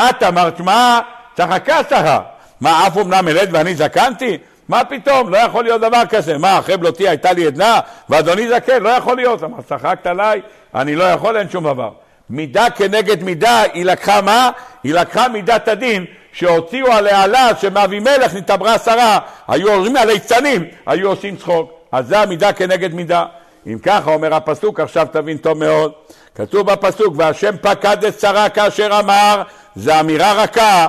את 0.00 0.22
אמרת 0.22 0.60
מה? 0.60 1.00
צחקה 1.34 1.78
שרה. 1.90 2.20
מה 2.60 2.86
אף 2.86 2.98
אמנם 2.98 3.28
ילד 3.28 3.48
ואני 3.52 3.74
זקנתי? 3.74 4.38
מה 4.68 4.84
פתאום? 4.84 5.30
לא 5.30 5.38
יכול 5.38 5.64
להיות 5.64 5.80
דבר 5.80 6.02
כזה. 6.08 6.38
מה, 6.38 6.58
אחרי 6.58 6.76
בלותי 6.76 7.08
הייתה 7.08 7.32
לי 7.32 7.46
עדנה 7.46 7.80
ואדוני 8.08 8.48
זקן? 8.48 8.82
לא 8.82 8.88
יכול 8.88 9.16
להיות. 9.16 9.44
אמר, 9.44 9.62
צחקת 9.62 10.06
עליי? 10.06 10.40
אני 10.74 10.94
לא 10.94 11.04
יכול, 11.04 11.36
אין 11.36 11.50
שום 11.50 11.64
דבר. 11.64 11.90
מידה 12.30 12.70
כנגד 12.70 13.22
מידה, 13.22 13.62
היא 13.72 13.84
לקחה 13.84 14.20
מה? 14.20 14.50
היא 14.84 14.94
לקחה 14.94 15.28
מידת 15.28 15.68
הדין 15.68 16.04
שהוציאו 16.32 16.92
עליה 16.92 17.26
לעז 17.26 17.56
שמאבימלך 17.60 18.34
נתעברה 18.34 18.78
שרה, 18.78 19.18
היו 19.48 19.74
אומרים 19.74 19.96
על 19.96 20.08
ליצנים, 20.08 20.64
היו 20.86 21.08
עושים 21.08 21.36
צחוק. 21.36 21.72
אז 21.92 22.06
זה 22.06 22.18
המידה 22.18 22.52
כנגד 22.52 22.94
מידה. 22.94 23.24
אם 23.66 23.78
ככה 23.82 24.10
אומר 24.10 24.34
הפסוק, 24.34 24.80
עכשיו 24.80 25.06
תבין 25.12 25.36
טוב 25.36 25.58
מאוד. 25.58 25.92
כתוב 26.34 26.72
בפסוק, 26.72 27.14
והשם 27.16 27.54
פקד 27.60 28.04
את 28.04 28.20
שרה 28.20 28.48
כאשר 28.48 28.98
אמר, 28.98 29.42
זה 29.76 30.00
אמירה 30.00 30.32
רכה. 30.32 30.86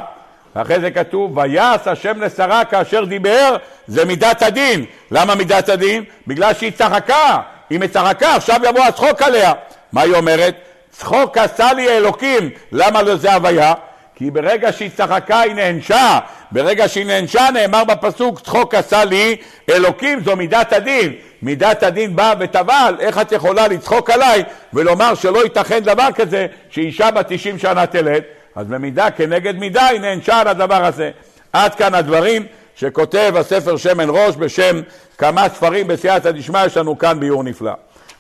ואחרי 0.56 0.80
זה 0.80 0.92
כתוב, 0.92 1.38
ויעש 1.38 1.88
השם 1.88 2.22
לשרה 2.22 2.66
כאשר 2.66 3.04
דיבר, 3.06 3.56
זה 3.88 4.06
מידת 4.06 4.42
הדין. 4.42 4.86
למה 5.12 5.36
מידת 5.36 5.70
הדין? 5.70 6.04
בגלל 6.28 6.54
שהיא 6.54 6.72
צחקה. 6.72 7.40
היא 7.70 7.88
צחקה, 7.88 8.36
עכשיו 8.36 8.60
יבוא 8.64 8.84
הצחוק 8.84 9.22
עליה. 9.22 9.54
מה 9.92 10.02
היא 10.02 10.14
אומרת? 10.14 10.56
צחוק 10.92 11.38
עשה 11.38 11.74
לי 11.74 11.90
אלוקים. 11.90 12.50
למה 12.72 13.02
לא 13.02 13.16
זה 13.16 13.34
הוויה? 13.34 13.74
כי 14.16 14.32
ברגע 14.32 14.72
שהיא 14.72 14.90
צחקה 14.98 15.40
היא 15.40 15.54
נענשה, 15.54 16.20
ברגע 16.52 16.88
שהיא 16.88 17.06
נענשה 17.06 17.48
נאמר 17.54 17.84
בפסוק 17.84 18.40
צחוק 18.40 18.76
עשה 18.76 19.06
לי 19.06 19.36
אלוקים 19.70 20.24
זו 20.24 20.36
מידת 20.36 20.74
הדין, 20.74 21.14
מידת 21.42 21.84
הדין 21.84 22.16
באה 22.16 22.34
וטבל, 22.40 22.96
איך 23.00 23.18
את 23.18 23.32
יכולה 23.32 23.68
לצחוק 23.68 24.10
עליי 24.10 24.44
ולומר 24.74 25.16
שלא 25.16 25.44
ייתכן 25.44 25.80
דבר 25.80 26.08
כזה 26.16 26.48
שאישה 26.70 27.12
בת 27.12 27.26
90 27.30 27.58
שנה 27.60 27.86
תלד, 27.86 28.22
אז 28.56 28.68
במידה 28.68 29.12
כנגד 29.12 29.56
מידה 29.56 29.86
היא 29.86 30.00
נענשה 30.00 30.40
על 30.40 30.48
הדבר 30.48 30.86
הזה. 30.86 31.12
עד 31.54 31.76
כאן 31.76 31.94
הדברים 31.94 32.46
שכותב 32.76 33.34
הספר 33.38 33.78
שמן 33.78 34.08
ראש 34.10 34.36
בשם 34.36 34.82
כמה 35.18 35.50
ספרים 35.50 35.88
בסייעתא 35.88 36.32
דשמיא 36.32 36.66
יש 36.66 36.78
לנו 36.78 36.98
כאן 36.98 37.20
ביור 37.20 37.44
נפלא. 37.44 37.72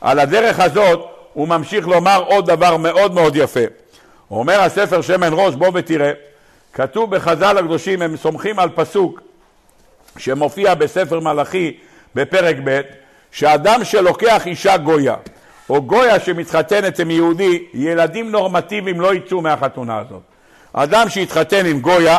על 0.01 0.19
הדרך 0.19 0.59
הזאת 0.59 1.05
הוא 1.33 1.47
ממשיך 1.47 1.87
לומר 1.87 2.23
עוד 2.27 2.45
דבר 2.45 2.77
מאוד 2.77 3.13
מאוד 3.13 3.35
יפה. 3.35 3.82
אומר 4.39 4.61
הספר 4.61 5.01
שמן 5.01 5.29
ראש, 5.31 5.55
בוא 5.55 5.71
ותראה, 5.73 6.11
כתוב 6.73 7.15
בחז"ל 7.15 7.57
הקדושים, 7.57 8.01
הם 8.01 8.17
סומכים 8.17 8.59
על 8.59 8.69
פסוק 8.75 9.21
שמופיע 10.17 10.73
בספר 10.73 11.19
מלאכי 11.19 11.77
בפרק 12.15 12.55
ב', 12.63 12.81
שאדם 13.31 13.83
שלוקח 13.83 14.47
אישה 14.47 14.77
גויה, 14.77 15.15
או 15.69 15.81
גויה 15.81 16.19
שמתחתנת 16.19 16.99
עם 16.99 17.11
יהודי, 17.11 17.65
ילדים 17.73 18.31
נורמטיביים 18.31 19.01
לא 19.01 19.15
יצאו 19.15 19.41
מהחתונה 19.41 19.97
הזאת. 19.99 20.21
אדם 20.73 21.09
שהתחתן 21.09 21.65
עם 21.65 21.79
גויה, 21.79 22.17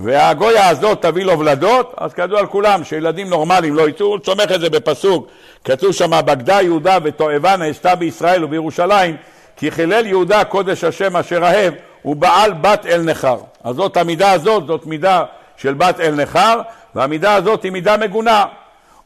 והגויה 0.00 0.68
הזאת 0.68 1.02
תביא 1.02 1.24
לו 1.24 1.38
ולדות, 1.38 1.94
אז 1.96 2.14
כדוע 2.14 2.40
על 2.40 2.46
כולם 2.46 2.84
שילדים 2.84 3.28
נורמליים 3.28 3.74
לא 3.74 3.88
יצאו, 3.88 4.06
הוא 4.06 4.18
צומח 4.18 4.52
את 4.54 4.60
זה 4.60 4.70
בפסוק, 4.70 5.28
כתוב 5.64 5.92
שם, 5.92 6.10
בגדה 6.26 6.62
יהודה 6.62 6.98
ותועבה 7.02 7.56
נעשתה 7.56 7.94
בישראל 7.94 8.44
ובירושלים, 8.44 9.16
כי 9.56 9.70
חילל 9.70 10.06
יהודה 10.06 10.44
קודש 10.44 10.84
השם 10.84 11.16
אשר 11.16 11.44
אהב, 11.44 11.74
הוא 12.02 12.16
בעל 12.16 12.52
בת 12.52 12.86
אל 12.86 13.02
נכר. 13.02 13.38
אז 13.64 13.76
זאת 13.76 13.96
המידה 13.96 14.32
הזאת, 14.32 14.66
זאת 14.66 14.86
מידה 14.86 15.24
של 15.56 15.74
בת 15.74 16.00
אל 16.00 16.14
נכר, 16.14 16.60
והמידה 16.94 17.34
הזאת 17.34 17.62
היא 17.62 17.72
מידה 17.72 17.96
מגונה. 17.96 18.44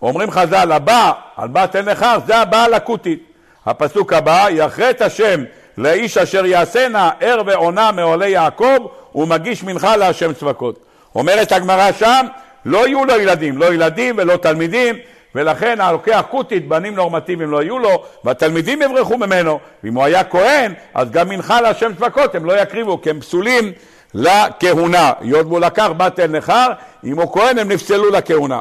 אומרים 0.02 0.30
חז"ל, 0.30 0.72
הבא 0.72 1.12
על 1.36 1.48
בת 1.48 1.76
אל 1.76 1.92
נכר 1.92 2.18
זה 2.26 2.36
הבעל 2.36 2.76
אקוטית. 2.76 3.22
הפסוק 3.66 4.12
הבא, 4.12 4.46
יחרט 4.50 5.02
השם 5.02 5.44
לאיש 5.78 6.18
אשר 6.18 6.46
יעשנה 6.46 7.10
ער 7.20 7.42
ועונה 7.46 7.92
מעולי 7.92 8.28
יעקב 8.28 8.76
ומגיש 9.14 9.64
מנחה 9.64 9.96
להשם 9.96 10.32
צבקות. 10.32 10.78
אומרת 11.14 11.52
הגמרא 11.52 11.92
שם, 11.92 12.26
לא 12.64 12.86
יהיו 12.86 13.04
לו 13.04 13.20
ילדים, 13.20 13.58
לא 13.58 13.74
ילדים 13.74 14.14
ולא 14.18 14.36
תלמידים, 14.36 14.96
ולכן 15.34 15.80
הלוקח 15.80 16.22
כותית, 16.30 16.68
בנים 16.68 16.94
נורמטיביים 16.94 17.50
לא 17.50 17.62
יהיו 17.62 17.78
לו, 17.78 18.02
והתלמידים 18.24 18.82
יברחו 18.82 19.18
ממנו. 19.18 19.58
ואם 19.84 19.94
הוא 19.94 20.04
היה 20.04 20.24
כהן, 20.24 20.74
אז 20.94 21.10
גם 21.10 21.28
מנחה 21.28 21.60
להשם 21.60 21.94
צבקות 21.94 22.34
הם 22.34 22.44
לא 22.44 22.62
יקריבו, 22.62 23.02
כי 23.02 23.10
הם 23.10 23.20
פסולים 23.20 23.72
לכהונה. 24.14 25.12
היות 25.20 25.46
והוא 25.46 25.60
לקח 25.60 25.88
בת 25.96 26.20
אל 26.20 26.26
נכר, 26.26 26.68
אם 27.04 27.20
הוא 27.20 27.32
כהן 27.32 27.58
הם 27.58 27.68
נפסלו 27.68 28.10
לכהונה. 28.10 28.60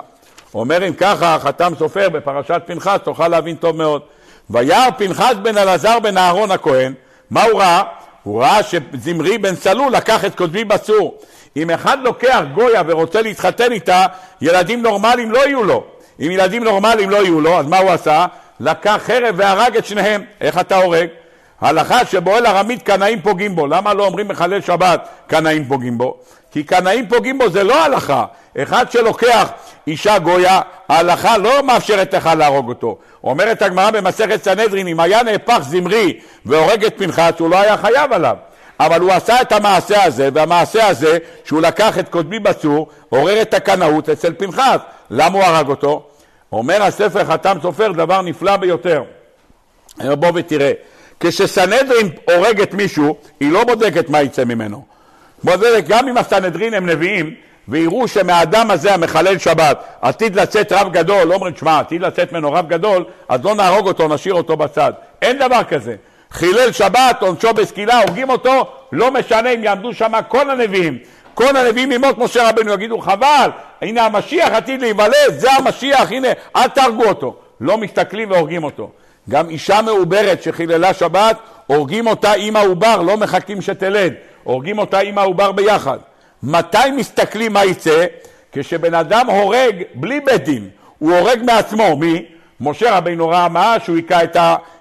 אומר 0.54 0.88
אם 0.88 0.94
ככה, 0.94 1.38
חתם 1.40 1.74
סופר 1.80 2.10
בפרשת 2.10 2.62
פנחס, 2.66 2.98
תוכל 3.04 3.28
להבין 3.28 3.56
טוב 3.56 3.76
מאוד. 3.76 4.02
וירא 4.50 4.90
פנחס 4.98 5.34
בן 5.42 5.58
אלעזר 5.58 6.00
בן 6.00 6.18
אהרון 6.18 6.52
הכהן, 6.52 6.94
מה 7.32 7.44
הוא 7.44 7.60
ראה? 7.60 7.84
הוא 8.24 8.42
ראה 8.42 8.64
שזמרי 8.64 9.38
בן 9.38 9.56
סלול 9.56 9.92
לקח 9.92 10.26
את 10.26 10.36
קודמי 10.36 10.64
בצור. 10.64 11.18
אם 11.58 11.72
אחד 11.72 11.98
לוקח 12.04 12.42
גויה 12.54 12.82
ורוצה 12.88 13.22
להתחתן 13.22 13.72
איתה, 13.72 14.06
ילדים 14.42 14.82
נורמליים 14.82 15.32
לא 15.32 15.40
יהיו 15.40 15.64
לו. 15.64 15.84
אם 16.20 16.32
ילדים 16.32 16.64
נורמליים 16.64 17.10
לא 17.10 17.18
יהיו 17.18 17.42
לו, 17.42 17.60
אז 17.60 17.68
מה 17.68 17.78
הוא 17.78 17.92
עשה? 17.92 18.26
לקח 18.60 19.02
חרב 19.06 19.36
והרג 19.38 19.78
את 19.78 19.86
שניהם. 19.86 20.24
איך 20.42 20.58
אתה 20.58 20.76
הורג? 20.76 21.08
הלכה 21.62 22.06
שבועל 22.06 22.46
ארמית 22.46 22.84
קנאים 22.84 23.22
פוגעים 23.22 23.56
בו. 23.56 23.68
למה 23.68 23.94
לא 23.94 24.06
אומרים 24.06 24.28
מחלל 24.28 24.62
שבת 24.62 25.08
קנאים 25.28 25.66
פוגעים 25.66 25.98
בו? 25.98 26.18
כי 26.52 26.64
קנאים 26.64 27.08
פוגעים 27.08 27.38
בו 27.38 27.50
זה 27.50 27.64
לא 27.64 27.84
הלכה. 27.84 28.26
אחד 28.58 28.92
שלוקח 28.92 29.50
אישה 29.88 30.20
גויה, 30.20 30.62
ההלכה 30.90 31.38
לא 31.38 31.64
מאפשרת 31.64 32.14
לך 32.14 32.30
להרוג 32.38 32.70
אותו. 32.70 32.98
אומרת 33.24 33.62
הגמרא 33.62 33.92
במסכת 33.92 34.44
סנהדרין, 34.44 34.88
אם 34.88 35.00
היה 35.00 35.24
נהפך 35.24 35.60
זמרי 35.62 36.20
והורג 36.46 36.86
את 36.86 36.98
פנחס, 36.98 37.32
הוא 37.40 37.50
לא 37.50 37.60
היה 37.60 37.78
חייב 37.78 38.14
עליו. 38.14 38.36
אבל 38.80 39.02
הוא 39.02 39.12
עשה 39.12 39.42
את 39.42 39.52
המעשה 39.52 40.04
הזה, 40.04 40.30
והמעשה 40.34 40.88
הזה, 40.88 41.18
שהוא 41.46 41.62
לקח 41.62 42.00
את 42.00 42.10
קודמי 42.10 42.40
בצור, 42.40 42.88
עורר 43.10 43.42
את 43.42 43.54
הקנאות 43.54 44.10
אצל 44.10 44.34
פנחס. 44.34 44.78
למה 45.10 45.38
הוא 45.38 45.44
הרג 45.44 45.70
אותו? 45.70 46.09
אומר 46.52 46.84
הספר 46.84 47.26
חתם 47.26 47.58
סופר 47.62 47.92
דבר 47.92 48.22
נפלא 48.22 48.58
ביותר. 48.58 49.04
בוא 49.98 50.32
ותראה, 50.36 50.72
כשסנהדרין 51.20 52.10
הורגת 52.30 52.74
מישהו, 52.74 53.18
היא 53.40 53.52
לא 53.52 53.64
בודקת 53.64 54.10
מה 54.10 54.22
יצא 54.22 54.46
ממנו. 54.46 54.86
בודקת, 55.44 55.88
גם 55.88 56.08
אם 56.08 56.18
הסנהדרין 56.18 56.74
הם 56.74 56.90
נביאים, 56.90 57.34
ויראו 57.68 58.08
שמהאדם 58.08 58.72
הזה 58.72 58.94
המחלל 58.94 59.38
שבת 59.38 59.84
עתיד 60.02 60.36
לצאת 60.36 60.72
רב 60.72 60.92
גדול, 60.94 61.24
לא 61.24 61.36
אומרים, 61.36 61.56
שמע, 61.56 61.80
עתיד 61.80 62.02
לצאת 62.02 62.32
ממנו 62.32 62.52
רב 62.52 62.68
גדול, 62.68 63.06
אז 63.30 63.46
לא 63.46 63.56
נהרוג 63.56 63.88
אותו, 63.88 64.08
נשאיר 64.08 64.34
אותו 64.34 64.58
בצד. 64.58 64.94
אין 65.22 65.40
דבר 65.40 65.64
כזה. 65.64 65.96
חילל 66.32 66.72
שבת, 66.72 67.18
עונשו 67.22 67.54
בסקילה, 67.54 68.02
הורגים 68.02 68.30
אותו, 68.30 68.72
לא 68.92 69.12
משנה 69.12 69.50
אם 69.50 69.64
יעמדו 69.64 69.94
שם 69.94 70.12
כל 70.28 70.50
הנביאים. 70.50 70.98
כל 71.40 71.58
הנביאים 71.58 71.92
ימות 71.92 72.18
משה 72.18 72.50
רבנו 72.50 72.74
יגידו, 72.74 73.00
חבל, 73.00 73.50
הנה 73.82 74.06
המשיח 74.06 74.50
עתיד 74.52 74.82
להיוולד, 74.82 75.30
זה 75.38 75.52
המשיח, 75.52 76.12
הנה, 76.12 76.28
אל 76.56 76.68
תהרגו 76.68 77.04
אותו. 77.04 77.36
לא 77.62 77.78
מסתכלים 77.78 78.32
והורגים 78.32 78.64
אותו. 78.64 78.90
גם 79.30 79.50
אישה 79.50 79.82
מעוברת 79.82 80.44
שחיללה 80.44 80.94
שבת, 80.94 81.38
הורגים 81.68 82.08
אותה 82.08 82.34
עם 82.34 82.56
העובר, 82.56 83.02
לא 83.02 83.18
מחכים 83.18 83.62
שתלד. 83.62 84.14
הורגים 84.44 84.80
אותה 84.80 85.00
עם 85.00 85.18
העובר 85.18 85.52
ביחד. 85.52 85.98
מתי 86.44 86.92
מסתכלים 86.96 87.54
מה 87.54 87.66
יצא? 87.66 88.06
כשבן 88.52 88.94
אדם 88.94 89.30
הורג 89.30 89.84
בלי 89.94 90.20
בית 90.20 90.44
דין, 90.44 90.70
הוא 91.00 91.16
הורג 91.16 91.40
מעצמו. 91.44 91.98
מי? 91.98 92.26
משה 92.62 92.98
רבינו 92.98 93.30
ראה 93.30 93.50
מה? 93.50 93.76
שהוא 93.84 93.96
היכה 93.96 94.24
את 94.24 94.38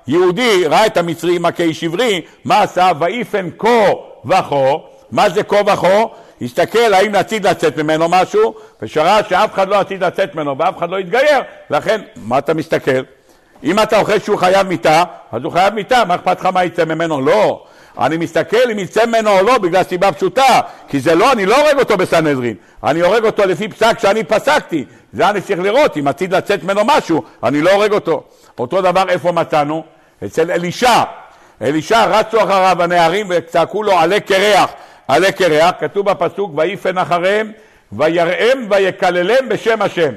היהודי, 0.07 0.67
ראה 0.67 0.87
את 0.87 0.97
המצרי 0.97 1.39
מכה 1.39 1.63
איש 1.63 1.85
עברי, 1.85 2.21
מה 2.45 2.63
עשה? 2.63 2.91
ויפן 2.99 3.49
כה 3.59 3.93
וכה. 4.25 4.73
מה 5.11 5.29
זה 5.29 5.43
כה 5.43 5.57
וכה? 5.67 6.05
הסתכל 6.43 6.95
האם 6.95 7.15
עתיד 7.15 7.47
לצאת 7.47 7.77
ממנו 7.77 8.09
משהו, 8.09 8.55
ושראה 8.83 9.21
שאף 9.29 9.55
אחד 9.55 9.69
לא 9.69 9.81
עתיד 9.81 10.05
לצאת 10.05 10.35
ממנו 10.35 10.59
ואף 10.59 10.79
אחד 10.79 10.91
לא 10.91 11.01
יתגייר, 11.01 11.41
לכן, 11.71 12.01
מה 12.17 12.39
אתה 12.39 12.55
מסתכל? 12.55 13.01
אם 13.65 13.79
אתה 13.79 13.99
אוכל 13.99 14.19
שהוא 14.19 14.39
חייב 14.39 14.67
מיתה, 14.67 15.05
אז 15.33 15.45
הוא 15.45 15.53
חייב 15.53 15.75
מיתה, 15.75 16.05
מה 16.05 16.15
אכפת 16.15 16.41
לך 16.41 16.47
מה 16.47 16.65
יצא 16.65 16.85
ממנו? 16.85 17.21
לא. 17.21 17.65
אני 17.99 18.17
מסתכל 18.17 18.71
אם 18.73 18.79
יצא 18.79 19.07
ממנו 19.07 19.39
או 19.39 19.43
לא 19.43 19.59
בגלל 19.59 19.83
סיבה 19.83 20.13
פשוטה, 20.13 20.61
כי 20.89 21.01
זה 21.01 21.15
לא, 21.15 21.33
אני 21.33 21.47
לא 21.47 21.61
הורג 21.61 21.79
אותו 21.79 21.97
בסנהדרין, 21.97 22.55
אני 22.85 23.01
הורג 23.01 23.25
אותו 23.25 23.47
לפי 23.47 23.69
פסק 23.69 23.99
שאני 23.99 24.25
פסקתי, 24.25 24.85
זה 25.13 25.31
אני 25.31 25.41
צריך 25.41 25.61
לראות, 25.61 25.97
אם 25.97 26.09
עתיד 26.09 26.35
לצאת 26.35 26.65
ממנו 26.65 26.81
משהו, 26.85 27.23
אני 27.43 27.63
לא 27.63 27.71
הורג 27.71 27.93
אותו. 27.93 28.23
אותו 28.59 28.83
דבר 28.83 29.05
איפה 29.09 29.33
מצאנו? 29.33 29.83
אצל 30.25 30.51
אלישע. 30.51 31.03
אלישע 31.63 32.05
רצו 32.05 32.43
אחריו 32.43 32.83
הנערים 32.83 33.27
וצעקו 33.31 33.83
לו 33.83 33.93
עלה 33.93 34.21
קרח, 34.21 34.71
עלה 35.09 35.33
קרח, 35.33 35.71
כתוב 35.81 36.11
בפסוק 36.11 36.53
ויפן 36.55 36.99
אחריהם 36.99 37.53
ויראם 37.93 38.67
ויקללם 38.71 39.49
בשם 39.49 39.83
השם. 39.83 40.13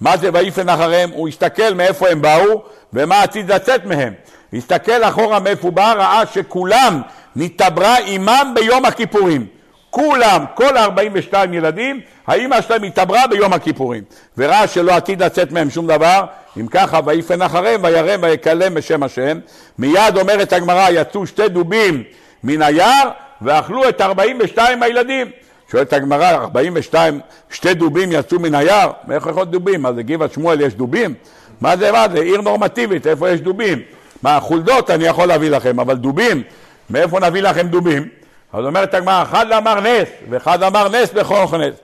מה 0.00 0.16
זה 0.16 0.30
ויפן 0.32 0.68
אחריהם? 0.68 1.10
הוא 1.10 1.28
הסתכל 1.28 1.74
מאיפה 1.74 2.08
הם 2.08 2.22
באו 2.22 2.62
ומה 2.92 3.22
עתיד 3.22 3.52
לצאת 3.52 3.84
מהם. 3.84 4.12
הסתכל 4.52 5.04
אחורה 5.04 5.40
מאיפה 5.40 5.62
הוא 5.62 5.72
בא, 5.72 5.92
ראה 5.92 6.22
שכולם 6.34 7.00
נתעברה 7.36 7.96
עמם 8.06 8.52
ביום 8.54 8.84
הכיפורים. 8.84 9.46
כולם, 9.90 10.44
כל 10.54 10.76
ה-42 10.76 11.34
ילדים, 11.52 12.00
האימא 12.26 12.60
שלהם 12.60 12.82
התעברה 12.82 13.26
ביום 13.26 13.52
הכיפורים. 13.52 14.02
וראה 14.38 14.66
שלא 14.66 14.92
עתיד 14.92 15.22
לצאת 15.22 15.52
מהם 15.52 15.70
שום 15.70 15.86
דבר, 15.86 16.24
אם 16.60 16.66
ככה, 16.66 17.00
ויפן 17.04 17.42
אחריהם, 17.42 17.84
וירם 17.84 18.20
ויקלם 18.22 18.74
בשם 18.74 19.02
השם. 19.02 19.38
מיד 19.78 20.16
אומרת 20.16 20.52
הגמרא, 20.52 20.90
יצאו 20.90 21.26
שתי 21.26 21.48
דובים 21.48 22.02
מן 22.44 22.62
היער, 22.62 23.10
ואכלו 23.44 23.88
את 23.88 24.00
42 24.00 24.82
הילדים. 24.82 25.26
שואלת 25.70 25.92
הגמרא, 25.92 26.30
42, 26.30 27.20
שתי 27.50 27.74
דובים 27.74 28.12
יצאו 28.12 28.38
מן 28.38 28.54
היער? 28.54 28.90
מאיך 29.06 29.26
יכול 29.26 29.44
דובים? 29.44 29.82
מה 29.82 29.92
זה 29.92 30.02
גבעת 30.02 30.32
שמואל 30.32 30.60
יש 30.60 30.74
דובים? 30.74 31.14
מה 31.60 31.76
זה, 31.76 31.92
מה 31.92 32.06
זה? 32.12 32.20
עיר 32.20 32.40
נורמטיבית, 32.40 33.06
איפה 33.06 33.30
יש 33.30 33.40
דובים? 33.40 33.82
מה, 34.22 34.40
חולדות 34.40 34.90
אני 34.90 35.04
יכול 35.04 35.28
להביא 35.28 35.50
לכם, 35.50 35.80
אבל 35.80 35.96
דובים? 35.96 36.42
מאיפה 36.90 37.20
נביא 37.20 37.42
לכם 37.42 37.66
דובים? 37.68 38.08
אז 38.52 38.64
אומרת 38.64 38.94
הגמרא, 38.94 39.22
אחד 39.22 39.52
אמר 39.52 39.80
נס, 39.80 40.08
ואחד 40.30 40.62
אמר 40.62 40.88
נס 40.88 41.12
בכוח 41.12 41.54
נס. 41.54 41.74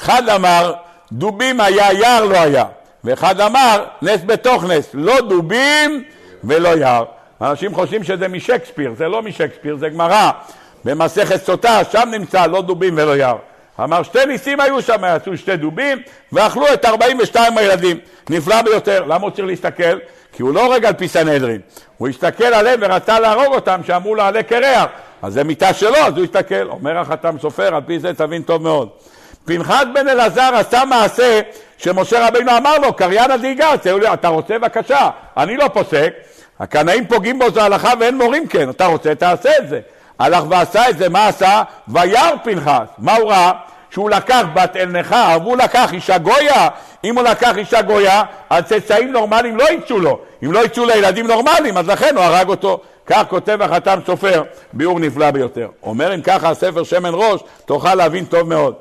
אחד 0.00 0.28
אמר, 0.28 0.72
דובים 1.12 1.60
היה, 1.60 1.92
יער 1.92 2.24
לא 2.24 2.36
היה. 2.36 2.64
ואחד 3.04 3.40
אמר, 3.40 3.84
נס 4.02 4.20
בתוך 4.26 4.64
נס. 4.64 4.90
לא 4.94 5.20
דובים 5.28 6.04
ולא 6.44 6.68
יער. 6.68 7.04
אנשים 7.40 7.74
חושבים 7.74 8.04
שזה 8.04 8.28
משקספיר, 8.28 8.94
זה 8.98 9.08
לא 9.08 9.22
משקספיר, 9.22 9.76
זה 9.76 9.88
גמרא. 9.88 10.30
במסכת 10.84 11.44
סוטה, 11.44 11.80
שם 11.92 12.08
נמצא 12.10 12.46
לא 12.46 12.62
דובים 12.62 12.94
ולא 12.96 13.16
יער. 13.16 13.36
אמר 13.84 14.02
שתי 14.02 14.26
ניסים 14.26 14.60
היו 14.60 14.82
שם, 14.82 15.02
יצאו 15.16 15.36
שתי 15.36 15.56
דובים 15.56 15.98
ואכלו 16.32 16.72
את 16.72 16.84
42 16.84 17.58
הילדים. 17.58 17.98
נפלא 18.30 18.62
ביותר. 18.62 19.04
למה 19.04 19.22
הוא 19.22 19.30
צריך 19.30 19.46
להסתכל? 19.46 19.98
כי 20.32 20.42
הוא 20.42 20.54
לא 20.54 20.66
הורג 20.66 20.84
על 20.84 20.92
פי 20.92 21.08
סנהדרין. 21.08 21.60
הוא 21.98 22.08
הסתכל 22.08 22.44
עליהם 22.44 22.80
ורצה 22.82 23.20
להרוג 23.20 23.54
אותם, 23.54 23.80
שאמרו 23.86 24.14
לו 24.14 24.22
עלה 24.22 24.42
קרח. 24.42 24.86
אז 25.22 25.32
זה 25.32 25.44
מיטה 25.44 25.74
שלו, 25.74 25.96
אז 25.96 26.16
הוא 26.16 26.24
הסתכל. 26.24 26.68
אומר 26.68 26.98
החתם 26.98 27.36
סופר, 27.40 27.74
על 27.74 27.82
פי 27.86 27.98
זה 27.98 28.14
תבין 28.14 28.42
טוב 28.42 28.62
מאוד. 28.62 28.88
פנחס 29.44 29.84
בן 29.94 30.08
אלעזר 30.08 30.50
עשה 30.54 30.84
מעשה 30.84 31.40
שמשה 31.78 32.28
רבינו 32.28 32.56
אמר 32.56 32.78
לו, 32.78 32.92
קריין 32.92 33.30
הדאיגה, 33.30 33.74
אתה 34.14 34.28
רוצה 34.28 34.58
בבקשה, 34.58 35.10
אני 35.36 35.56
לא 35.56 35.68
פוסק, 35.68 36.14
הקנאים 36.60 37.06
פוגעים 37.06 37.38
בו 37.38 37.50
זו 37.50 37.60
הלכה 37.60 37.92
ואין 38.00 38.18
מורים 38.18 38.48
כן, 38.48 38.70
אתה 38.70 38.86
רוצה 38.86 39.14
תעשה 39.14 39.50
את 39.58 39.68
זה. 39.68 39.80
הלך 40.20 40.44
ועשה 40.48 40.88
את 40.88 40.98
זה, 40.98 41.08
מה 41.08 41.28
עשה? 41.28 41.62
וירא 41.88 42.30
פנחס, 42.44 42.88
מה 42.98 43.16
הוא 43.16 43.30
ראה? 43.30 43.52
שהוא 43.90 44.10
לקח 44.10 44.42
בת 44.54 44.76
אל 44.76 44.86
נכר, 44.86 45.38
והוא 45.42 45.56
לקח 45.56 45.92
אישה 45.92 46.18
גויה, 46.18 46.68
אם 47.04 47.18
הוא 47.18 47.24
לקח 47.24 47.56
אישה 47.56 47.82
גויה, 47.82 48.22
אז 48.50 48.64
צאצאים 48.64 49.12
נורמליים 49.12 49.56
לא 49.56 49.64
יצאו 49.70 49.98
לו, 49.98 50.20
אם 50.44 50.52
לא 50.52 50.64
יצאו 50.64 50.84
לילדים 50.84 51.26
נורמליים, 51.26 51.76
אז 51.76 51.88
לכן 51.88 52.16
הוא 52.16 52.24
הרג 52.24 52.48
אותו. 52.48 52.80
כך 53.06 53.22
כותב 53.28 53.62
החתם 53.62 53.98
סופר, 54.06 54.42
ביאור 54.72 55.00
נפלא 55.00 55.30
ביותר. 55.30 55.68
אומר 55.82 56.14
אם 56.14 56.22
ככה 56.22 56.50
הספר 56.50 56.84
שמן 56.84 57.12
ראש, 57.14 57.40
תוכל 57.64 57.94
להבין 57.94 58.24
טוב 58.24 58.48
מאוד. 58.48 58.74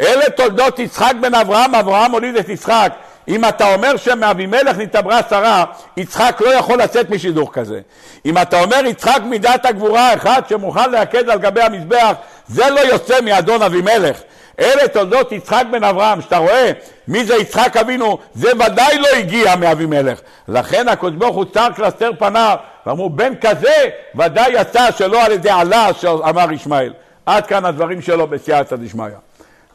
אלה 0.00 0.30
תולדות 0.30 0.78
יצחק 0.78 1.12
בן 1.20 1.34
אברהם, 1.34 1.74
אברהם 1.74 2.12
הוליד 2.12 2.36
את 2.36 2.48
יצחק. 2.48 2.92
אם 3.28 3.44
אתה 3.44 3.74
אומר 3.74 3.96
שמאבימלך 3.96 4.78
נתעברה 4.78 5.20
שרה, 5.30 5.64
יצחק 5.96 6.40
לא 6.40 6.54
יכול 6.54 6.78
לצאת 6.78 7.10
משידוך 7.10 7.50
כזה. 7.52 7.80
אם 8.26 8.38
אתה 8.38 8.62
אומר 8.62 8.86
יצחק 8.86 9.20
מידת 9.24 9.66
הגבורה 9.66 10.14
אחד 10.14 10.42
שמוכן 10.48 10.90
להקד 10.90 11.28
על 11.28 11.38
גבי 11.38 11.62
המזבח, 11.62 12.12
זה 12.48 12.70
לא 12.70 12.80
יוצא 12.80 13.20
מאדון 13.20 13.62
אבימלך. 13.62 14.20
אלה 14.60 14.88
תולדות 14.88 15.32
יצחק 15.32 15.64
בן 15.70 15.84
אברהם, 15.84 16.20
שאתה 16.20 16.36
רואה 16.36 16.72
מי 17.08 17.24
זה 17.24 17.34
יצחק 17.34 17.76
אבינו, 17.76 18.18
זה 18.34 18.50
ודאי 18.54 18.98
לא 18.98 19.08
הגיע 19.08 19.56
מאבימלך. 19.56 20.20
לכן 20.48 20.88
הקדוש 20.88 21.12
ברוך 21.12 21.36
הוא 21.36 21.44
צר 21.54 21.68
קלסתר 21.76 22.10
פניו, 22.18 22.56
ואמרו 22.86 23.10
בן 23.10 23.32
כזה 23.40 23.88
ודאי 24.14 24.52
יצא 24.52 24.90
שלא 24.90 25.24
על 25.24 25.32
ידי 25.32 25.50
עלה 25.50 25.88
שאמר 26.00 26.52
ישמעאל. 26.52 26.92
עד 27.26 27.46
כאן 27.46 27.64
הדברים 27.64 28.02
שלו 28.02 28.26
בסייעתא 28.26 28.76
דשמיא. 28.76 29.06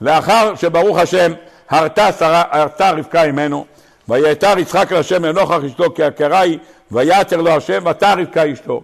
לאחר 0.02 0.56
שברוך 0.56 0.97
השם 0.97 1.34
הרתה, 1.70 2.11
שרה, 2.11 2.43
הרתה 2.51 2.91
רבקה 2.91 3.24
אמנו, 3.24 3.65
ויתר 4.07 4.59
יצחק 4.59 4.91
להשם 4.91 5.26
לנוכח 5.26 5.63
אשתו 5.67 5.93
כי 5.95 6.03
הכרה 6.03 6.39
היא, 6.39 6.57
ויתר 6.91 7.38
לו 7.38 7.51
השם 7.51 7.84
ותר 7.86 8.13
רבקה 8.20 8.53
אשתו. 8.53 8.82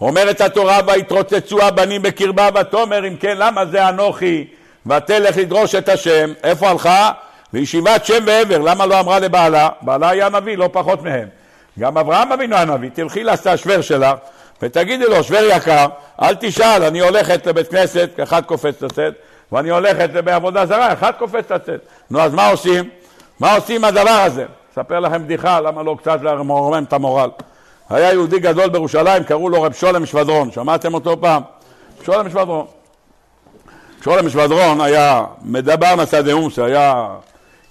אומרת 0.00 0.40
התורה 0.40 0.80
ויתרוצצו 0.86 1.62
הבנים 1.62 2.02
בקרבה 2.02 2.48
ותאמר 2.60 3.08
אם 3.08 3.16
כן 3.16 3.36
למה 3.38 3.66
זה 3.66 3.88
אנוכי 3.88 4.44
ותלך 4.86 5.36
לדרוש 5.36 5.74
את 5.74 5.88
השם 5.88 6.32
איפה 6.42 6.68
הלכה? 6.68 7.12
לישיבת 7.52 8.04
שם 8.04 8.24
ועבר 8.26 8.58
למה 8.58 8.86
לא 8.86 9.00
אמרה 9.00 9.18
לבעלה? 9.18 9.68
בעלה 9.82 10.10
היה 10.10 10.28
נביא 10.28 10.56
לא 10.56 10.68
פחות 10.72 11.02
מהם 11.02 11.28
גם 11.78 11.98
אברהם 11.98 12.32
אבינו 12.32 12.56
היה 12.56 12.64
נביא 12.64 12.90
תלכי 12.94 13.24
לשוור 13.24 13.80
שלך 13.80 14.16
ותגידי 14.62 15.04
לו 15.04 15.24
שוור 15.24 15.42
יקר 15.42 15.86
אל 16.22 16.34
תשאל 16.34 16.82
אני 16.84 17.00
הולכת 17.00 17.46
לבית 17.46 17.68
כנסת 17.68 18.10
אחד 18.22 18.44
קופץ 18.44 18.82
לצאת 18.82 19.14
ואני 19.52 19.70
הולכת 19.70 20.10
בעבודה 20.10 20.66
זרה 20.66 20.92
אחד 20.92 21.12
קופץ 21.18 21.50
לצאת 21.50 21.80
נו 22.10 22.20
אז 22.20 22.34
מה 22.34 22.48
עושים? 22.48 22.88
מה 23.40 23.54
עושים 23.54 23.76
עם 23.76 23.84
הדבר 23.84 24.10
הזה? 24.10 24.44
אספר 24.72 25.00
לכם 25.00 25.24
בדיחה 25.24 25.60
למה 25.60 25.82
לא 25.82 25.96
קצת 26.00 26.18
לרומם 26.22 26.84
את 26.88 26.92
המורל 26.92 27.30
היה 27.92 28.12
יהודי 28.12 28.38
גדול 28.38 28.68
בירושלים, 28.68 29.24
קראו 29.24 29.48
לו 29.48 29.62
רב 29.62 29.72
שולם 29.72 30.06
שבדרון, 30.06 30.50
שמעתם 30.50 30.94
אותו 30.94 31.20
פעם? 31.20 31.42
שולם 32.04 32.30
שבדרון. 32.30 32.66
שולם 34.04 34.28
שבדרון 34.28 34.80
היה 34.80 35.24
מדבר 35.42 35.94
נשא 36.02 36.20
דאומס, 36.20 36.58
היה 36.58 37.08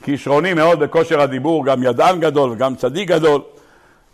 כישרוני 0.03 0.53
מאוד 0.53 0.79
בכושר 0.79 1.21
הדיבור, 1.21 1.65
גם 1.65 1.83
ידען 1.83 2.19
גדול 2.19 2.51
וגם 2.51 2.75
צדיק 2.75 3.07
גדול. 3.09 3.41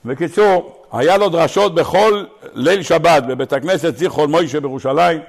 בקיצור, 0.05 0.76
היה 0.92 1.18
לו 1.18 1.30
דרשות 1.30 1.76
בכל 1.76 2.24
ליל 2.54 2.82
שבת 2.82 3.24
בבית 3.24 3.54
הכנסת 3.54 3.98
זיכרון 3.98 4.32
מוישה 4.32 4.60
בירושלים. 4.60 5.22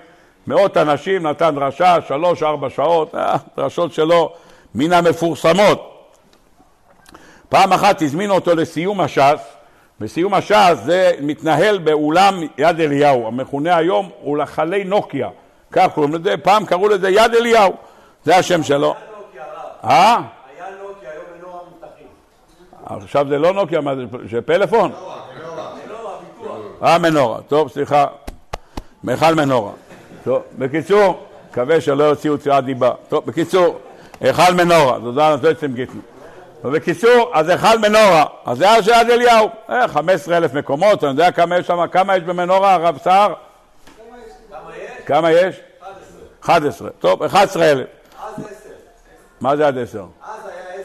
מאות 0.46 0.76
אנשים, 0.76 1.26
נתן 1.26 1.54
דרשה, 1.54 1.96
שלוש-ארבע 2.08 2.70
שעות, 2.70 3.14
אה, 3.14 3.36
דרשות 3.56 3.92
שלו 3.92 4.32
מן 4.74 4.92
המפורסמות. 4.92 5.94
פעם 7.48 7.72
אחת 7.72 8.02
הזמינו 8.02 8.34
אותו 8.34 8.54
לסיום 8.54 9.00
הש"ס, 9.00 9.40
בסיום 10.00 10.34
הש"ס 10.34 10.78
זה 10.84 11.12
מתנהל 11.20 11.78
באולם 11.78 12.34
יד 12.58 12.80
אליהו, 12.80 13.26
המכונה 13.26 13.76
היום 13.76 14.10
אולחלי 14.22 14.84
נוקיה, 14.84 15.28
כך 15.72 15.86
קוראים 15.94 16.14
לזה, 16.14 16.36
פעם 16.36 16.66
קראו 16.66 16.88
לזה 16.88 17.08
יד 17.08 17.34
אליהו, 17.34 17.72
זה 18.24 18.36
השם 18.36 18.62
שלו. 18.62 18.94
אה? 19.84 19.90
היה 19.90 20.66
נוקיה, 20.82 21.10
היום 21.10 21.24
מנורה 21.38 21.60
מבטחים. 21.76 22.06
עכשיו 23.06 23.26
זה 23.28 23.38
לא 23.38 23.52
נוקיה, 23.52 23.80
מה 23.80 23.96
זה, 23.96 24.02
זה 24.30 24.42
פלאפון? 24.42 24.92
אה, 26.82 26.98
מנורה, 26.98 27.40
טוב, 27.48 27.68
סליחה, 27.68 28.06
מיכל 29.04 29.34
מנורה. 29.34 29.72
טוב, 30.24 30.42
בקיצור, 30.58 31.26
מקווה 31.50 31.80
שלא 31.80 32.04
יוציאו 32.04 32.38
צורת 32.38 32.64
דיבה. 32.64 32.92
טוב, 33.08 33.26
בקיצור, 33.26 33.78
היכל 34.20 34.54
מנורה, 34.54 34.98
תודה 35.00 35.36
נתתם 35.36 35.74
גיטנו. 35.74 36.00
ובקיצור, 36.64 37.30
אז 37.34 37.48
היכל 37.48 37.78
מנורה, 37.78 38.24
אז 38.46 38.58
זה 38.58 38.70
היה 38.70 38.82
של 38.82 38.90
יד 38.90 39.10
אליהו, 39.10 39.48
אה, 39.70 39.88
15 39.88 40.36
אלף 40.36 40.54
מקומות, 40.54 41.04
אני 41.04 41.10
יודע 41.10 41.30
כמה 41.30 41.58
יש 41.58 41.66
שם, 41.66 41.86
כמה 41.86 42.16
יש 42.16 42.22
במנורה, 42.22 42.74
הרב 42.74 42.98
סער? 42.98 43.34
כמה 45.06 45.32
יש? 45.32 45.60
11. 46.44 46.90
טוב, 46.90 47.22
11 47.22 47.70
אלף. 47.70 47.86
אז 48.22 48.34
עשר. 48.34 48.70
מה 49.40 49.56
זה 49.56 49.66
עד 49.66 49.78
10? 49.78 49.98
אז 49.98 50.40
היה 50.46 50.80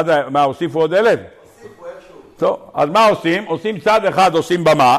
עשר. 0.00 0.18
עד, 0.18 0.28
מה, 0.28 0.42
הוסיפו 0.42 0.80
עוד 0.80 0.94
אלף? 0.94 1.20
הוסיפו 1.42 1.84
איכשהו. 1.86 2.16
טוב, 2.36 2.70
אז 2.74 2.88
מה 2.88 3.06
עושים? 3.06 3.44
עושים 3.44 3.80
צד 3.80 4.04
אחד 4.04 4.34
עושים 4.34 4.64
במה, 4.64 4.98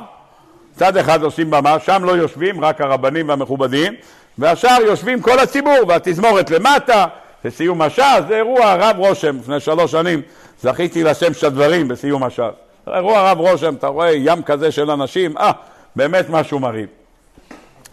צד 0.80 0.98
אחד 0.98 1.24
עושים 1.24 1.50
במה, 1.52 1.80
שם 1.80 2.04
לא 2.04 2.12
יושבים, 2.12 2.66
רק 2.66 2.82
הרבנים 2.82 3.30
והמכובדים, 3.30 3.94
והשאר 4.38 4.78
יושבים 4.86 5.22
כל 5.22 5.40
הציבור, 5.40 5.78
והתזמורת 5.88 6.52
למטה, 6.52 7.06
לסיום 7.46 7.82
הש"ס, 7.82 8.22
זה 8.28 8.36
אירוע 8.36 8.76
רב 8.76 8.96
רושם, 8.98 9.38
לפני 9.38 9.60
שלוש 9.60 9.92
שנים 9.92 10.22
זכיתי 10.62 11.04
לשם 11.04 11.34
של 11.34 11.48
הדברים 11.48 11.88
בסיום 11.88 12.24
הש"ס. 12.24 12.54
אירוע 12.88 13.32
רב 13.32 13.38
רושם, 13.38 13.74
אתה 13.76 13.88
רואה 13.88 14.12
ים 14.12 14.44
כזה 14.44 14.72
של 14.72 14.92
אנשים, 14.92 15.38
אה, 15.38 15.52
באמת 15.96 16.26
משהו 16.30 16.60
מרהיב. 16.60 16.88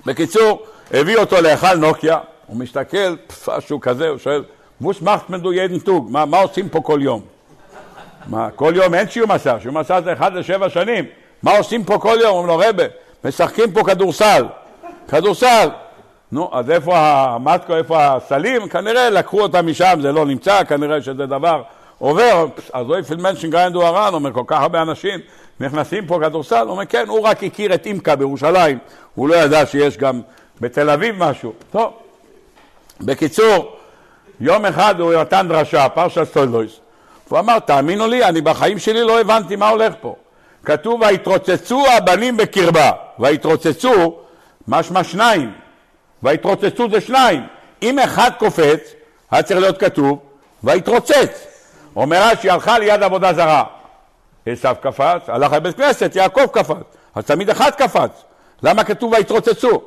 בקיצור, 0.07 0.62
הביא 0.91 1.16
אותו 1.16 1.41
להיכל 1.41 1.74
נוקיה, 1.74 2.18
הוא 2.47 2.57
מסתכל, 2.57 3.16
משהו 3.49 3.80
כזה, 3.80 4.09
הוא 4.09 4.18
שואל, 4.18 4.45
ווס 4.80 5.03
מאכט 5.03 5.30
מן 5.30 5.41
דו 5.41 5.53
ידן 5.53 5.78
טוג, 5.78 6.09
מה, 6.11 6.41
עושים 6.41 6.68
פה 6.68 6.80
כל 6.80 6.99
יום? 7.03 7.20
מה, 8.26 8.49
כל 8.51 8.72
יום 8.76 8.95
אין 8.95 9.09
שיעור 9.09 9.28
מסע, 9.28 9.57
שיעור 9.61 9.80
מסע 9.80 10.01
זה 10.01 10.12
אחד 10.12 10.34
לשבע 10.34 10.68
שנים, 10.68 11.05
מה 11.43 11.57
עושים 11.57 11.84
פה 11.84 11.99
כל 11.99 12.16
יום? 12.20 12.37
אומרים 12.37 12.47
לו, 12.47 12.68
רבה, 12.68 12.84
משחקים 13.24 13.72
פה 13.72 13.84
כדורסל. 13.84 14.45
כדורסל. 15.09 15.68
נו, 16.32 16.51
אז 16.53 16.70
איפה 16.70 16.99
המטקו, 16.99 17.76
איפה 17.76 18.07
הסלים? 18.07 18.68
כנראה 18.68 19.11
לקחו 19.11 19.41
אותם 19.41 19.66
משם, 19.66 19.99
זה 20.03 20.12
לא 20.12 20.26
נמצא, 20.26 20.64
כנראה 20.64 21.03
שזה 21.03 21.26
דבר 21.26 21.62
עובר. 21.99 22.47
אז 22.72 22.87
לא 22.89 22.99
יפיל 22.99 23.16
מנשן 23.16 23.51
גריינדו 23.51 23.87
הרן, 23.87 24.14
אומר, 24.14 24.32
כל 24.32 24.45
כך 24.47 24.61
הרבה 24.61 24.82
אנשים 24.82 25.20
נכנסים 25.61 26.07
פה 26.07 26.18
כדורסל, 26.22 26.66
אומר, 26.68 26.87
כן, 26.87 27.05
הוא 27.09 27.20
רק 27.20 27.45
הכיר 27.45 27.74
את 27.74 27.87
אימקה 27.87 28.16
בירושלים, 28.16 28.78
הוא 29.14 29.28
לא 29.28 29.34
ידע 29.34 29.66
שיש 29.66 29.97
גם 29.97 30.20
בתל 30.61 30.91
אביב 30.91 31.14
משהו. 31.18 31.53
טוב, 31.70 31.93
בקיצור, 33.01 33.76
יום 34.41 34.66
אחד 34.66 35.01
הוא 35.01 35.14
נתן 35.14 35.47
דרשה, 35.49 35.89
פרשת 35.89 36.24
סטוילויס, 36.24 36.80
הוא 37.28 37.39
אמר, 37.39 37.59
תאמינו 37.59 38.07
לי, 38.07 38.24
אני 38.24 38.41
בחיים 38.41 38.78
שלי 38.78 39.03
לא 39.03 39.20
הבנתי 39.20 39.57
מה 39.57 39.68
הולך 39.68 39.95
פה. 40.01 40.16
כתוב, 40.66 41.00
ויתרוצצו 41.00 41.84
הבנים 41.96 42.36
בקרבה, 42.36 42.90
ויתרוצצו, 43.18 44.18
משמע 44.68 45.04
שניים, 45.04 45.52
ויתרוצצו 46.22 46.90
זה 46.90 47.00
שניים. 47.00 47.46
אם 47.82 47.98
אחד 47.98 48.30
קופץ, 48.38 48.92
היה 49.30 49.42
צריך 49.42 49.60
להיות 49.60 49.78
כתוב, 49.78 50.18
ויתרוצץ. 50.64 51.46
אומר 51.96 52.22
רש"י, 52.22 52.50
הלכה 52.50 52.78
ליד 52.78 53.02
עבודה 53.02 53.32
זרה. 53.32 53.64
עשו 54.46 54.68
קפץ, 54.80 55.22
הלך 55.28 55.52
לבית 55.52 55.76
כנסת, 55.76 56.16
יעקב 56.16 56.46
קפץ. 56.52 56.84
אז 57.14 57.24
תמיד 57.24 57.50
אחד 57.50 57.70
קפץ. 57.70 58.22
למה 58.62 58.84
כתוב 58.84 59.12
ויתרוצצו? 59.12 59.82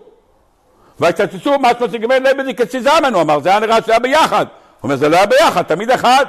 ויתרוצצו, 0.99 1.59
מה 1.59 1.69
שאתה 1.69 1.87
תגמר 1.87 2.19
לבדי 2.19 2.53
כציזמן, 2.53 3.13
הוא 3.13 3.21
אמר, 3.21 3.39
זה 3.39 3.49
היה 3.49 3.59
נראה 3.59 3.81
שזה 3.81 3.91
היה 3.91 3.99
ביחד. 3.99 4.45
הוא 4.45 4.83
אומר, 4.83 4.95
זה 4.95 5.09
לא 5.09 5.15
היה 5.15 5.25
ביחד, 5.25 5.61
תמיד 5.61 5.91
אחד. 5.91 6.25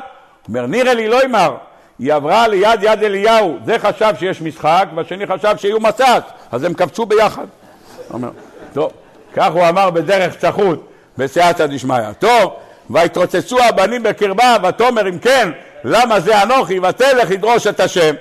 הוא 0.46 0.48
אומר, 0.48 0.66
נראה 0.66 0.94
לי 0.94 1.08
לא 1.08 1.22
אמר. 1.24 1.56
היא 2.00 2.12
עברה 2.12 2.48
ליד 2.48 2.82
יד 2.82 3.02
אליהו, 3.02 3.58
זה 3.64 3.78
חשב 3.78 4.14
שיש 4.18 4.42
משחק, 4.42 4.88
והשני 4.94 5.26
חשב 5.26 5.56
שיהיו 5.56 5.80
מסס, 5.80 6.20
אז 6.52 6.64
הם 6.64 6.74
קפצו 6.74 7.06
ביחד. 7.06 7.44
אומר, 8.10 8.30
טוב, 8.72 8.90
כך 9.34 9.52
הוא 9.52 9.68
אמר 9.68 9.90
בדרך 9.90 10.36
צחות, 10.36 10.88
בסייעתא 11.18 11.66
דשמיא. 11.66 12.12
טוב, 12.18 12.52
ויתרוצצו 12.90 13.62
הבנים 13.62 14.02
בקרבה, 14.02 14.56
ותאמר 14.68 15.08
אם 15.08 15.18
כן, 15.18 15.50
למה 15.84 16.20
זה 16.20 16.42
אנוכי, 16.42 16.78
ותלך 16.78 17.30
לדרוש 17.30 17.66
את 17.66 17.80
השם. 17.80 18.14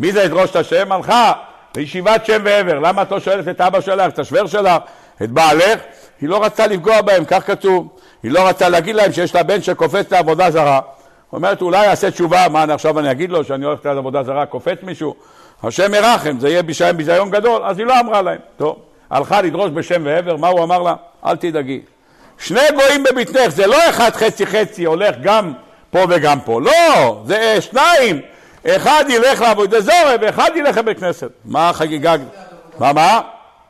מי 0.00 0.12
זה 0.12 0.24
לדרוש 0.24 0.50
את 0.50 0.56
השם? 0.56 0.92
הלכה 0.92 1.32
לישיבת 1.76 2.26
שם 2.26 2.42
ועבר. 2.44 2.78
למה 2.78 3.02
את 3.02 3.10
לא 3.10 3.20
שואלת 3.20 3.48
את 3.48 3.60
אבא 3.60 3.80
שלך, 3.80 4.12
את 4.12 4.18
השוור 4.18 4.46
שלך, 4.46 4.82
את 5.22 5.30
בעלך? 5.30 5.80
היא 6.20 6.28
לא 6.28 6.44
רצתה 6.44 6.66
לפגוע 6.66 7.00
בהם, 7.00 7.24
כך 7.24 7.46
כתוב. 7.46 7.88
היא 8.22 8.30
לא 8.30 8.48
רצתה 8.48 8.68
להגיד 8.68 8.96
להם 8.96 9.12
שיש 9.12 9.34
לה 9.34 9.42
בן 9.42 9.62
שקופץ 9.62 10.12
לעבודה 10.12 10.50
זרה. 10.50 10.80
אומרת, 11.32 11.62
אולי 11.62 11.86
יעשה 11.86 12.10
תשובה, 12.10 12.48
מה 12.48 12.62
אני 12.62 12.72
עכשיו 12.72 12.98
אני 12.98 13.10
אגיד 13.10 13.30
לו 13.30 13.44
שאני 13.44 13.64
הולכת 13.64 13.86
לעבודה 13.86 14.22
זרה, 14.22 14.46
קופץ 14.46 14.78
מישהו? 14.82 15.14
השם 15.62 15.94
ירחם, 15.94 16.40
זה 16.40 16.48
יהיה 16.48 16.62
בשם 16.62 16.96
ביזיון 16.96 17.30
גדול, 17.30 17.62
אז 17.64 17.78
היא 17.78 17.86
לא 17.86 18.00
אמרה 18.00 18.22
להם. 18.22 18.38
טוב, 18.56 18.76
הלכה 19.10 19.42
לדרוש 19.42 19.70
בשם 19.70 20.02
ועבר, 20.04 20.36
מה 20.36 20.48
הוא 20.48 20.64
אמר 20.64 20.82
לה? 20.82 20.94
אל 21.26 21.36
תדאגי. 21.36 21.80
שני 22.38 22.60
גויים 22.74 23.02
בבטנך, 23.02 23.48
זה 23.48 23.66
לא 23.66 23.76
אחד 23.90 24.10
חצי 24.10 24.46
חצי, 24.46 24.84
הולך 24.84 25.16
גם 25.22 25.52
פה 25.90 26.04
וגם 26.08 26.40
פה. 26.40 26.60
לא, 26.60 27.22
זה 27.26 27.60
שניים. 27.60 28.20
אחד 28.66 29.04
ילך 29.08 29.40
לעבודה 29.40 29.80
זורה 29.80 30.14
ואחד 30.20 30.50
ילך 30.54 30.76
לבית 30.76 30.98
כנסת. 30.98 31.30
מה 31.44 31.70
החגיגה? 31.70 32.14
מה, 32.78 32.92
מה? 32.92 33.20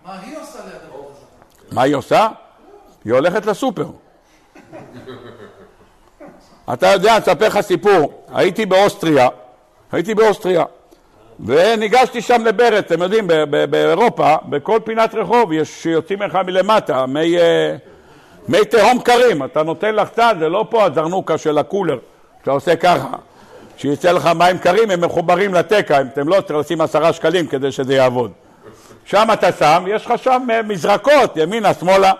מה 0.07 0.13
היא 0.23 0.37
עושה 0.37 0.59
ליד 0.65 0.75
עבודה 0.89 1.09
זרה? 1.15 1.73
מה 1.73 1.83
היא 1.83 1.95
עושה? 1.95 2.29
היא 3.05 3.13
הולכת 3.13 3.47
לסופר. 3.47 3.87
אתה 6.73 6.87
יודע, 6.87 7.11
אני 7.11 7.19
אספר 7.19 7.47
לך 7.47 7.61
סיפור. 7.61 8.13
הייתי 8.35 8.67
באוסטריה, 8.67 9.29
הייתי 9.93 10.15
באוסטריה, 10.15 10.65
וניגשתי 11.47 12.23
שם 12.23 12.45
לברד, 12.45 12.73
אתם 12.73 13.03
יודעים, 13.03 13.27
באירופה, 13.71 14.35
בכל 14.49 14.79
פינת 14.85 15.15
רחוב 15.15 15.53
יש 15.53 15.83
שיוצאים 15.83 16.23
לך 16.23 16.39
מלמטה, 16.47 17.07
מי, 17.07 17.39
אה, 17.39 17.77
מי 18.49 18.65
תהום 18.65 19.01
קרים, 19.01 19.45
אתה 19.45 19.63
נותן 19.63 19.95
לחצן, 19.95 20.37
זה 20.39 20.49
לא 20.49 20.67
פה 20.71 20.85
הזרנוקה 20.85 21.39
של 21.39 21.59
הקולר, 21.59 21.99
שאתה 22.41 22.51
עושה 22.51 22.77
ככה, 22.77 23.09
שיצא 23.77 24.13
לך 24.13 24.27
מים 24.27 24.59
קרים, 24.59 24.91
הם 24.91 25.05
מחוברים 25.05 25.55
לתקע, 25.55 26.01
אם 26.01 26.07
אתם 26.07 26.29
לא 26.29 26.41
צריך 26.41 26.59
לשים 26.59 26.81
עשרה 26.81 27.13
שקלים 27.13 27.47
כדי 27.47 27.73
שזה 27.73 27.95
יעבוד. 27.95 28.33
שם 29.05 29.29
אתה 29.33 29.53
שם, 29.53 29.85
יש 29.89 30.07
לך 30.07 30.13
שם 30.23 30.47
אה, 30.51 30.63
מזרקות, 30.63 31.37
ימינה, 31.37 31.75
שמאלה. 31.75 32.13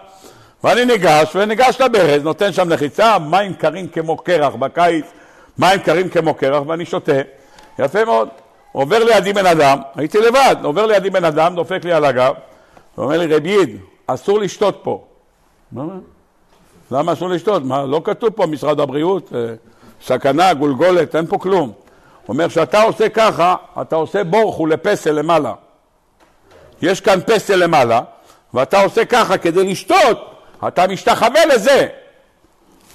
ואני 0.65 0.85
ניגש, 0.85 1.37
וניגש 1.37 1.81
לברז, 1.81 2.23
נותן 2.23 2.53
שם 2.53 2.69
לחיצה, 2.69 3.19
מים 3.19 3.55
קרים 3.55 3.89
כמו 3.89 4.17
קרח 4.17 4.55
בקיץ, 4.55 5.05
מים 5.59 5.79
קרים 5.79 6.09
כמו 6.09 6.35
קרח, 6.35 6.63
ואני 6.67 6.87
שותה. 6.87 7.21
יפה 7.79 8.05
מאוד. 8.05 8.29
עובר 8.73 9.05
לידי 9.05 9.33
בן 9.33 9.47
אדם, 9.47 9.79
הייתי 9.95 10.19
לבד, 10.19 10.57
עובר 10.63 10.87
לידי 10.87 11.11
בן 11.11 11.25
אדם, 11.25 11.55
דופק 11.55 11.85
לי 11.85 11.93
על 11.93 12.05
הגב, 12.05 12.35
ואומר 12.99 13.19
לי, 13.19 13.37
רב 13.37 13.47
יד, 13.47 13.77
אסור 14.07 14.41
לשתות 14.41 14.81
פה. 14.83 15.05
מה? 15.73 15.85
למה 16.91 17.13
אסור 17.13 17.29
לשתות? 17.29 17.65
מה, 17.65 17.85
לא 17.85 18.01
כתוב 18.05 18.31
פה 18.31 18.47
משרד 18.47 18.81
הבריאות, 18.81 19.33
אה, 19.35 19.55
סכנה, 20.05 20.55
גולגולת, 20.55 21.17
אין 21.17 21.27
פה 21.27 21.39
כלום. 21.39 21.73
אומר, 22.29 22.49
כשאתה 22.49 22.83
עושה 22.83 23.09
ככה, 23.09 23.55
אתה 23.81 23.97
עושה 23.97 24.25
בורחו 24.25 24.67
לפסל 24.67 25.13
למעלה. 25.13 25.53
יש 26.83 27.01
כאן 27.01 27.19
פסל 27.27 27.57
למעלה, 27.57 28.01
ואתה 28.55 28.81
עושה 28.81 29.05
ככה 29.05 29.39
כדי 29.39 29.65
לשתות, 29.71 30.32
אתה 30.69 30.87
משתחווה 30.87 31.47
לזה. 31.47 31.87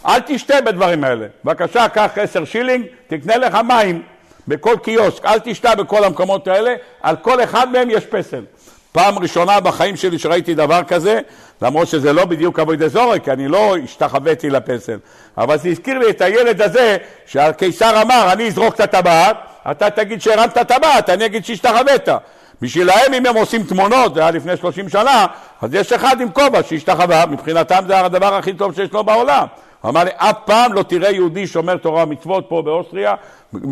אל 0.05 0.20
תשתה 0.26 0.61
בדברים 0.61 1.03
האלה. 1.03 1.28
בבקשה, 1.43 1.89
קח 1.89 2.11
עשר 2.15 2.45
שילינג, 2.45 2.86
תקנה 3.07 3.38
לך 3.38 3.57
מים 3.68 4.01
בכל 4.47 4.76
קיוסק. 4.84 5.26
אל 5.26 5.39
תשתה 5.39 5.76
בכל 5.76 6.03
המקומות 6.03 6.47
האלה, 6.47 6.76
על 7.01 7.15
כל 7.15 7.43
אחד 7.43 7.72
מהם 7.72 7.89
יש 7.89 8.05
פסל. 8.05 8.43
פעם 8.91 9.20
ראשונה 9.20 9.59
בחיים 9.59 9.95
שלי 9.95 10.20
שראיתי 10.20 10.55
דבר 10.55 10.84
כזה, 10.88 11.20
למרות 11.61 11.88
שזה 11.88 12.13
לא 12.13 12.26
בדיוק 12.26 12.59
אבוי 12.59 12.78
דזורי, 12.78 13.20
כי 13.24 13.32
אני 13.32 13.47
לא 13.47 13.78
השתחוויתי 13.84 14.49
לפסל. 14.49 14.97
אבל 15.38 15.57
זה 15.57 15.70
הזכיר 15.70 15.97
לי 15.97 16.09
את 16.09 16.22
הילד 16.22 16.61
הזה, 16.61 16.97
שהקיסר 17.26 18.01
אמר, 18.01 18.30
אני 18.32 18.47
אזרוק 18.47 18.76
את 18.76 18.80
הטבעת, 18.80 19.38
אתה 19.72 19.89
תגיד 19.89 20.22
שהרמת 20.22 20.51
את 20.51 20.57
הטבעת, 20.57 21.09
אני 21.09 21.26
אגיד 21.26 21.45
שהשתחווית. 21.45 22.09
בשבילהם 22.61 23.13
אם 23.13 23.25
הם 23.25 23.35
עושים 23.35 23.63
תמונות, 23.63 24.13
זה 24.13 24.21
היה 24.21 24.31
לפני 24.31 24.57
30 24.57 24.89
שנה, 24.89 25.25
אז 25.61 25.73
יש 25.73 25.93
אחד 25.93 26.21
עם 26.21 26.31
כובע 26.31 26.63
שהשתחווה, 26.63 27.25
מבחינתם 27.25 27.83
זה 27.87 27.99
הדבר 27.99 28.35
הכי 28.35 28.53
טוב 28.53 28.75
שיש 28.75 28.91
לו 28.91 29.03
בעולם. 29.03 29.45
הוא 29.81 29.89
אמר 29.89 30.03
לי, 30.03 30.11
אף 30.15 30.35
פעם 30.45 30.73
לא 30.73 30.83
תראה 30.83 31.11
יהודי 31.11 31.47
שומר 31.47 31.77
תורה 31.77 32.03
ומצוות 32.03 32.45
פה 32.49 32.61
באוסטריה, 32.61 33.15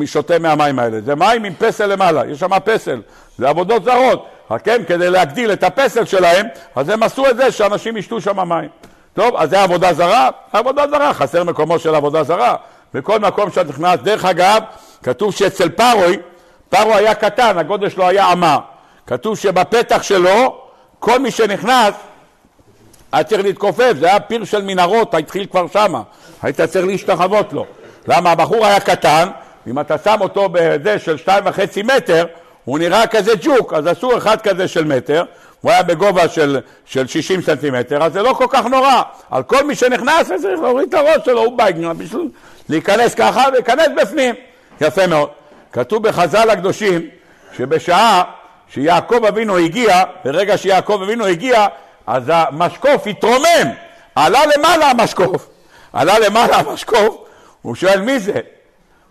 שותה 0.05 0.39
מהמים 0.39 0.79
האלה. 0.79 1.01
זה 1.01 1.15
מים 1.15 1.43
עם 1.43 1.53
פסל 1.53 1.85
למעלה, 1.85 2.21
יש 2.27 2.39
שם 2.39 2.59
פסל, 2.65 3.01
זה 3.37 3.49
עבודות 3.49 3.83
זרות. 3.83 4.27
כן, 4.63 4.81
כדי 4.87 5.09
להגדיל 5.09 5.53
את 5.53 5.63
הפסל 5.63 6.05
שלהם, 6.05 6.45
אז 6.75 6.89
הם 6.89 7.03
עשו 7.03 7.29
את 7.29 7.37
זה 7.37 7.51
שאנשים 7.51 7.97
ישתו 7.97 8.21
שם 8.21 8.49
מים. 8.49 8.69
טוב, 9.13 9.35
אז 9.35 9.49
זה 9.49 9.63
עבודה 9.63 9.93
זרה? 9.93 10.29
עבודה 10.53 10.87
זרה, 10.87 11.13
חסר 11.13 11.43
מקומו 11.43 11.79
של 11.79 11.95
עבודה 11.95 12.23
זרה. 12.23 12.55
בכל 12.93 13.19
מקום 13.19 13.51
שאת 13.51 13.69
נכנס, 13.69 13.99
דרך 13.99 14.25
אגב, 14.25 14.61
כתוב 15.03 15.33
שאצל 15.33 15.69
פרוי, 15.69 16.17
פרוי 16.69 16.93
היה 16.93 17.15
קטן, 17.15 17.57
הגודל 17.57 17.89
שלו 17.89 18.07
היה 18.07 18.31
אמה. 18.31 18.59
כתוב 19.07 19.37
שבפתח 19.37 20.03
שלו, 20.03 20.61
כל 20.99 21.19
מי 21.19 21.31
שנכנס, 21.31 21.93
היה 23.11 23.23
צריך 23.23 23.43
להתכופף, 23.43 23.93
זה 23.99 24.05
היה 24.05 24.19
פיר 24.19 24.45
של 24.45 24.61
מנהרות, 24.61 25.13
התחיל 25.13 25.45
כבר 25.45 25.67
שמה, 25.73 26.01
היית 26.41 26.61
צריך 26.61 26.85
להשתחוות 26.85 27.53
לו. 27.53 27.65
למה 28.07 28.31
הבחור 28.31 28.65
היה 28.65 28.79
קטן, 28.79 29.27
אם 29.67 29.79
אתה 29.79 29.97
שם 29.97 30.17
אותו 30.21 30.49
בזה 30.51 30.99
של 30.99 31.17
שתיים 31.17 31.43
וחצי 31.45 31.83
מטר, 31.83 32.25
הוא 32.65 32.79
נראה 32.79 33.07
כזה 33.07 33.31
ג'וק, 33.41 33.73
אז 33.73 33.87
עשו 33.87 34.17
אחד 34.17 34.41
כזה 34.41 34.67
של 34.67 34.83
מטר, 34.85 35.23
הוא 35.61 35.71
היה 35.71 35.83
בגובה 35.83 36.29
של, 36.29 36.59
60 36.85 37.41
סנטימטר, 37.41 38.03
אז 38.03 38.13
זה 38.13 38.21
לא 38.21 38.33
כל 38.33 38.45
כך 38.49 38.65
נורא. 38.65 39.01
על 39.31 39.43
כל 39.43 39.65
מי 39.65 39.75
שנכנס, 39.75 40.27
צריך 40.27 40.59
להוריד 40.61 40.87
את 40.87 40.93
הראש 40.93 41.25
שלו, 41.25 41.43
הוא 41.43 41.57
בא 41.57 41.65
בשביל 41.97 42.29
להיכנס 42.69 43.15
ככה 43.15 43.43
ולהיכנס 43.47 43.87
בפנים. 44.01 44.35
יפה 44.81 45.07
מאוד. 45.07 45.29
כתוב 45.71 46.07
בחז"ל 46.07 46.49
הקדושים, 46.49 47.01
שבשעה 47.57 48.23
שיעקב 48.75 49.25
אבינו 49.25 49.57
הגיע, 49.57 50.03
ברגע 50.25 50.57
שיעקב 50.57 50.99
אבינו 51.03 51.25
הגיע, 51.25 51.67
אז 52.07 52.23
המשקוף 52.27 53.07
התרומם, 53.07 53.71
עלה 54.15 54.39
למעלה 54.57 54.91
המשקוף, 54.91 55.49
עלה 55.93 56.19
למעלה 56.19 56.57
המשקוף, 56.57 57.17
הוא 57.61 57.75
שואל 57.75 58.01
מי 58.01 58.19
זה? 58.19 58.39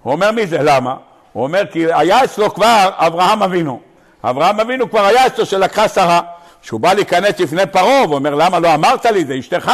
הוא 0.03 0.13
אומר 0.13 0.31
מי 0.31 0.47
זה, 0.47 0.59
למה? 0.63 0.97
הוא 1.33 1.43
אומר 1.43 1.63
כי 1.73 1.93
היה 1.93 2.25
אצלו 2.25 2.55
כבר 2.55 2.91
אברהם 2.97 3.43
אבינו, 3.43 3.81
אברהם 4.25 4.61
אבינו 4.61 4.91
כבר 4.91 5.05
היה 5.05 5.27
אצלו 5.27 5.47
שלקחה 5.47 5.89
שרה, 5.89 6.21
כשהוא 6.63 6.81
בא 6.81 6.93
להיכנס 6.93 7.41
לפני 7.41 7.67
פרעה, 7.67 8.01
הוא 8.01 8.15
אומר 8.15 8.35
למה 8.35 8.59
לא 8.59 8.75
אמרת 8.75 9.07
לי, 9.07 9.25
זה 9.25 9.35
אשתך, 9.39 9.73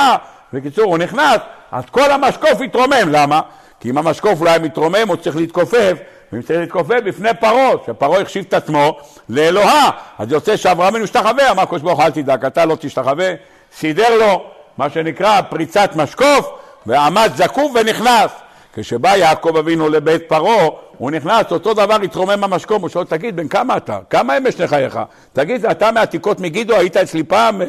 בקיצור 0.52 0.84
הוא 0.84 0.98
נכנס, 0.98 1.38
אז 1.72 1.84
כל 1.90 2.10
המשקוף 2.10 2.60
התרומם, 2.64 3.08
למה? 3.08 3.40
כי 3.80 3.90
אם 3.90 3.98
המשקוף 3.98 4.40
אולי 4.40 4.58
מתרומם 4.58 5.08
הוא 5.08 5.16
צריך 5.16 5.36
להתכופף 5.36 5.92
ואם 6.32 6.42
צריך 6.42 6.60
להתכופף 6.60 7.00
בפני 7.04 7.28
פרעה, 7.40 7.70
שפרעה 7.86 8.20
החשיב 8.20 8.44
את 8.48 8.54
עצמו 8.54 8.98
לאלוהה, 9.28 9.90
אז 10.18 10.32
יוצא 10.32 10.56
שאברהם 10.56 10.88
אבינו 10.88 11.04
השתחווה, 11.04 11.50
אמר 11.50 11.62
הקדוש 11.62 11.82
ברוך 11.82 11.98
הוא 11.98 12.06
אל 12.06 12.10
תדאג, 12.10 12.44
אתה 12.44 12.64
לא 12.64 12.76
תשתחווה, 12.80 13.32
סידר 13.76 14.18
לו 14.18 14.44
מה 14.78 14.90
שנקרא 14.90 15.40
פריצת 15.40 15.90
משקוף, 15.96 16.50
ועמד 16.86 17.30
זקוף 17.34 17.72
ונכנס. 17.74 18.30
כשבא 18.74 19.16
יעקב 19.16 19.56
אבינו 19.56 19.88
לבית 19.88 20.22
פרעה, 20.28 20.68
הוא 20.98 21.10
נכנס, 21.10 21.52
אותו 21.52 21.74
דבר 21.74 21.96
התרומם 22.04 22.44
המשקום, 22.44 22.82
הוא 22.82 22.88
שואל, 22.88 23.04
תגיד, 23.04 23.36
בן 23.36 23.48
כמה 23.48 23.76
אתה? 23.76 23.98
כמה 24.10 24.34
הם 24.34 24.44
בשני 24.44 24.68
חייך? 24.68 24.98
תגיד, 25.32 25.66
אתה 25.66 25.92
מעתיקות 25.92 26.40
מגידו, 26.40 26.76
היית 26.76 26.96
אצלי 26.96 27.22
פעם? 27.22 27.62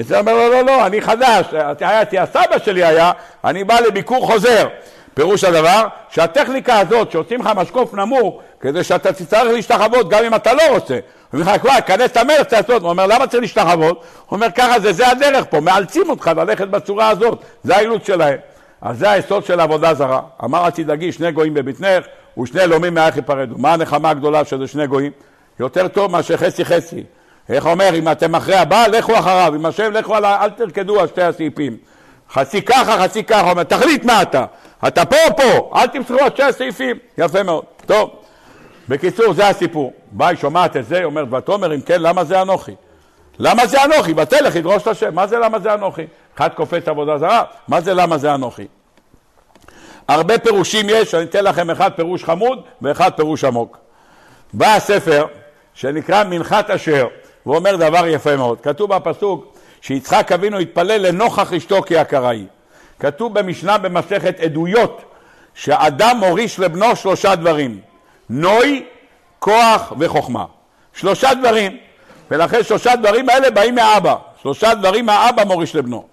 אצלי 0.00 0.18
אומר 0.18 0.34
לו, 0.34 0.48
לא, 0.48 0.62
לא, 0.62 0.86
אני 0.86 1.00
חדש, 1.00 1.46
היה 1.80 2.22
הסבא 2.22 2.58
שלי 2.64 2.84
היה, 2.84 3.12
אני 3.44 3.64
בא 3.64 3.80
לביקור 3.80 4.26
חוזר. 4.26 4.68
פירוש 5.18 5.44
הדבר, 5.44 5.86
שהטכניקה 6.10 6.78
הזאת, 6.78 7.12
שעושים 7.12 7.40
לך 7.40 7.46
משקוף 7.56 7.94
נמוך, 7.94 8.40
כדי 8.60 8.84
שאתה 8.84 9.12
תצטרך 9.12 9.52
להשתחוות 9.52 10.08
גם 10.08 10.24
אם 10.24 10.34
אתה 10.34 10.54
לא 10.54 10.62
רוצה. 10.68 10.94
הוא 10.94 11.40
אומר 11.40 11.52
לך, 11.52 11.60
כבר, 11.60 11.80
כנס 11.86 12.10
את 12.10 12.16
המלך, 12.16 12.52
לעשות. 12.52 12.82
הוא 12.82 12.90
אומר, 12.90 13.06
למה 13.06 13.26
צריך 13.26 13.42
להשתחוות? 13.42 13.96
הוא 14.26 14.36
אומר, 14.36 14.46
ככה 14.54 14.80
זה, 14.80 14.92
זה 14.92 15.08
הדרך 15.08 15.44
פה, 15.50 15.60
מאלצים 15.60 16.10
אותך 16.10 16.30
ללכת 16.36 16.68
בצורה 16.68 17.08
הזאת, 17.08 17.42
זה 17.64 17.76
האילוץ 17.76 18.06
שלהם. 18.06 18.36
אז 18.82 18.98
זה 18.98 19.10
היסוד 19.10 19.44
של 19.44 19.60
עבודה 19.60 19.94
זרה. 19.94 20.20
אמר 20.44 20.64
אל 20.64 20.70
תדאגי, 20.70 21.12
שני 21.12 21.32
גויים 21.32 21.54
בבטנך, 21.54 22.04
ושני 22.38 22.60
אלומים 22.60 22.94
מאיך 22.94 23.16
יפרדו. 23.16 23.54
מה 23.58 23.72
הנחמה 23.72 24.10
הגדולה 24.10 24.44
שזה 24.44 24.66
שני 24.66 24.86
גויים? 24.86 25.12
יותר 25.60 25.88
טוב 25.88 26.10
מאשר 26.10 26.36
חצי 26.36 26.64
חצי. 26.64 27.04
איך 27.48 27.66
אומר, 27.66 27.90
אם 27.94 28.12
אתם 28.12 28.34
אחרי 28.34 28.56
הבעל, 28.56 28.96
לכו 28.96 29.18
אחריו, 29.18 29.52
אם 29.56 29.66
השם 29.66 29.92
לכו 29.92 30.14
על 30.14 30.24
ה... 30.24 30.44
אל 30.44 30.50
תרקדו 30.50 31.00
על 31.00 31.06
שתי 31.06 31.22
הסעיפים. 31.22 31.76
חצי 32.32 32.62
ככה, 32.62 33.02
חצי 33.02 33.24
ככה, 33.24 33.50
אומר, 33.50 33.62
תחליט 33.62 34.04
מה 34.04 34.22
אתה. 34.22 34.44
אתה 34.86 35.04
פה 35.04 35.16
או 35.30 35.36
פה, 35.36 35.80
אל 35.80 35.86
תמסכו 35.86 36.20
על 36.20 36.30
שתי 36.30 36.42
הסעיפים. 36.42 36.96
יפה 37.18 37.42
מאוד. 37.42 37.64
טוב. 37.86 38.10
בקיצור, 38.88 39.32
זה 39.32 39.48
הסיפור. 39.48 39.92
באה, 40.10 40.36
שומעת 40.36 40.76
את 40.76 40.86
זה, 40.86 40.96
היא 40.96 41.04
אומרת, 41.04 41.32
ותאמר, 41.32 41.74
אם 41.74 41.80
כן, 41.80 42.02
למה 42.02 42.24
זה 42.24 42.42
אנוכי? 42.42 42.74
למה 43.38 43.66
זה 43.66 43.84
אנוכי? 43.84 44.12
ותלך, 44.16 44.56
ידרוש 44.56 44.82
את 44.82 44.86
השם. 44.86 45.14
מה 45.14 45.26
זה 45.26 45.38
למה 45.38 45.58
זה 45.58 45.74
אנוכי? 45.74 46.06
אחד 46.36 46.48
קופץ 46.54 46.88
עבודה 46.88 47.18
זרה, 47.18 47.42
מה 47.68 47.80
זה 47.80 47.94
למה 47.94 48.18
זה 48.18 48.34
אנוכי? 48.34 48.66
הרבה 50.08 50.38
פירושים 50.38 50.86
יש, 50.88 51.14
אני 51.14 51.24
אתן 51.24 51.44
לכם 51.44 51.70
אחד 51.70 51.90
פירוש 51.96 52.24
חמוד 52.24 52.62
ואחד 52.82 53.10
פירוש 53.16 53.44
עמוק. 53.44 53.78
בא 54.52 54.74
הספר 54.74 55.26
שנקרא 55.74 56.24
מנחת 56.24 56.70
אשר, 56.70 57.06
והוא 57.46 57.56
אומר 57.56 57.76
דבר 57.76 58.06
יפה 58.06 58.36
מאוד. 58.36 58.60
כתוב 58.60 58.94
בפסוק 58.94 59.54
שיצחק 59.80 60.32
אבינו 60.32 60.58
התפלל 60.58 61.06
לנוכח 61.06 61.52
אשתו 61.52 61.82
כי 61.82 61.94
יקרה 61.94 62.30
היא. 62.30 62.46
כתוב 63.00 63.38
במשנה 63.38 63.78
במסכת 63.78 64.40
עדויות 64.40 65.02
שאדם 65.54 66.16
מוריש 66.20 66.58
לבנו 66.58 66.96
שלושה 66.96 67.34
דברים, 67.34 67.80
נוי, 68.30 68.84
כוח 69.38 69.92
וחוכמה. 69.98 70.44
שלושה 70.94 71.34
דברים, 71.34 71.76
ולכן 72.30 72.62
שלושה 72.62 72.96
דברים 72.96 73.28
האלה 73.28 73.50
באים 73.50 73.74
מאבא. 73.74 74.14
שלושה 74.42 74.74
דברים 74.74 75.06
מהאבא 75.06 75.44
מוריש 75.44 75.74
לבנו. 75.74 76.06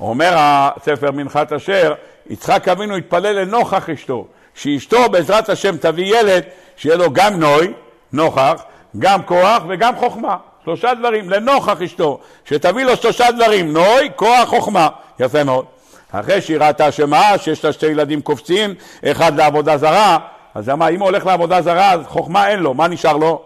אומר 0.00 0.34
הספר 0.36 1.10
מנחת 1.10 1.52
אשר, 1.52 1.94
יצחק 2.30 2.68
אבינו 2.68 2.96
התפלל 2.96 3.40
לנוכח 3.40 3.90
אשתו, 3.90 4.26
שאשתו 4.54 5.08
בעזרת 5.08 5.48
השם 5.48 5.76
תביא 5.76 6.16
ילד 6.18 6.42
שיהיה 6.76 6.96
לו 6.96 7.12
גם 7.12 7.40
נוי, 7.40 7.72
נוכח, 8.12 8.62
גם 8.98 9.22
כוח 9.22 9.62
וגם 9.68 9.96
חוכמה. 9.96 10.36
שלושה 10.64 10.94
דברים, 10.94 11.30
לנוכח 11.30 11.82
אשתו, 11.82 12.20
שתביא 12.44 12.84
לו 12.84 12.96
שלושה 12.96 13.30
דברים, 13.30 13.72
נוי, 13.72 14.10
כוח, 14.16 14.48
חוכמה. 14.48 14.88
יפה 15.20 15.44
מאוד. 15.44 15.64
אחרי 16.12 16.40
שהיא 16.40 16.58
ראתה 16.58 16.92
שמה, 16.92 17.38
שיש 17.38 17.64
לה 17.64 17.72
שתי 17.72 17.86
ילדים 17.86 18.20
קופצים, 18.20 18.74
אחד 19.04 19.36
לעבודה 19.36 19.76
זרה, 19.76 20.18
אז 20.54 20.70
אמרה, 20.70 20.88
אם 20.88 21.00
הוא 21.00 21.08
הולך 21.08 21.26
לעבודה 21.26 21.62
זרה, 21.62 21.92
אז 21.92 22.00
חוכמה 22.06 22.48
אין 22.48 22.60
לו, 22.60 22.74
מה 22.74 22.88
נשאר 22.88 23.16
לו? 23.16 23.42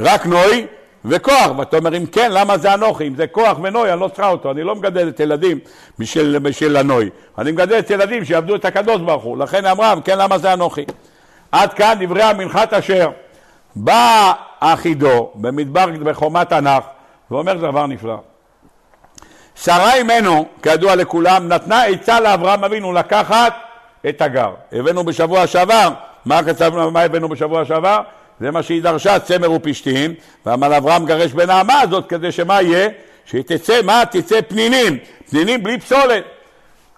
רק 0.00 0.26
נוי 0.26 0.66
וכוח. 1.04 1.50
ואתה 1.58 1.76
אומר, 1.76 1.96
אם 1.96 2.06
כן, 2.06 2.30
למה 2.32 2.58
זה 2.58 2.74
אנוכי? 2.74 3.06
אם 3.06 3.14
זה 3.14 3.26
כוח 3.26 3.58
ונוי, 3.62 3.92
אני 3.92 4.00
לא 4.00 4.08
צריכה 4.08 4.28
אותו. 4.28 4.50
אני 4.50 4.62
לא 4.62 4.74
מגדל 4.74 5.08
את 5.08 5.20
ילדים 5.20 5.58
בשביל, 5.98 6.38
בשביל 6.38 6.76
הנוי. 6.76 7.10
אני 7.38 7.52
מגדל 7.52 7.78
את 7.78 7.90
ילדים 7.90 8.24
שיעבדו 8.24 8.54
את 8.54 8.64
הקדוש 8.64 9.00
ברוך 9.00 9.24
הוא. 9.24 9.38
לכן 9.38 9.66
אמרה, 9.66 9.94
כן, 10.04 10.18
למה 10.18 10.38
זה 10.38 10.52
אנוכי? 10.52 10.84
עד 11.52 11.72
כאן 11.72 11.94
דברי 12.00 12.22
המנחת 12.22 12.72
אשר. 12.72 13.10
בא 13.76 14.32
אחידו 14.60 15.30
במדבר 15.34 15.86
בחומת 16.04 16.48
תנ"ך 16.48 16.84
ואומר 17.30 17.54
דבר 17.54 17.86
נפלא. 17.86 18.20
שרה 19.64 19.94
אימנו, 19.94 20.46
כידוע 20.62 20.94
לכולם, 20.94 21.48
נתנה 21.48 21.84
עצה 21.84 22.20
לאברהם 22.20 22.64
אבינו 22.64 22.92
לקחת 22.92 23.52
את 24.08 24.22
הגר. 24.22 24.50
הבאנו 24.72 25.04
בשבוע 25.04 25.46
שעבר, 25.46 25.88
מה, 26.24 26.42
כתבנו, 26.42 26.90
מה 26.90 27.02
הבאנו 27.02 27.28
בשבוע 27.28 27.64
שעבר? 27.64 28.00
זה 28.40 28.50
מה 28.50 28.62
שהיא 28.62 28.82
דרשה, 28.82 29.18
צמר 29.18 29.52
ופשתים, 29.52 30.14
ואמר 30.46 30.76
אברהם 30.76 31.06
גרש 31.06 31.32
בנעמה 31.32 31.80
הזאת 31.80 32.08
כדי 32.08 32.32
שמה 32.32 32.62
יהיה? 32.62 32.88
שהיא 33.24 33.42
תצא, 33.46 33.82
מה? 33.82 34.02
תצא 34.10 34.40
פנינים, 34.48 34.98
פנינים 35.30 35.62
בלי 35.62 35.78
פסולת. 35.78 36.24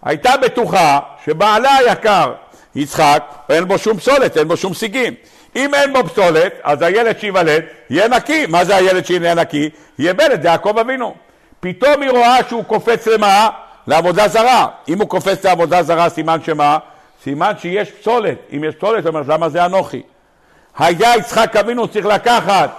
הייתה 0.03 0.37
בטוחה 0.37 0.99
שבעלה 1.25 1.77
היקר, 1.77 2.33
יצחק, 2.75 3.23
אין 3.49 3.65
בו 3.65 3.79
שום 3.79 3.97
פסולת, 3.97 4.37
אין 4.37 4.49
בו 4.49 4.57
שום 4.57 4.75
סיגים. 4.75 5.15
אם 5.57 5.75
אין 5.75 5.93
בו 5.93 6.05
פסולת, 6.05 6.53
אז 6.63 6.83
הילד 6.83 7.19
שייוולד 7.19 7.63
יהיה 7.91 8.09
נקי. 8.09 8.47
מה 8.47 8.65
זה 8.65 8.77
הילד 8.77 9.07
שיהיה 9.07 9.35
נקי? 9.35 9.71
יהיה 9.99 10.15
בלד, 10.15 10.43
זה 10.43 10.49
יעקב 10.49 10.79
אבינו. 10.79 11.15
פתאום 11.61 12.03
היא 12.03 12.11
רואה 12.11 12.37
שהוא 12.49 12.65
קופץ 12.65 13.07
למה? 13.07 13.51
לעבודה 13.87 14.29
זרה. 14.29 14.67
אם 14.89 14.99
הוא 14.99 15.09
קופץ 15.09 15.45
לעבודה 15.45 15.83
זרה, 15.83 16.09
סימן 16.09 16.39
שמה? 16.45 16.79
סימן 17.25 17.53
שיש 17.59 17.91
פסולת. 17.91 18.39
אם 18.57 18.65
יש 18.65 18.75
פסולת, 18.75 19.07
אומרת, 19.07 19.29
למה 19.29 19.49
זה 19.49 19.65
אנוכי? 19.65 20.03
היה 20.79 21.17
יצחק 21.17 21.57
אבינו 21.57 21.89
צריך 21.89 22.07
לקחת 22.07 22.71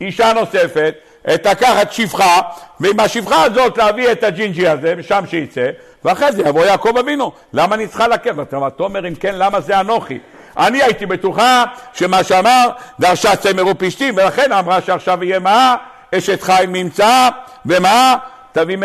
אישה 0.00 0.32
נוספת, 0.32 0.94
לקחת 1.28 1.92
שפחה, 1.92 2.40
ועם 2.80 3.00
השפחה 3.00 3.44
הזאת 3.44 3.78
להביא 3.78 4.12
את 4.12 4.24
הג'ינג'י 4.24 4.68
הזה, 4.68 4.94
ושם 4.98 5.24
שייצא, 5.30 5.70
ואחרי 6.04 6.32
זה 6.32 6.42
יבוא 6.42 6.64
יעקב 6.64 6.96
אבינו. 6.98 7.32
למה 7.52 7.74
אני 7.74 7.86
צריכה 7.86 8.08
לקב? 8.08 8.40
אתה 8.40 8.56
אומר, 8.80 9.08
אם 9.08 9.14
כן, 9.14 9.34
למה 9.34 9.60
זה 9.60 9.80
אנוכי? 9.80 10.18
אני 10.56 10.82
הייתי 10.82 11.06
בטוחה 11.06 11.64
שמה 11.94 12.24
שאמר 12.24 12.68
דרשה 13.00 13.36
צמר 13.36 13.66
ופשתים, 13.66 14.14
ולכן 14.16 14.52
אמרה 14.52 14.80
שעכשיו 14.80 15.24
יהיה 15.24 15.38
מה? 15.38 15.76
אשת 16.14 16.42
חיים 16.42 16.72
נמצא, 16.72 17.28
ומה? 17.66 18.16
תביא 18.52 18.76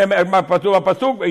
כתוב 0.48 0.78
בפסוק, 0.78 1.22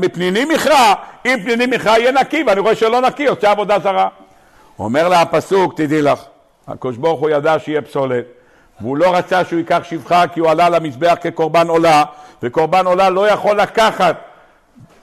מפנינים 0.00 0.48
מכרע, 0.48 0.94
אם 1.26 1.38
פנינים 1.44 1.70
מכרע 1.70 1.98
יהיה 1.98 2.12
נקי, 2.12 2.44
ואני 2.46 2.60
רואה 2.60 2.76
שלא 2.76 3.00
נקי, 3.00 3.22
יוצא 3.22 3.50
עבודה 3.50 3.78
זרה. 3.78 4.08
אומר 4.78 5.08
לה 5.08 5.22
הפסוק, 5.22 5.74
תדעי 5.76 6.02
לך, 6.02 6.24
הקדוש 6.68 6.96
ברוך 6.96 7.20
הוא 7.20 7.30
ידע 7.30 7.58
שיהיה 7.58 7.82
פסולת, 7.82 8.24
והוא 8.80 8.96
לא 8.96 9.16
רצה 9.16 9.44
שהוא 9.44 9.58
ייקח 9.58 9.80
שפחה 9.82 10.26
כי 10.26 10.40
הוא 10.40 10.50
עלה 10.50 10.68
למזבח 10.68 11.16
כקורבן 11.20 11.68
עולה, 11.68 12.04
וקורבן 12.42 12.86
עולה 12.86 13.10
לא 13.10 13.28
יכול 13.28 13.60
לקחת 13.60 14.16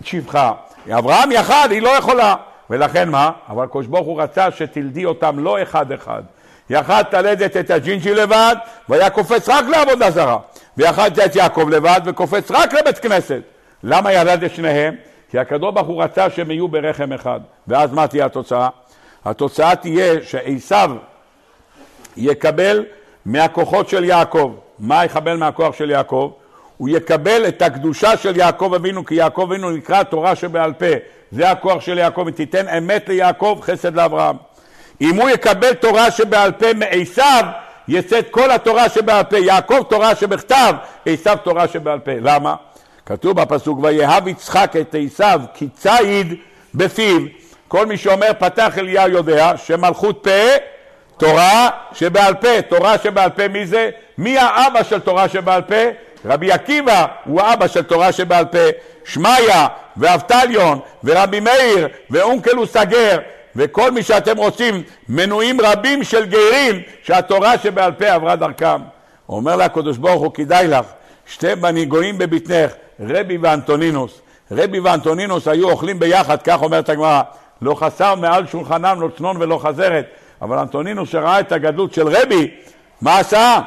שפחה. 0.01 0.51
אברהם 0.97 1.31
יכל, 1.31 1.71
היא 1.71 1.81
לא 1.81 1.89
יכולה. 1.89 2.35
ולכן 2.69 3.09
מה? 3.09 3.31
אבל 3.49 3.63
הקדוש 3.63 3.87
ברוך 3.87 4.07
הוא 4.07 4.21
רצה 4.21 4.51
שתלדי 4.51 5.05
אותם 5.05 5.39
לא 5.39 5.61
אחד-אחד. 5.61 6.23
יכלת 6.69 7.13
ללדת 7.13 7.57
את 7.57 7.71
הג'ינג'י 7.71 8.13
לבד, 8.13 8.55
והיה 8.89 9.09
קופץ 9.09 9.49
רק 9.49 9.65
לעבודה 9.65 10.11
זרה. 10.11 10.37
ויכלת 10.77 11.19
את 11.19 11.35
יעקב 11.35 11.69
לבד, 11.69 12.01
וקופץ 12.05 12.51
רק 12.51 12.73
לבית 12.73 12.99
כנסת. 12.99 13.41
למה 13.83 14.13
ילד 14.13 14.43
את 14.43 14.55
שניהם? 14.55 14.95
כי 15.31 15.39
הקדוש 15.39 15.73
ברוך 15.73 15.87
הוא 15.87 16.03
רצה 16.03 16.29
שהם 16.29 16.51
יהיו 16.51 16.67
ברחם 16.67 17.13
אחד. 17.13 17.39
ואז 17.67 17.93
מה 17.93 18.07
תהיה 18.07 18.25
התוצאה? 18.25 18.69
התוצאה 19.25 19.75
תהיה 19.75 20.13
שעשיו 20.23 20.91
יקבל 22.17 22.85
מהכוחות 23.25 23.89
של 23.89 24.03
יעקב. 24.03 24.55
מה 24.79 25.05
יקבל 25.05 25.37
מהכוח 25.37 25.75
של 25.75 25.89
יעקב? 25.89 26.31
הוא 26.77 26.89
יקבל 26.89 27.47
את 27.47 27.61
הקדושה 27.61 28.17
של 28.17 28.37
יעקב 28.37 28.73
אבינו, 28.75 29.05
כי 29.05 29.15
יעקב 29.15 29.41
אבינו 29.41 29.71
נקרא 29.71 30.03
תורה 30.03 30.35
שבעל 30.35 30.73
פה. 30.73 30.85
זה 31.31 31.51
הכוח 31.51 31.81
של 31.81 31.97
יעקב, 31.97 32.23
ותיתן 32.27 32.67
אמת 32.77 33.09
ליעקב, 33.09 33.59
חסד 33.61 33.95
לאברהם. 33.95 34.35
אם 35.01 35.15
הוא 35.15 35.29
יקבל 35.29 35.73
תורה 35.73 36.11
שבעל 36.11 36.51
פה 36.51 36.73
מעשיו, 36.73 37.45
יצאת 37.87 38.29
כל 38.31 38.51
התורה 38.51 38.89
שבעל 38.89 39.23
פה. 39.23 39.37
יעקב 39.37 39.83
תורה 39.89 40.15
שבכתב, 40.15 40.73
עשיו 41.05 41.37
תורה 41.43 41.67
שבעל 41.67 41.99
פה. 41.99 42.11
למה? 42.21 42.55
כתוב 43.05 43.41
בפסוק, 43.41 43.79
ויהב 43.83 44.27
יצחק 44.27 44.73
את 44.81 44.95
עשיו 45.05 45.41
כי 45.53 45.67
ציד 45.77 46.33
בפיו. 46.75 47.17
כל 47.67 47.85
מי 47.85 47.97
שאומר 47.97 48.29
פתח 48.39 48.77
אליה 48.77 49.07
יודע 49.07 49.53
שמלכות 49.57 50.19
פה, 50.23 50.55
תורה 51.17 51.69
שבעל 51.93 52.33
פה. 52.33 52.61
תורה 52.61 52.97
שבעל 52.97 53.29
פה 53.29 53.47
מי 53.47 53.65
זה? 53.65 53.89
מי 54.17 54.37
האבא 54.37 54.83
של 54.83 54.99
תורה 54.99 55.29
שבעל 55.29 55.61
פה? 55.61 55.75
רבי 56.25 56.51
עקיבא 56.51 57.05
הוא 57.25 57.41
האבא 57.41 57.67
של 57.67 57.83
תורה 57.83 58.11
שבעל 58.11 58.45
פה. 58.45 58.57
שמעיה 59.05 59.67
ואבטליון 59.97 60.79
ורבי 61.03 61.39
מאיר 61.39 61.87
ואונקלוס 62.09 62.75
הגר 62.77 63.17
וכל 63.55 63.91
מי 63.91 64.03
שאתם 64.03 64.37
רוצים, 64.37 64.83
מנויים 65.09 65.61
רבים 65.61 66.03
של 66.03 66.25
גרים 66.25 66.81
שהתורה 67.03 67.57
שבעל 67.57 67.91
פה 67.91 68.09
עברה 68.09 68.35
דרכם. 68.35 68.81
אומר 69.29 69.55
לה 69.55 69.65
הקדוש 69.65 69.97
ברוך 69.97 70.21
הוא, 70.21 70.33
כדאי 70.33 70.67
לך, 70.67 70.85
שתי 71.25 71.55
מנהיגויים 71.55 72.17
בבטנך, 72.17 72.71
רבי 72.99 73.37
ואנטונינוס. 73.37 74.21
רבי 74.51 74.79
ואנטונינוס 74.79 75.47
היו 75.47 75.69
אוכלים 75.69 75.99
ביחד, 75.99 76.41
כך 76.41 76.61
אומרת 76.61 76.89
הגמרא, 76.89 77.21
לא 77.61 77.75
חסר 77.75 78.15
מעל 78.15 78.47
שולחנם 78.47 79.01
לא 79.01 79.09
צנון 79.17 79.37
ולא 79.41 79.57
חזרת. 79.63 80.05
אבל 80.41 80.57
אנטונינוס 80.57 81.09
שראה 81.09 81.39
את 81.39 81.51
הגדלות 81.51 81.93
של 81.93 82.07
רבי, 82.07 82.51
מה 83.01 83.19
עשה? 83.19 83.59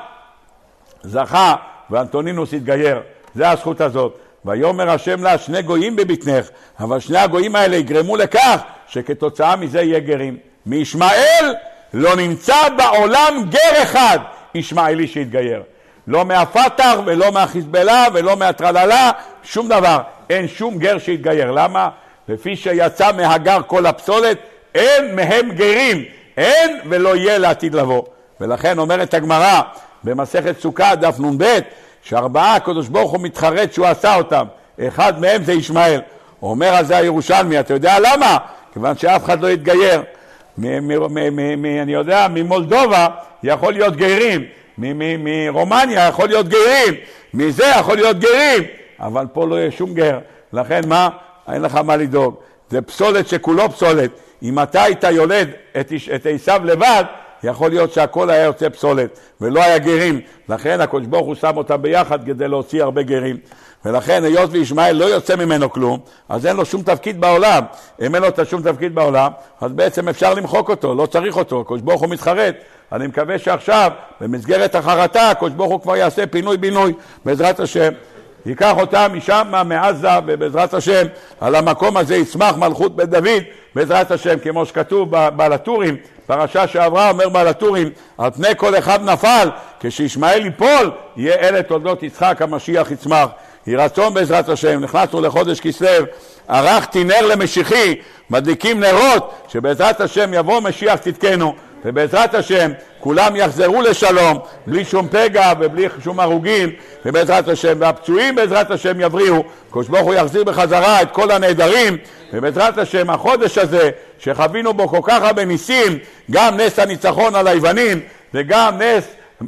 זכה, 1.03 1.55
ואנטונינוס 1.91 2.55
התגייר. 2.55 3.01
זה 3.34 3.51
הזכות 3.51 3.80
הזאת. 3.80 4.18
ויאמר 4.45 4.91
השם 4.91 5.22
לה 5.22 5.39
שני 5.39 5.62
גויים 5.62 5.97
בבטנך, 5.97 6.49
אבל 6.80 7.01
שני 7.01 7.18
הגויים 7.18 7.57
האלה 7.57 7.76
יגרמו 7.76 8.16
לכך 8.16 8.61
שכתוצאה 8.89 9.57
מזה 9.57 9.82
יהיה 9.82 10.01
גרים. 10.01 10.37
מישמעאל 10.66 11.55
לא 11.95 12.16
נמצא 12.16 12.68
בעולם 12.76 13.43
גר 13.51 13.82
אחד 13.82 14.18
ישמעאלי 14.55 15.09
שהתגייר. 15.09 15.62
לא 16.07 16.24
מהפתח 16.24 16.95
ולא 17.07 17.32
מהחיזבאללה 17.32 18.07
ולא 18.14 18.37
מהטרללה, 18.37 19.11
שום 19.43 19.68
דבר. 19.68 19.99
אין 20.30 20.49
שום 20.49 20.78
גר 20.78 20.99
שהתגייר. 20.99 21.51
למה? 21.51 21.89
לפי 22.28 22.57
שיצא 22.57 23.12
מהגר 23.12 23.61
כל 23.66 23.87
הפסולת, 23.87 24.39
אין 24.74 25.16
מהם 25.16 25.51
גרים. 25.51 26.05
אין 26.37 26.80
ולא 26.89 27.16
יהיה 27.16 27.39
לעתיד 27.39 27.74
לבוא. 27.74 28.03
ולכן 28.41 28.78
אומרת 28.78 29.14
הגמרא 29.14 29.61
במסכת 30.05 30.61
סוכה, 30.61 30.95
דף 30.95 31.20
נ"ב, 31.20 31.45
שארבעה 32.03 32.55
הקדוש 32.55 32.89
ברוך 32.89 33.12
הוא 33.12 33.20
מתחרט 33.20 33.72
שהוא 33.72 33.87
עשה 33.87 34.16
אותם. 34.16 34.47
אחד 34.89 35.20
מהם 35.20 35.45
זה 35.45 35.53
ישמעאל. 35.53 36.01
אומר 36.43 36.74
על 36.74 36.84
זה 36.84 36.97
הירושלמי, 36.97 37.61
אתה 37.61 37.74
יודע 37.74 37.99
למה? 37.99 38.39
כיוון 38.76 38.96
שאף 38.96 39.24
אחד 39.24 39.40
לא 39.40 39.50
יתגייר. 39.50 40.02
אני 40.58 41.92
יודע, 41.92 42.26
ממולדובה 42.30 43.08
יכול 43.42 43.72
להיות 43.72 43.96
גרים, 43.96 44.44
מרומניה 44.78 46.08
יכול 46.08 46.28
להיות 46.28 46.48
גרים, 46.48 46.94
מזה 47.34 47.64
יכול 47.78 47.96
להיות 47.96 48.18
גרים, 48.18 48.62
אבל 49.00 49.26
פה 49.32 49.46
לא 49.46 49.54
יהיה 49.54 49.70
שום 49.70 49.94
גר. 49.94 50.18
לכן 50.52 50.80
מה? 50.88 51.08
אין 51.52 51.62
לך 51.62 51.74
מה 51.74 51.96
לדאוג. 51.96 52.34
זה 52.70 52.82
פסולת 52.82 53.28
שכולו 53.28 53.70
פסולת. 53.70 54.10
אם 54.42 54.62
אתה 54.62 54.82
היית 54.82 55.04
יולד 55.04 55.48
את 55.80 56.26
עשיו 56.34 56.60
לבד, 56.64 57.04
יכול 57.45 57.70
להיות 57.70 57.93
שהכל 57.93 58.30
היה 58.30 58.45
יוצא 58.45 58.68
פסולת, 58.68 59.18
ולא 59.41 59.62
היה 59.62 59.78
גרים. 59.78 60.20
לכן 60.49 60.80
הקדוש 60.80 61.07
ברוך 61.07 61.26
הוא 61.26 61.34
שם 61.34 61.57
אותם 61.57 61.82
ביחד 61.82 62.24
כדי 62.26 62.49
להוציא 62.49 62.82
הרבה 62.82 63.03
גרים. 63.03 63.37
ולכן 63.84 64.24
היות 64.24 64.51
וישמעאל 64.53 64.97
לא 64.97 65.05
יוצא 65.05 65.37
ממנו 65.37 65.72
כלום, 65.72 66.01
אז 66.28 66.47
אין 66.47 66.57
לו 66.57 66.64
שום 66.64 66.82
תפקיד 66.82 67.20
בעולם. 67.20 67.64
אם 68.01 68.14
אין 68.14 68.22
לו 68.22 68.28
את 68.28 68.39
השום 68.39 68.62
תפקיד 68.62 68.95
בעולם, 68.95 69.30
אז 69.61 69.72
בעצם 69.72 70.09
אפשר 70.09 70.34
למחוק 70.34 70.70
אותו, 70.70 70.95
לא 70.95 71.07
צריך 71.07 71.37
אותו, 71.37 71.61
הקדוש 71.61 71.80
ברוך 71.80 72.01
הוא 72.01 72.11
מתחרט. 72.11 72.55
אני 72.93 73.07
מקווה 73.07 73.39
שעכשיו, 73.39 73.91
במסגרת 74.20 74.74
החרטה, 74.74 75.30
הקדוש 75.30 75.53
ברוך 75.53 75.72
הוא 75.72 75.80
כבר 75.80 75.97
יעשה 75.97 76.26
פינוי-בינוי, 76.26 76.93
בעזרת 77.24 77.61
השם. 77.61 77.93
ייקח 78.47 78.74
אותם 78.76 79.12
משם, 79.14 79.53
מעזה, 79.66 80.09
ובעזרת 80.26 80.74
השם, 80.74 81.07
על 81.41 81.55
המקום 81.55 81.97
הזה 81.97 82.16
יצמח 82.16 82.57
מלכות 82.57 82.97
בית 82.97 83.11
דוד, 83.11 83.43
בעזרת 83.74 84.11
השם, 84.11 84.39
כמו 84.39 84.66
שכתוב 84.66 85.11
בעל 85.11 85.53
הטורים, 85.53 85.97
פרשה 86.26 86.68
שעברה, 86.68 87.10
אומר 87.10 87.28
בעל 87.28 87.48
הטורים, 87.48 87.90
על 88.18 88.30
פני 88.30 88.48
כל 88.56 88.78
אחד 88.78 89.04
נפל, 89.04 89.48
כשישמעאל 89.80 90.44
ייפול, 90.44 90.90
יהיה 91.16 91.34
אלה 91.34 91.62
תולדות 91.62 92.02
יצחק, 92.02 92.42
המשיח 92.42 92.90
יצמח. 92.90 93.26
יהי 93.66 93.76
רצון 93.76 94.14
בעזרת 94.14 94.48
השם, 94.48 94.80
נכנסנו 94.80 95.20
לחודש 95.20 95.60
כסלו, 95.60 96.06
ערכתי 96.48 97.04
נר 97.04 97.26
למשיחי, 97.26 97.94
מדליקים 98.30 98.80
נרות, 98.80 99.34
שבעזרת 99.48 100.00
השם 100.00 100.34
יבוא 100.34 100.60
משיח 100.60 100.96
צדקנו, 100.96 101.54
ובעזרת 101.87 102.34
השם 102.34 102.72
כולם 103.01 103.37
יחזרו 103.37 103.82
לשלום, 103.82 104.39
בלי 104.66 104.84
שום 104.84 105.09
פגע 105.09 105.53
ובלי 105.61 105.87
שום 106.05 106.20
הרוגים, 106.20 106.70
ובעזרת 107.05 107.49
השם, 107.49 107.76
והפצועים 107.78 108.34
בעזרת 108.34 108.70
השם 108.70 109.01
יבריאו, 109.01 109.45
הקדוש 109.68 109.89
ברוך 109.89 110.07
הוא 110.07 110.14
יחזיר 110.14 110.45
בחזרה 110.45 111.03
את 111.03 111.11
כל 111.11 111.30
הנעדרים, 111.30 111.97
ובעזרת 112.32 112.78
השם 112.78 113.11
החודש 113.11 113.59
הזה, 113.59 113.91
שחווינו 114.18 114.74
בו 114.74 114.89
כל 114.89 115.01
כך 115.03 115.22
הרבה 115.22 115.45
ניסים, 115.45 115.99
גם 116.30 116.57
נס 116.57 116.78
הניצחון 116.78 117.34
על 117.34 117.47
היוונים, 117.47 118.01
וגם 118.34 118.82
נס 118.82 119.05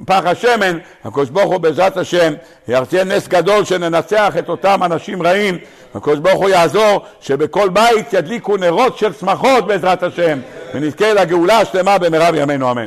פח 0.07 0.23
השמן, 0.25 0.79
הקדוש 1.05 1.31
ברוך 1.31 1.53
הוא 1.53 1.59
בעזרת 1.59 1.97
השם 1.97 2.35
ירצה 2.69 3.05
נס 3.05 3.29
גדול 3.29 3.65
שננצח 3.65 4.35
את 4.39 4.49
אותם 4.49 4.81
אנשים 4.85 5.23
רעים, 5.23 5.59
הקדוש 5.95 6.19
ברוך 6.19 6.41
הוא 6.41 6.49
יעזור 6.49 7.05
שבכל 7.21 7.69
בית 7.69 8.13
ידליקו 8.13 8.57
נרות 8.57 8.99
של 8.99 9.13
שמחות 9.13 9.67
בעזרת 9.67 10.03
השם 10.03 10.39
ונזכה 10.75 11.13
לגאולה 11.13 11.59
השלמה 11.59 11.99
במהרה 11.99 12.33
בימינו 12.33 12.71
אמן. 12.71 12.87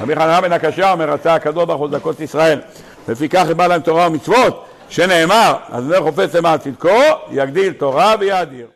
רבי 0.00 0.16
חנן 0.16 0.40
בן 0.42 0.52
הקשה 0.52 0.92
אומר 0.92 1.10
רצה 1.10 1.34
הקדוש 1.34 1.64
ברוך 1.64 1.80
הוא 1.80 1.88
זכות 1.90 2.20
ישראל 2.20 2.60
לפיכך 3.08 3.44
יבא 3.50 3.66
להם 3.66 3.80
תורה 3.80 4.06
ומצוות 4.06 4.66
שנאמר 4.88 5.54
אז 5.68 5.88
לא 5.88 6.00
חופץ 6.00 6.34
למען 6.34 6.58
צדקו 6.58 6.88
יגדיל 7.30 7.72
תורה 7.72 8.14
ויאדיר 8.20 8.66